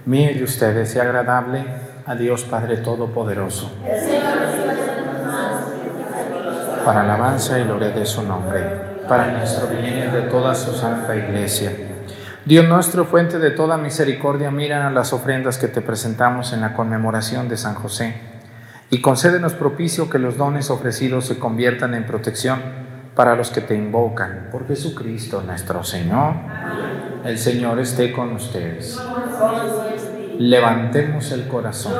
mío 0.05 0.29
y 0.31 0.39
de 0.39 0.43
ustedes 0.43 0.91
sea 0.91 1.03
agradable 1.03 1.63
a 2.05 2.15
Dios 2.15 2.43
Padre 2.43 2.77
Todopoderoso. 2.77 3.71
Para 6.83 7.01
alabanza 7.01 7.59
y 7.59 7.63
gloria 7.63 7.91
de 7.91 8.05
su 8.05 8.23
nombre, 8.23 8.61
para 9.07 9.31
nuestro 9.31 9.67
bien 9.67 10.09
y 10.09 10.11
de 10.11 10.23
toda 10.23 10.53
su 10.53 10.73
santa 10.73 11.15
iglesia. 11.15 11.71
Dios 12.43 12.67
nuestro, 12.67 13.05
fuente 13.05 13.39
de 13.39 13.51
toda 13.51 13.77
misericordia, 13.77 14.51
mira 14.51 14.89
las 14.89 15.13
ofrendas 15.13 15.57
que 15.57 15.69
te 15.69 15.79
presentamos 15.79 16.51
en 16.51 16.59
la 16.59 16.73
conmemoración 16.73 17.47
de 17.47 17.55
San 17.55 17.75
José 17.75 18.15
y 18.89 18.99
concédenos 18.99 19.53
propicio 19.53 20.09
que 20.09 20.19
los 20.19 20.35
dones 20.35 20.69
ofrecidos 20.69 21.25
se 21.25 21.39
conviertan 21.39 21.93
en 21.93 22.05
protección 22.05 22.59
para 23.15 23.35
los 23.35 23.49
que 23.49 23.61
te 23.61 23.75
invocan. 23.75 24.49
Por 24.51 24.67
Jesucristo 24.67 25.41
nuestro 25.41 25.85
Señor. 25.85 26.33
El 27.23 27.37
Señor 27.37 27.79
esté 27.79 28.11
con 28.11 28.33
ustedes. 28.33 28.99
Levantemos 30.37 31.31
el 31.31 31.47
corazón. 31.47 31.93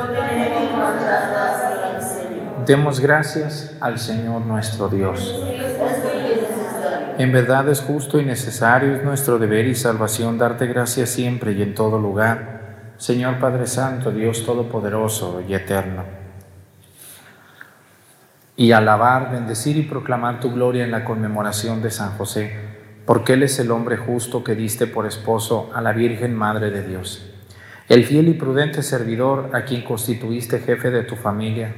Demos 2.66 3.00
gracias 3.00 3.74
al 3.80 3.98
Señor 3.98 4.42
nuestro 4.42 4.88
Dios. 4.88 5.42
En 7.16 7.32
verdad 7.32 7.68
es 7.70 7.80
justo 7.80 8.18
y 8.18 8.24
necesario, 8.24 8.94
es 8.96 9.02
nuestro 9.02 9.38
deber 9.38 9.66
y 9.66 9.74
salvación 9.74 10.36
darte 10.36 10.66
gracias 10.66 11.10
siempre 11.10 11.52
y 11.52 11.62
en 11.62 11.74
todo 11.74 11.98
lugar. 11.98 12.92
Señor 12.98 13.38
Padre 13.38 13.66
Santo, 13.66 14.10
Dios 14.10 14.44
Todopoderoso 14.44 15.42
y 15.48 15.54
Eterno. 15.54 16.04
Y 18.56 18.72
alabar, 18.72 19.32
bendecir 19.32 19.76
y 19.76 19.82
proclamar 19.82 20.40
tu 20.40 20.52
gloria 20.52 20.84
en 20.84 20.90
la 20.90 21.04
conmemoración 21.04 21.82
de 21.82 21.90
San 21.90 22.16
José, 22.18 22.73
porque 23.06 23.34
Él 23.34 23.42
es 23.42 23.58
el 23.58 23.70
hombre 23.70 23.96
justo 23.96 24.44
que 24.44 24.54
diste 24.54 24.86
por 24.86 25.06
esposo 25.06 25.70
a 25.74 25.80
la 25.80 25.92
Virgen 25.92 26.34
Madre 26.34 26.70
de 26.70 26.86
Dios, 26.86 27.30
el 27.88 28.04
fiel 28.04 28.28
y 28.28 28.34
prudente 28.34 28.82
servidor 28.82 29.50
a 29.52 29.64
quien 29.64 29.82
constituiste 29.82 30.60
jefe 30.60 30.90
de 30.90 31.02
tu 31.02 31.16
familia 31.16 31.74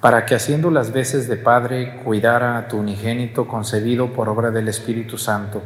para 0.00 0.24
que 0.24 0.34
haciendo 0.34 0.70
las 0.70 0.92
veces 0.92 1.28
de 1.28 1.36
Padre 1.36 2.00
cuidara 2.04 2.56
a 2.56 2.68
tu 2.68 2.78
unigénito 2.78 3.46
concebido 3.46 4.12
por 4.12 4.28
obra 4.28 4.50
del 4.50 4.68
Espíritu 4.68 5.18
Santo, 5.18 5.62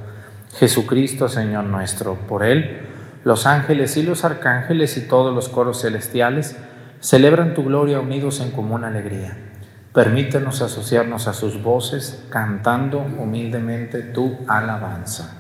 Jesucristo 0.59 1.29
Señor 1.29 1.65
nuestro. 1.65 2.15
Por 2.15 2.45
Él, 2.45 2.81
los 3.23 3.47
ángeles 3.47 3.97
y 3.97 4.03
los 4.03 4.25
arcángeles 4.25 4.97
y 4.97 5.03
todos 5.03 5.35
los 5.35 5.49
coros 5.49 5.83
celestiales 5.83 6.57
celebran 7.01 7.55
tu 7.55 7.65
gloria 7.65 8.01
unidos 8.01 8.41
en 8.41 8.51
común 8.51 8.85
alegría. 8.85 9.37
Permítenos 9.95 10.61
asociarnos 10.61 11.29
a 11.29 11.33
sus 11.33 11.63
voces 11.63 12.25
cantando 12.29 12.99
humildemente 12.99 14.03
tu 14.03 14.39
alabanza. 14.49 15.37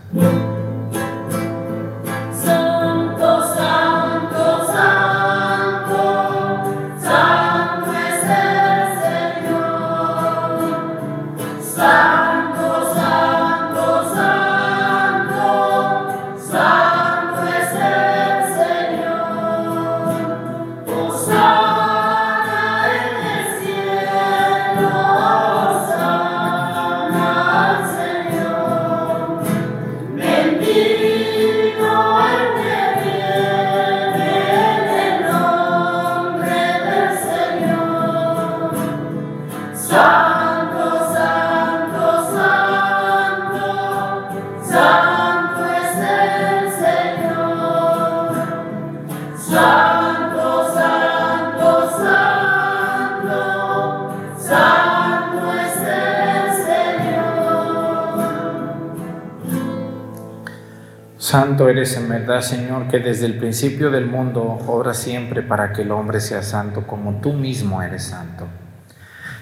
Eres 61.68 61.96
en 61.96 62.08
verdad, 62.08 62.42
Señor, 62.42 62.88
que 62.88 62.98
desde 62.98 63.26
el 63.26 63.38
principio 63.38 63.90
del 63.90 64.06
mundo 64.06 64.42
obra 64.66 64.92
siempre 64.92 65.42
para 65.42 65.72
que 65.72 65.82
el 65.82 65.92
hombre 65.92 66.20
sea 66.20 66.42
santo 66.42 66.86
como 66.86 67.20
tú 67.20 67.32
mismo 67.32 67.80
eres 67.82 68.04
santo. 68.04 68.46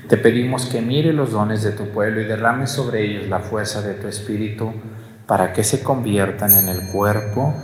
Te 0.08 0.16
pedimos 0.16 0.66
que 0.66 0.80
mire 0.80 1.12
los 1.12 1.32
dones 1.32 1.62
de 1.62 1.72
tu 1.72 1.88
pueblo 1.88 2.20
y 2.20 2.24
derrame 2.24 2.66
sobre 2.66 3.04
ellos 3.04 3.28
la 3.28 3.40
fuerza 3.40 3.82
de 3.82 3.94
tu 3.94 4.08
Espíritu 4.08 4.72
para 5.26 5.52
que 5.52 5.64
se 5.64 5.82
conviertan 5.82 6.52
en 6.52 6.68
el 6.68 6.92
cuerpo 6.92 7.54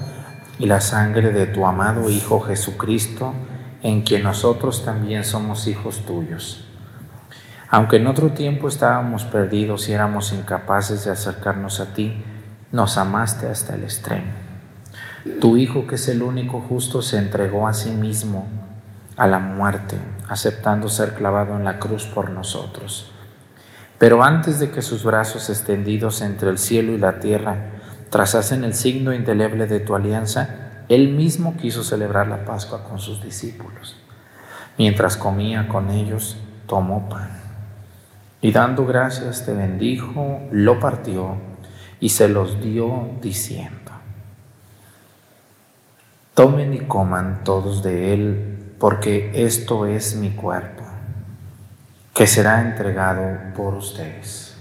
y 0.59 0.66
la 0.66 0.80
sangre 0.80 1.30
de 1.30 1.46
tu 1.46 1.64
amado 1.64 2.11
Hijo 2.11 2.40
Jesucristo, 2.40 3.34
en 3.82 4.02
quien 4.02 4.24
nosotros 4.24 4.84
también 4.84 5.24
somos 5.24 5.66
hijos 5.68 6.04
tuyos. 6.04 6.64
Aunque 7.70 7.96
en 7.96 8.06
otro 8.06 8.30
tiempo 8.30 8.66
estábamos 8.66 9.24
perdidos 9.24 9.88
y 9.88 9.92
éramos 9.92 10.32
incapaces 10.32 11.04
de 11.04 11.12
acercarnos 11.12 11.80
a 11.80 11.92
ti, 11.92 12.24
nos 12.72 12.96
amaste 12.98 13.46
hasta 13.46 13.74
el 13.74 13.84
extremo. 13.84 14.47
Tu 15.41 15.57
Hijo, 15.57 15.87
que 15.87 15.97
es 15.97 16.09
el 16.09 16.22
único 16.22 16.61
justo, 16.61 17.03
se 17.03 17.18
entregó 17.18 17.68
a 17.68 17.74
sí 17.74 17.91
mismo 17.91 18.47
a 19.16 19.26
la 19.26 19.39
muerte, 19.39 19.97
aceptando 20.29 20.89
ser 20.89 21.14
clavado 21.14 21.57
en 21.57 21.64
la 21.64 21.79
cruz 21.79 22.07
por 22.07 22.31
nosotros. 22.31 23.11
Pero 23.99 24.22
antes 24.22 24.61
de 24.61 24.70
que 24.70 24.83
sus 24.83 25.05
brazos 25.05 25.51
extendidos 25.51 26.20
entre 26.22 26.51
el 26.51 26.59
cielo 26.59 26.93
y 26.93 26.99
la 26.99 27.18
tierra 27.18 27.72
trazasen 28.11 28.64
el 28.64 28.74
signo 28.74 29.12
indeleble 29.12 29.66
de 29.66 29.81
tu 29.81 29.95
alianza, 29.95 30.85
Él 30.89 31.11
mismo 31.11 31.57
quiso 31.57 31.83
celebrar 31.83 32.29
la 32.29 32.45
Pascua 32.45 32.85
con 32.85 32.99
sus 32.99 33.22
discípulos. 33.22 33.97
Mientras 34.79 35.16
comía 35.16 35.68
con 35.68 35.91
ellos, 35.91 36.37
tomó 36.66 37.09
pan 37.09 37.39
y 38.41 38.53
dando 38.53 38.87
gracias 38.87 39.45
te 39.45 39.53
bendijo, 39.53 40.41
lo 40.53 40.79
partió 40.79 41.37
y 42.01 42.11
se 42.11 42.29
los 42.29 42.62
dio 42.62 43.11
diciendo, 43.20 43.78
tomen 46.39 46.72
y 46.72 46.78
coman 46.78 47.43
todos 47.43 47.82
de 47.82 48.14
él, 48.14 48.74
porque 48.78 49.32
esto 49.34 49.86
es 49.86 50.14
mi 50.14 50.30
cuerpo, 50.30 50.84
que 52.14 52.28
será 52.28 52.61
entregado 52.61 53.53
por 53.57 53.74
ustedes. 53.74 54.57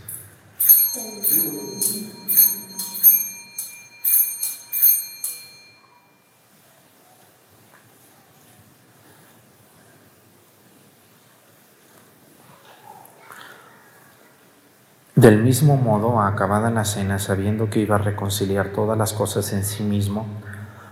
Del 15.13 15.43
mismo 15.43 15.78
modo, 15.78 16.21
acabada 16.21 16.71
la 16.71 16.86
cena, 16.86 17.19
sabiendo 17.19 17.69
que 17.69 17.82
iba 17.82 17.97
a 17.97 17.99
reconciliar 17.99 18.69
todas 18.69 18.97
las 18.97 19.13
cosas 19.13 19.53
en 19.53 19.63
sí 19.63 19.84
mismo, 19.84 20.25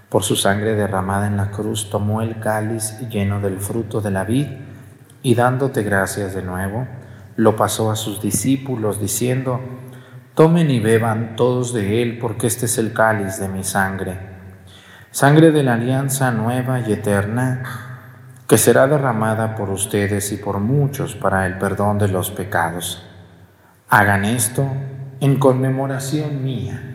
por 0.09 0.23
su 0.23 0.35
sangre 0.35 0.75
derramada 0.75 1.27
en 1.27 1.37
la 1.37 1.51
cruz, 1.51 1.89
tomó 1.89 2.21
el 2.21 2.39
cáliz 2.39 2.99
lleno 3.09 3.39
del 3.39 3.59
fruto 3.59 4.01
de 4.01 4.11
la 4.11 4.23
vid 4.23 4.47
y 5.21 5.35
dándote 5.35 5.83
gracias 5.83 6.35
de 6.35 6.43
nuevo, 6.43 6.87
lo 7.35 7.55
pasó 7.55 7.91
a 7.91 7.95
sus 7.95 8.21
discípulos, 8.21 8.99
diciendo, 8.99 9.59
Tomen 10.35 10.69
y 10.69 10.79
beban 10.79 11.35
todos 11.35 11.73
de 11.73 12.01
él, 12.01 12.19
porque 12.19 12.47
este 12.47 12.65
es 12.65 12.77
el 12.77 12.93
cáliz 12.93 13.39
de 13.39 13.47
mi 13.47 13.63
sangre, 13.63 14.19
sangre 15.11 15.51
de 15.51 15.63
la 15.63 15.73
alianza 15.73 16.31
nueva 16.31 16.81
y 16.81 16.91
eterna, 16.91 17.63
que 18.47 18.57
será 18.57 18.85
derramada 18.87 19.55
por 19.55 19.69
ustedes 19.69 20.31
y 20.31 20.37
por 20.37 20.59
muchos 20.59 21.15
para 21.15 21.47
el 21.47 21.57
perdón 21.57 21.97
de 21.97 22.09
los 22.09 22.31
pecados. 22.31 23.03
Hagan 23.89 24.25
esto 24.25 24.67
en 25.19 25.39
conmemoración 25.39 26.43
mía. 26.43 26.94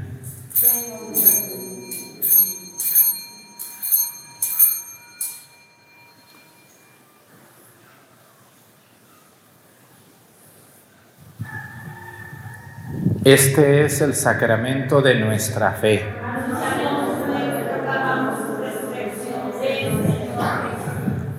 Este 13.25 13.85
es 13.85 14.01
el 14.01 14.15
sacramento 14.15 15.03
de 15.03 15.15
nuestra 15.17 15.73
fe. 15.73 16.03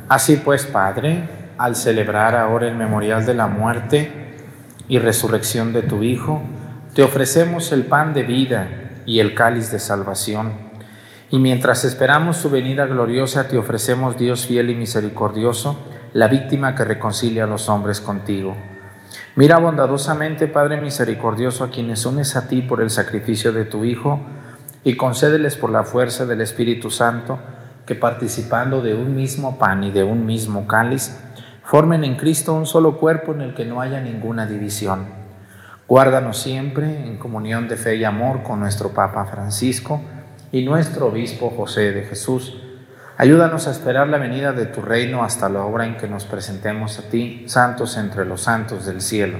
Así 0.08 0.36
pues, 0.38 0.66
Padre, 0.66 1.24
al 1.58 1.76
celebrar 1.76 2.36
ahora 2.36 2.68
el 2.68 2.76
memorial 2.76 3.26
de 3.26 3.34
la 3.34 3.48
muerte, 3.48 4.22
y 4.92 5.00
resurrección 5.00 5.72
de 5.72 5.84
tu 5.84 6.04
Hijo, 6.04 6.42
te 6.94 7.02
ofrecemos 7.02 7.72
el 7.72 7.86
pan 7.86 8.14
de 8.14 8.24
vida 8.24 8.68
y 9.06 9.20
el 9.22 9.34
cáliz 9.34 9.72
de 9.72 9.80
salvación. 9.80 10.52
Y 11.30 11.40
mientras 11.40 11.86
esperamos 11.86 12.36
su 12.36 12.50
venida 12.50 12.86
gloriosa, 12.86 13.48
te 13.48 13.58
ofrecemos, 13.58 14.18
Dios 14.18 14.46
fiel 14.46 14.70
y 14.70 14.76
misericordioso, 14.76 15.80
la 16.12 16.28
víctima 16.28 16.76
que 16.76 16.84
reconcilia 16.84 17.46
a 17.46 17.48
los 17.48 17.70
hombres 17.70 18.02
contigo. 18.02 18.58
Mira 19.36 19.60
bondadosamente, 19.60 20.48
Padre 20.48 20.82
misericordioso, 20.82 21.64
a 21.64 21.70
quienes 21.70 22.06
unes 22.06 22.36
a 22.36 22.50
ti 22.50 22.62
por 22.62 22.82
el 22.82 22.90
sacrificio 22.90 23.54
de 23.54 23.64
tu 23.64 23.86
Hijo, 23.86 24.20
y 24.84 24.98
concédeles 24.98 25.56
por 25.56 25.70
la 25.70 25.84
fuerza 25.84 26.26
del 26.26 26.42
Espíritu 26.42 26.92
Santo, 26.92 27.40
que 27.86 27.96
participando 27.96 28.82
de 28.82 28.94
un 28.94 29.16
mismo 29.16 29.58
pan 29.58 29.86
y 29.86 29.92
de 29.92 30.04
un 30.04 30.26
mismo 30.26 30.68
cáliz, 30.68 31.18
formen 31.64 32.04
en 32.04 32.16
Cristo 32.16 32.54
un 32.54 32.66
solo 32.66 32.98
cuerpo 32.98 33.32
en 33.32 33.40
el 33.40 33.54
que 33.54 33.64
no 33.64 33.80
haya 33.80 34.02
ninguna 34.02 34.46
división. 34.46 35.06
Guárdanos 35.88 36.38
siempre 36.38 37.08
en 37.08 37.18
comunión 37.18 37.70
de 37.70 37.78
fe 37.78 37.96
y 37.96 38.04
amor 38.04 38.44
con 38.44 38.60
nuestro 38.60 38.90
Papa 38.90 39.26
Francisco 39.26 40.02
y 40.52 40.66
nuestro 40.66 41.08
Obispo 41.08 41.50
José 41.50 41.94
de 41.94 42.04
Jesús. 42.04 42.61
Ayúdanos 43.22 43.67
a 43.67 43.72
esperar 43.72 44.07
la 44.07 44.17
venida 44.17 44.51
de 44.51 44.65
tu 44.65 44.82
reino 44.82 45.24
hasta 45.24 45.47
la 45.47 45.63
hora 45.63 45.86
en 45.86 45.95
que 45.95 46.07
nos 46.07 46.26
presentemos 46.26 46.97
a 46.97 47.03
ti, 47.03 47.43
santos 47.45 47.95
entre 47.97 48.26
los 48.26 48.41
santos 48.41 48.88
del 48.88 48.99
cielo. 48.99 49.38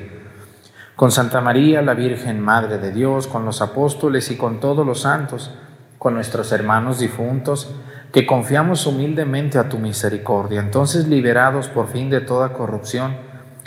Con 0.96 1.10
Santa 1.10 1.42
María, 1.42 1.82
la 1.82 1.96
Virgen 1.96 2.40
Madre 2.42 2.78
de 2.78 2.92
Dios, 2.92 3.26
con 3.26 3.44
los 3.44 3.60
apóstoles 3.60 4.30
y 4.30 4.38
con 4.38 4.60
todos 4.60 4.86
los 4.86 5.02
santos, 5.02 5.50
con 5.98 6.14
nuestros 6.14 6.52
hermanos 6.52 7.00
difuntos, 7.00 7.74
que 8.14 8.28
confiamos 8.28 8.86
humildemente 8.86 9.58
a 9.58 9.68
tu 9.68 9.80
misericordia. 9.80 10.60
Entonces, 10.60 11.08
liberados 11.08 11.68
por 11.68 11.88
fin 11.88 12.12
de 12.12 12.22
toda 12.22 12.54
corrupción 12.54 13.16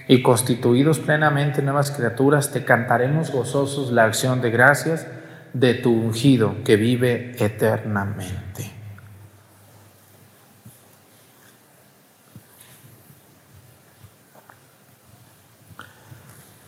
y 0.06 0.22
constituidos 0.22 1.00
plenamente 1.00 1.60
nuevas 1.60 1.90
criaturas, 1.90 2.52
te 2.52 2.64
cantaremos 2.64 3.32
gozosos 3.32 3.90
la 3.90 4.04
acción 4.04 4.40
de 4.40 4.52
gracias 4.52 5.08
de 5.54 5.74
tu 5.74 5.90
ungido 5.90 6.54
que 6.64 6.76
vive 6.76 7.34
eternamente. 7.44 8.73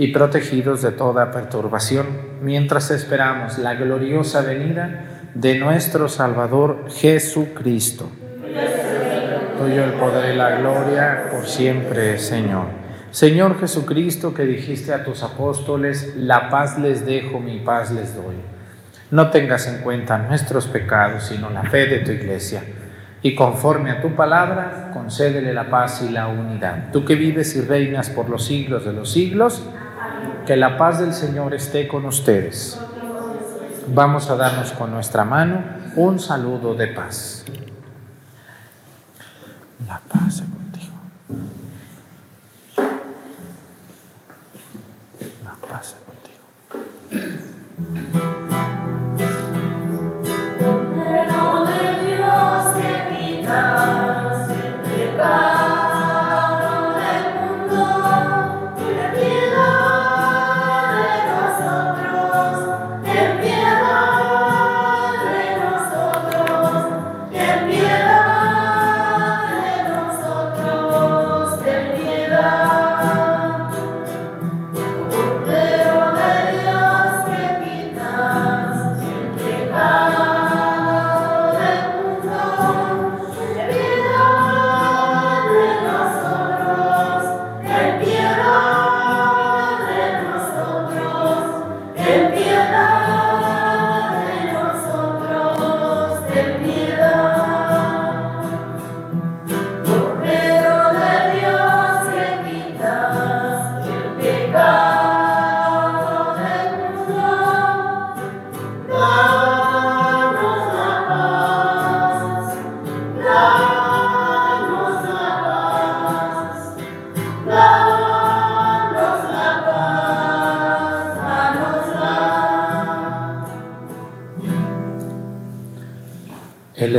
y 0.00 0.08
protegidos 0.08 0.82
de 0.82 0.90
toda 0.90 1.30
perturbación, 1.30 2.06
mientras 2.42 2.90
esperamos 2.90 3.58
la 3.58 3.74
gloriosa 3.74 4.40
venida 4.40 5.04
de 5.34 5.58
nuestro 5.58 6.08
Salvador 6.08 6.86
Jesucristo 6.90 8.10
tuyo 9.60 9.84
el 9.84 9.92
poder 9.92 10.34
y 10.34 10.38
la 10.38 10.56
gloria 10.56 11.26
por 11.30 11.46
siempre, 11.46 12.18
Señor. 12.18 12.64
Señor 13.10 13.60
Jesucristo, 13.60 14.32
que 14.32 14.44
dijiste 14.44 14.94
a 14.94 15.04
tus 15.04 15.22
apóstoles, 15.22 16.14
la 16.16 16.48
paz 16.48 16.78
les 16.78 17.04
dejo, 17.04 17.40
mi 17.40 17.58
paz 17.58 17.90
les 17.90 18.14
doy. 18.14 18.36
No 19.10 19.28
tengas 19.28 19.66
en 19.66 19.82
cuenta 19.82 20.16
nuestros 20.16 20.66
pecados, 20.66 21.24
sino 21.24 21.50
la 21.50 21.64
fe 21.64 21.86
de 21.88 21.98
tu 21.98 22.10
iglesia. 22.10 22.62
Y 23.20 23.34
conforme 23.34 23.90
a 23.90 24.00
tu 24.00 24.14
palabra, 24.14 24.92
concédele 24.94 25.52
la 25.52 25.68
paz 25.68 26.02
y 26.08 26.10
la 26.10 26.28
unidad. 26.28 26.90
Tú 26.90 27.04
que 27.04 27.14
vives 27.14 27.54
y 27.54 27.60
reinas 27.60 28.08
por 28.08 28.30
los 28.30 28.46
siglos 28.46 28.86
de 28.86 28.94
los 28.94 29.12
siglos, 29.12 29.62
que 30.46 30.56
la 30.56 30.76
paz 30.76 30.98
del 31.00 31.12
Señor 31.12 31.54
esté 31.54 31.88
con 31.88 32.04
ustedes. 32.04 32.80
Vamos 33.88 34.30
a 34.30 34.36
darnos 34.36 34.72
con 34.72 34.90
nuestra 34.90 35.24
mano 35.24 35.62
un 35.96 36.18
saludo 36.18 36.74
de 36.74 36.88
paz. 36.88 37.44
La 39.86 40.00
paz 40.00 40.42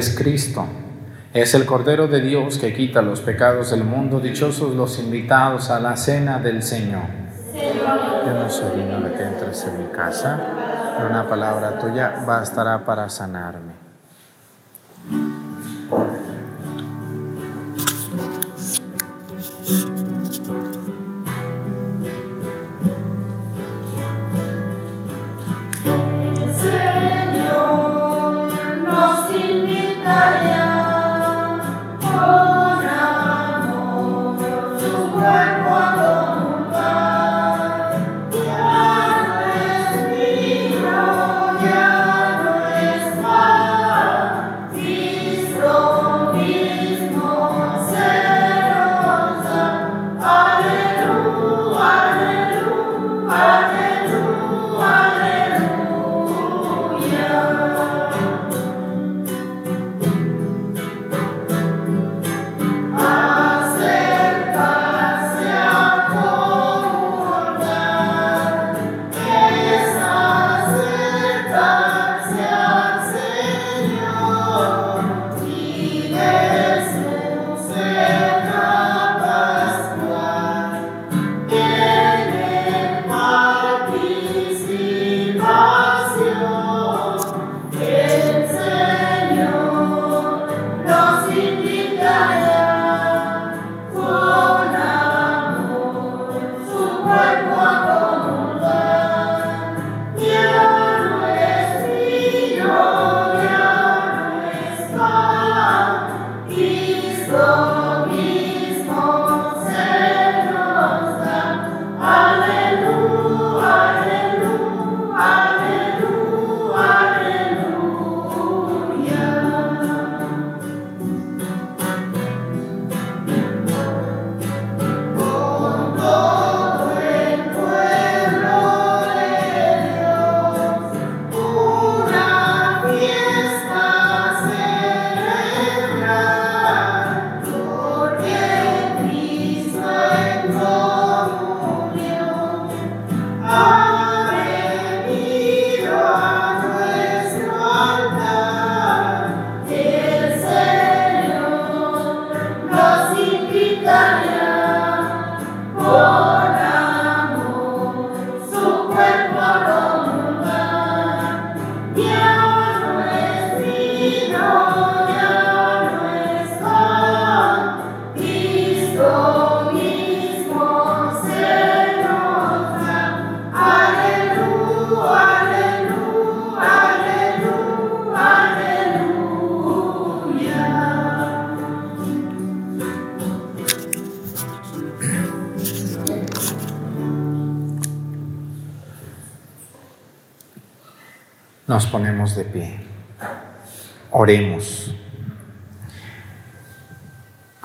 es 0.01 0.17
Cristo. 0.17 0.65
Es 1.31 1.53
el 1.53 1.67
Cordero 1.67 2.07
de 2.07 2.21
Dios 2.21 2.57
que 2.57 2.73
quita 2.73 3.03
los 3.03 3.21
pecados 3.21 3.69
del 3.69 3.83
mundo. 3.83 4.19
Dichosos 4.19 4.75
los 4.75 4.97
invitados 4.97 5.69
a 5.69 5.79
la 5.79 5.95
cena 5.95 6.39
del 6.39 6.63
Señor. 6.63 7.03
Yo 7.53 8.33
no 8.33 8.49
soy 8.49 8.77
digno 8.77 8.99
de 9.01 9.13
que 9.13 9.21
entres 9.21 9.63
en 9.67 9.77
mi 9.77 9.91
casa, 9.91 10.39
pero 10.97 11.07
una 11.07 11.29
palabra 11.29 11.77
tuya 11.77 12.23
bastará 12.25 12.83
para 12.83 13.09
sanarme. 13.09 13.80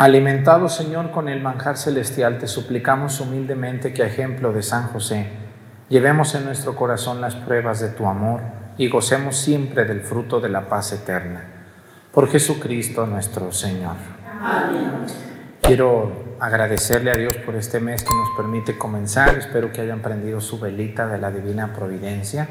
Alimentado, 0.07 0.69
Señor, 0.69 1.11
con 1.11 1.29
el 1.29 1.43
manjar 1.43 1.77
celestial, 1.77 2.39
te 2.39 2.47
suplicamos 2.47 3.21
humildemente 3.21 3.93
que 3.93 4.05
a 4.05 4.07
ejemplo 4.07 4.53
de 4.53 4.63
San 4.63 4.87
José, 4.87 5.27
llevemos 5.89 6.33
en 6.37 6.45
nuestro 6.45 6.77
corazón 6.77 7.21
las 7.21 7.35
pruebas 7.35 7.81
de 7.81 7.89
tu 7.89 8.07
amor 8.07 8.41
y 8.79 8.89
gocemos 8.89 9.37
siempre 9.37 9.85
del 9.85 10.03
fruto 10.03 10.41
de 10.41 10.49
la 10.49 10.69
paz 10.69 10.93
eterna. 10.93 11.45
Por 12.13 12.31
Jesucristo 12.31 13.05
nuestro 13.05 13.51
Señor. 13.51 13.97
Amén. 14.41 15.07
Quiero 15.61 16.37
agradecerle 16.39 17.11
a 17.11 17.17
Dios 17.17 17.37
por 17.39 17.57
este 17.57 17.81
mes 17.81 18.05
que 18.05 18.15
nos 18.15 18.29
permite 18.37 18.79
comenzar. 18.79 19.37
Espero 19.37 19.73
que 19.73 19.81
hayan 19.81 20.03
prendido 20.03 20.41
su 20.41 20.61
velita 20.61 21.09
de 21.09 21.19
la 21.19 21.33
Divina 21.33 21.73
Providencia. 21.73 22.47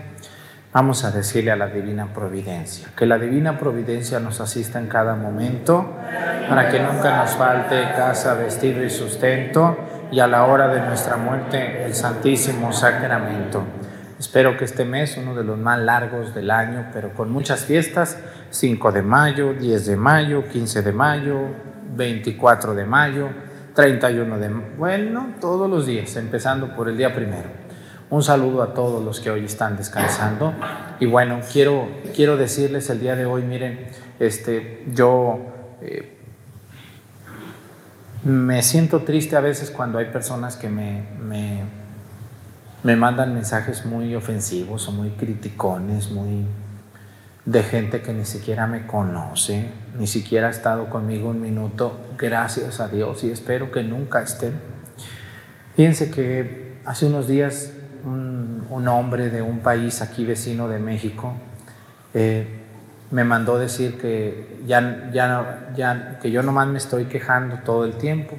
Vamos 0.75 1.05
a 1.05 1.11
decirle 1.11 1.51
a 1.51 1.55
la 1.55 1.67
Divina 1.67 2.07
Providencia, 2.13 2.89
que 2.97 3.05
la 3.05 3.17
Divina 3.17 3.57
Providencia 3.57 4.19
nos 4.19 4.41
asista 4.41 4.77
en 4.77 4.87
cada 4.87 5.15
momento, 5.15 5.93
para 6.49 6.67
que 6.67 6.81
nunca 6.81 7.15
nos 7.15 7.31
falte 7.37 7.81
casa, 7.95 8.33
vestido 8.33 8.83
y 8.83 8.89
sustento, 8.89 9.77
y 10.11 10.19
a 10.19 10.27
la 10.27 10.43
hora 10.43 10.67
de 10.67 10.81
nuestra 10.81 11.15
muerte 11.15 11.85
el 11.85 11.95
Santísimo 11.95 12.73
Sacramento. 12.73 13.63
Espero 14.19 14.57
que 14.57 14.65
este 14.65 14.83
mes, 14.83 15.15
uno 15.15 15.33
de 15.33 15.45
los 15.45 15.57
más 15.57 15.79
largos 15.79 16.35
del 16.35 16.51
año, 16.51 16.87
pero 16.91 17.13
con 17.13 17.31
muchas 17.31 17.63
fiestas, 17.63 18.17
5 18.49 18.91
de 18.91 19.01
mayo, 19.01 19.53
10 19.53 19.85
de 19.85 19.95
mayo, 19.95 20.43
15 20.49 20.81
de 20.81 20.91
mayo, 20.91 21.39
24 21.95 22.75
de 22.75 22.83
mayo, 22.83 23.29
31 23.75 24.39
de 24.39 24.49
bueno, 24.77 25.35
todos 25.39 25.69
los 25.69 25.85
días, 25.85 26.13
empezando 26.17 26.75
por 26.75 26.89
el 26.89 26.97
día 26.97 27.15
primero. 27.15 27.64
Un 28.15 28.23
saludo 28.23 28.63
a 28.63 28.73
todos 28.73 29.03
los 29.03 29.19
que 29.19 29.29
hoy 29.29 29.43
están 29.43 29.75
descansando. 29.75 30.53
Y 31.01 31.05
bueno, 31.05 31.41
quiero, 31.51 31.89
quiero 32.15 32.37
decirles 32.37 32.89
el 32.89 33.01
día 33.01 33.17
de 33.17 33.25
hoy, 33.25 33.43
miren, 33.43 33.87
este, 34.21 34.85
yo 34.93 35.39
eh, 35.81 36.17
me 38.23 38.63
siento 38.63 39.01
triste 39.01 39.35
a 39.35 39.41
veces 39.41 39.69
cuando 39.69 39.97
hay 39.97 40.05
personas 40.05 40.55
que 40.55 40.69
me, 40.69 41.03
me, 41.19 41.63
me 42.83 42.95
mandan 42.95 43.33
mensajes 43.33 43.85
muy 43.85 44.15
ofensivos 44.15 44.87
o 44.87 44.93
muy 44.93 45.09
criticones, 45.09 46.09
muy 46.09 46.45
de 47.43 47.63
gente 47.63 48.01
que 48.01 48.13
ni 48.13 48.23
siquiera 48.23 48.65
me 48.65 48.87
conoce, 48.87 49.71
ni 49.99 50.07
siquiera 50.07 50.47
ha 50.47 50.51
estado 50.51 50.89
conmigo 50.89 51.31
un 51.31 51.41
minuto, 51.41 51.99
gracias 52.17 52.79
a 52.79 52.87
Dios, 52.87 53.25
y 53.25 53.31
espero 53.31 53.73
que 53.73 53.83
nunca 53.83 54.21
estén. 54.21 54.53
Fíjense 55.75 56.11
que 56.11 56.77
hace 56.85 57.07
unos 57.07 57.27
días 57.27 57.73
un, 58.05 58.87
hombre 58.87 59.29
de 59.29 59.41
un 59.41 59.59
país 59.59 60.01
aquí 60.01 60.25
vecino 60.25 60.67
de 60.67 60.79
México 60.79 61.33
eh, 62.13 62.61
me 63.11 63.23
mandó 63.23 63.57
decir 63.57 63.99
que, 63.99 64.61
ya, 64.65 65.09
ya, 65.11 66.19
que 66.21 66.31
yo 66.31 66.43
nomás 66.43 66.67
me 66.67 66.77
estoy 66.77 67.05
quejando 67.05 67.59
todo 67.59 67.85
el 67.85 67.93
tiempo, 67.97 68.35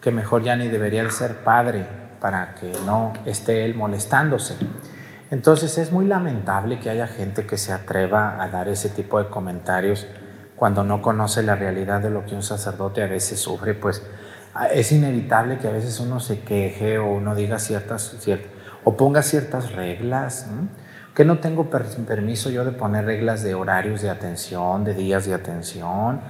que 0.00 0.10
mejor 0.10 0.42
ya 0.42 0.56
ni 0.56 0.68
debería 0.68 1.04
de 1.04 1.10
ser 1.10 1.36
padre 1.36 1.86
para 2.20 2.54
que 2.54 2.72
no 2.86 3.12
esté 3.26 3.64
él 3.64 3.74
molestándose. 3.74 4.56
Entonces 5.30 5.76
es 5.78 5.92
muy 5.92 6.06
lamentable 6.06 6.80
que 6.80 6.90
haya 6.90 7.06
gente 7.06 7.46
que 7.46 7.58
se 7.58 7.72
atreva 7.72 8.42
a 8.42 8.48
dar 8.48 8.68
ese 8.68 8.88
tipo 8.88 9.22
de 9.22 9.28
comentarios 9.28 10.06
cuando 10.56 10.84
no 10.84 11.02
conoce 11.02 11.42
la 11.42 11.54
realidad 11.54 12.00
de 12.00 12.10
lo 12.10 12.24
que 12.24 12.34
un 12.34 12.42
sacerdote 12.42 13.02
a 13.02 13.06
veces 13.06 13.38
sufre, 13.38 13.74
pues 13.74 14.02
es 14.72 14.90
inevitable 14.90 15.58
que 15.58 15.68
a 15.68 15.70
veces 15.70 16.00
uno 16.00 16.18
se 16.18 16.40
queje 16.40 16.98
o 16.98 17.12
uno 17.12 17.34
diga 17.34 17.58
ciertas, 17.58 18.16
ciertas 18.18 18.57
o 18.88 18.96
ponga 18.96 19.20
ciertas 19.20 19.72
reglas. 19.72 20.46
Que 21.14 21.22
no 21.22 21.40
tengo 21.40 21.68
permiso 21.68 22.48
yo 22.48 22.64
de 22.64 22.72
poner 22.72 23.04
reglas 23.04 23.42
de 23.42 23.54
horarios 23.54 24.00
de 24.00 24.08
atención, 24.08 24.82
de 24.82 24.94
días 24.94 25.26
de 25.26 25.34
atención. 25.34 26.20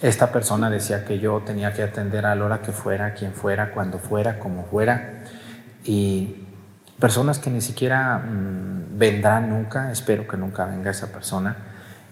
Esta 0.00 0.32
persona 0.32 0.70
decía 0.70 1.04
que 1.04 1.20
yo 1.20 1.40
tenía 1.46 1.72
que 1.72 1.84
atender 1.84 2.26
a 2.26 2.34
la 2.34 2.44
hora 2.44 2.62
que 2.62 2.72
fuera, 2.72 3.14
quien 3.14 3.32
fuera, 3.32 3.70
cuando 3.70 4.00
fuera, 4.00 4.40
como 4.40 4.64
fuera. 4.64 5.22
Y 5.84 6.48
personas 6.98 7.38
que 7.38 7.48
ni 7.48 7.60
siquiera 7.60 8.18
mm, 8.18 8.98
vendrán 8.98 9.48
nunca, 9.50 9.92
espero 9.92 10.26
que 10.26 10.36
nunca 10.36 10.66
venga 10.66 10.90
esa 10.90 11.12
persona. 11.12 11.56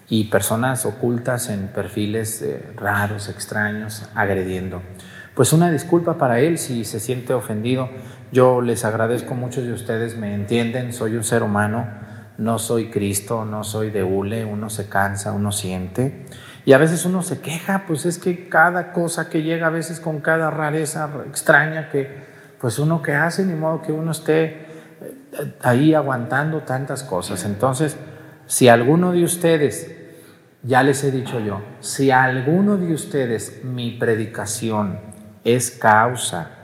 Y 0.09 0.25
personas 0.25 0.87
ocultas 0.87 1.49
en 1.49 1.67
perfiles 1.67 2.41
eh, 2.43 2.73
raros, 2.77 3.29
extraños, 3.29 4.05
agrediendo. 4.15 4.81
Pues 5.35 5.53
una 5.53 5.73
disculpa 5.73 6.19
para 6.19 6.39
él 6.39 6.57
si 6.59 6.85
se 6.85 7.01
siente 7.01 7.35
ofendido. 7.35 7.89
Yo 8.33 8.61
les 8.61 8.85
agradezco, 8.85 9.35
muchos 9.35 9.65
de 9.65 9.73
ustedes 9.73 10.17
me 10.17 10.35
entienden, 10.35 10.93
soy 10.93 11.17
un 11.17 11.25
ser 11.25 11.43
humano, 11.43 11.89
no 12.39 12.61
soy 12.61 12.89
Cristo, 12.89 13.45
no 13.45 13.65
soy 13.65 13.91
de 13.91 14.05
hule, 14.05 14.45
uno 14.45 14.71
se 14.71 14.89
cansa, 14.89 15.33
uno 15.33 15.51
siente. 15.51 16.27
Y 16.65 16.73
a 16.73 16.79
veces 16.79 17.05
uno 17.05 17.23
se 17.23 17.41
queja, 17.41 17.85
pues 17.89 18.07
es 18.07 18.19
que 18.19 18.49
cada 18.49 18.93
cosa 18.93 19.29
que 19.29 19.43
llega 19.43 19.67
a 19.67 19.71
veces 19.71 19.99
con 19.99 20.21
cada 20.21 20.49
rareza 20.51 21.11
extraña 21.27 21.89
que 21.89 22.31
pues 22.61 22.79
uno 22.79 23.03
que 23.03 23.15
hace, 23.15 23.45
ni 23.45 23.55
modo 23.55 23.83
que 23.83 23.91
uno 23.91 24.13
esté 24.13 24.45
eh, 24.45 25.55
ahí 25.63 25.95
aguantando 25.95 26.61
tantas 26.61 27.03
cosas. 27.03 27.45
Entonces, 27.45 27.97
si 28.47 28.69
alguno 28.69 29.11
de 29.11 29.25
ustedes, 29.25 29.91
ya 30.63 30.85
les 30.85 31.03
he 31.03 31.11
dicho 31.11 31.41
yo, 31.41 31.63
si 31.81 32.13
alguno 32.13 32.77
de 32.77 32.95
ustedes 32.95 33.65
mi 33.65 33.93
predicación 33.93 35.01
es 35.43 35.73
causa 35.73 36.60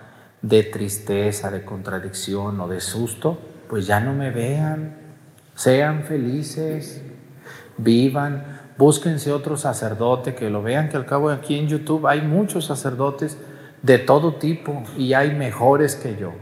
de 0.47 0.63
tristeza, 0.63 1.51
de 1.51 1.65
contradicción 1.65 2.61
o 2.61 2.69
de 2.69 2.81
susto, 2.81 3.39
pues 3.69 3.87
ya 3.87 3.99
no 3.99 4.13
me 4.13 4.31
vean, 4.31 4.97
sean 5.55 6.05
felices, 6.05 7.03
vivan, 7.79 8.61
búsquense 8.79 9.33
otro 9.33 9.57
sacerdote, 9.57 10.35
que 10.37 10.49
lo 10.49 10.63
vean, 10.63 10.89
que 10.89 10.97
al 10.97 11.05
cabo 11.05 11.31
aquí 11.31 11.59
en 11.59 11.67
YouTube 11.67 12.07
hay 12.07 12.23
muchos 12.23 12.67
sacerdotes 12.67 13.37
de 13.83 13.99
todo 13.99 14.35
tipo 14.35 14.85
y 14.97 15.15
hay 15.15 15.35
mejores 15.35 15.97
que 15.97 16.17
yo. 16.17 16.33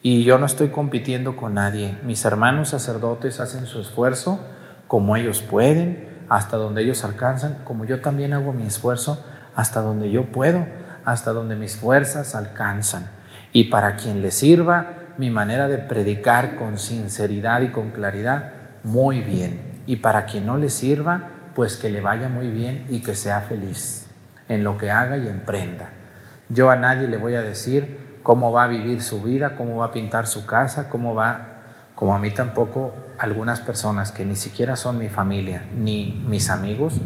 Y 0.00 0.24
yo 0.24 0.38
no 0.38 0.46
estoy 0.46 0.68
compitiendo 0.68 1.36
con 1.36 1.54
nadie. 1.54 1.98
Mis 2.02 2.24
hermanos 2.24 2.70
sacerdotes 2.70 3.40
hacen 3.40 3.66
su 3.66 3.80
esfuerzo 3.80 4.40
como 4.86 5.16
ellos 5.16 5.42
pueden, 5.42 6.08
hasta 6.28 6.56
donde 6.56 6.82
ellos 6.82 7.04
alcanzan, 7.04 7.58
como 7.64 7.84
yo 7.84 8.00
también 8.00 8.32
hago 8.32 8.54
mi 8.54 8.66
esfuerzo 8.66 9.22
hasta 9.54 9.82
donde 9.82 10.10
yo 10.10 10.32
puedo 10.32 10.64
hasta 11.04 11.32
donde 11.32 11.54
mis 11.56 11.76
fuerzas 11.76 12.34
alcanzan. 12.34 13.10
Y 13.54 13.64
para 13.70 13.96
quien 13.96 14.20
le 14.20 14.32
sirva 14.32 15.14
mi 15.16 15.30
manera 15.30 15.68
de 15.68 15.78
predicar 15.78 16.56
con 16.56 16.76
sinceridad 16.76 17.62
y 17.62 17.68
con 17.68 17.92
claridad, 17.92 18.52
muy 18.82 19.20
bien. 19.20 19.82
Y 19.86 19.96
para 19.96 20.26
quien 20.26 20.44
no 20.44 20.58
le 20.58 20.68
sirva, 20.68 21.30
pues 21.54 21.76
que 21.76 21.88
le 21.88 22.00
vaya 22.00 22.28
muy 22.28 22.48
bien 22.48 22.84
y 22.90 23.00
que 23.00 23.14
sea 23.14 23.40
feliz 23.42 24.06
en 24.48 24.64
lo 24.64 24.76
que 24.76 24.90
haga 24.90 25.16
y 25.16 25.28
emprenda. 25.28 25.90
Yo 26.48 26.68
a 26.70 26.76
nadie 26.76 27.06
le 27.06 27.16
voy 27.16 27.36
a 27.36 27.42
decir 27.42 28.18
cómo 28.24 28.50
va 28.50 28.64
a 28.64 28.66
vivir 28.66 29.00
su 29.00 29.22
vida, 29.22 29.54
cómo 29.56 29.76
va 29.76 29.86
a 29.86 29.92
pintar 29.92 30.26
su 30.26 30.46
casa, 30.46 30.88
cómo 30.88 31.14
va, 31.14 31.60
como 31.94 32.14
a 32.14 32.18
mí 32.18 32.32
tampoco 32.32 32.92
algunas 33.18 33.60
personas 33.60 34.10
que 34.10 34.24
ni 34.24 34.34
siquiera 34.34 34.74
son 34.74 34.98
mi 34.98 35.08
familia 35.08 35.64
ni 35.76 36.24
mis 36.26 36.50
amigos 36.50 37.00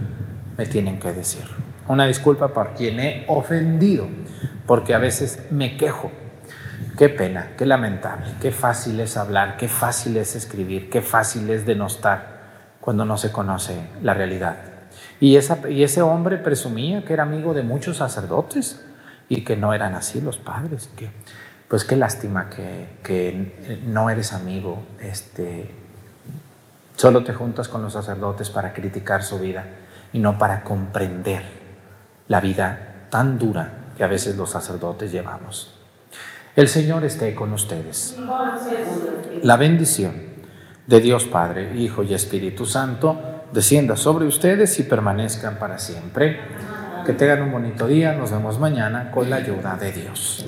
me 0.57 0.65
tienen 0.65 0.99
que 0.99 1.13
decir. 1.13 1.45
Una 1.87 2.07
disculpa 2.07 2.49
por 2.49 2.73
quien 2.73 3.01
he 3.01 3.25
ofendido, 3.29 4.09
porque 4.67 4.95
a 4.95 4.99
veces 4.99 5.43
me 5.51 5.77
quejo. 5.77 6.11
Qué 6.97 7.09
pena, 7.09 7.51
qué 7.57 7.65
lamentable, 7.65 8.27
qué 8.41 8.51
fácil 8.51 8.99
es 9.01 9.17
hablar, 9.17 9.57
qué 9.57 9.69
fácil 9.69 10.17
es 10.17 10.35
escribir, 10.35 10.91
qué 10.91 11.01
fácil 11.01 11.49
es 11.51 11.65
denostar 11.65 12.39
cuando 12.81 13.05
no 13.05 13.17
se 13.17 13.31
conoce 13.31 13.89
la 14.03 14.15
realidad. 14.15 14.57
Y, 15.21 15.37
ese 15.37 16.03
hombre 16.03 16.39
presumía 16.39 17.05
que 17.05 17.13
era 17.13 17.23
amigo 17.23 17.55
de 17.55 17.63
muchos 17.63 17.99
sacerdotes 17.99 18.85
y 19.29 19.45
que 19.45 19.57
no 19.57 19.75
eran 19.75 19.95
así 19.95 20.21
los 20.21 20.39
padres. 20.39 20.89
Pues 21.69 21.85
qué 21.85 21.97
lástima 21.97 22.49
que, 22.49 22.99
que 23.03 23.79
no 23.87 24.11
eres 24.11 24.33
amigo, 24.33 24.83
este, 25.01 25.71
solo 26.97 27.25
te 27.25 27.35
juntas 27.35 27.69
con 27.69 27.83
los 27.83 27.93
sacerdotes 27.93 28.51
para 28.51 28.73
criticar 28.73 29.23
su 29.23 29.39
vida 29.39 29.67
y 30.13 30.19
no 30.19 30.39
para 30.39 30.63
comprender 30.63 31.43
la 32.27 32.41
vida 32.41 33.07
tan 33.11 33.39
dura 33.39 33.73
que 33.97 34.05
a 34.05 34.09
veces 34.09 34.37
los 34.37 34.51
sacerdotes 34.51 35.13
llevamos. 35.13 35.78
El 36.59 36.67
Señor 36.67 37.05
esté 37.05 37.37
con 37.37 37.53
ustedes. 37.53 38.17
La 39.45 39.57
bendición 39.57 40.15
de 40.89 40.99
Dios 40.99 41.25
Padre, 41.27 41.79
Hijo 41.79 42.03
y 42.03 42.15
Espíritu 42.15 42.67
Santo 42.67 43.17
descienda 43.53 43.97
sobre 43.97 44.27
ustedes 44.27 44.77
y 44.81 44.83
permanezcan 44.83 45.61
para 45.61 45.79
siempre. 45.79 46.41
Que 47.07 47.13
tengan 47.13 47.43
un 47.43 47.53
bonito 47.53 47.87
día. 47.87 48.13
Nos 48.15 48.33
vemos 48.33 48.59
mañana 48.59 49.13
con 49.13 49.31
la 49.31 49.37
ayuda 49.37 49.77
de 49.77 49.93
Dios. 49.93 50.47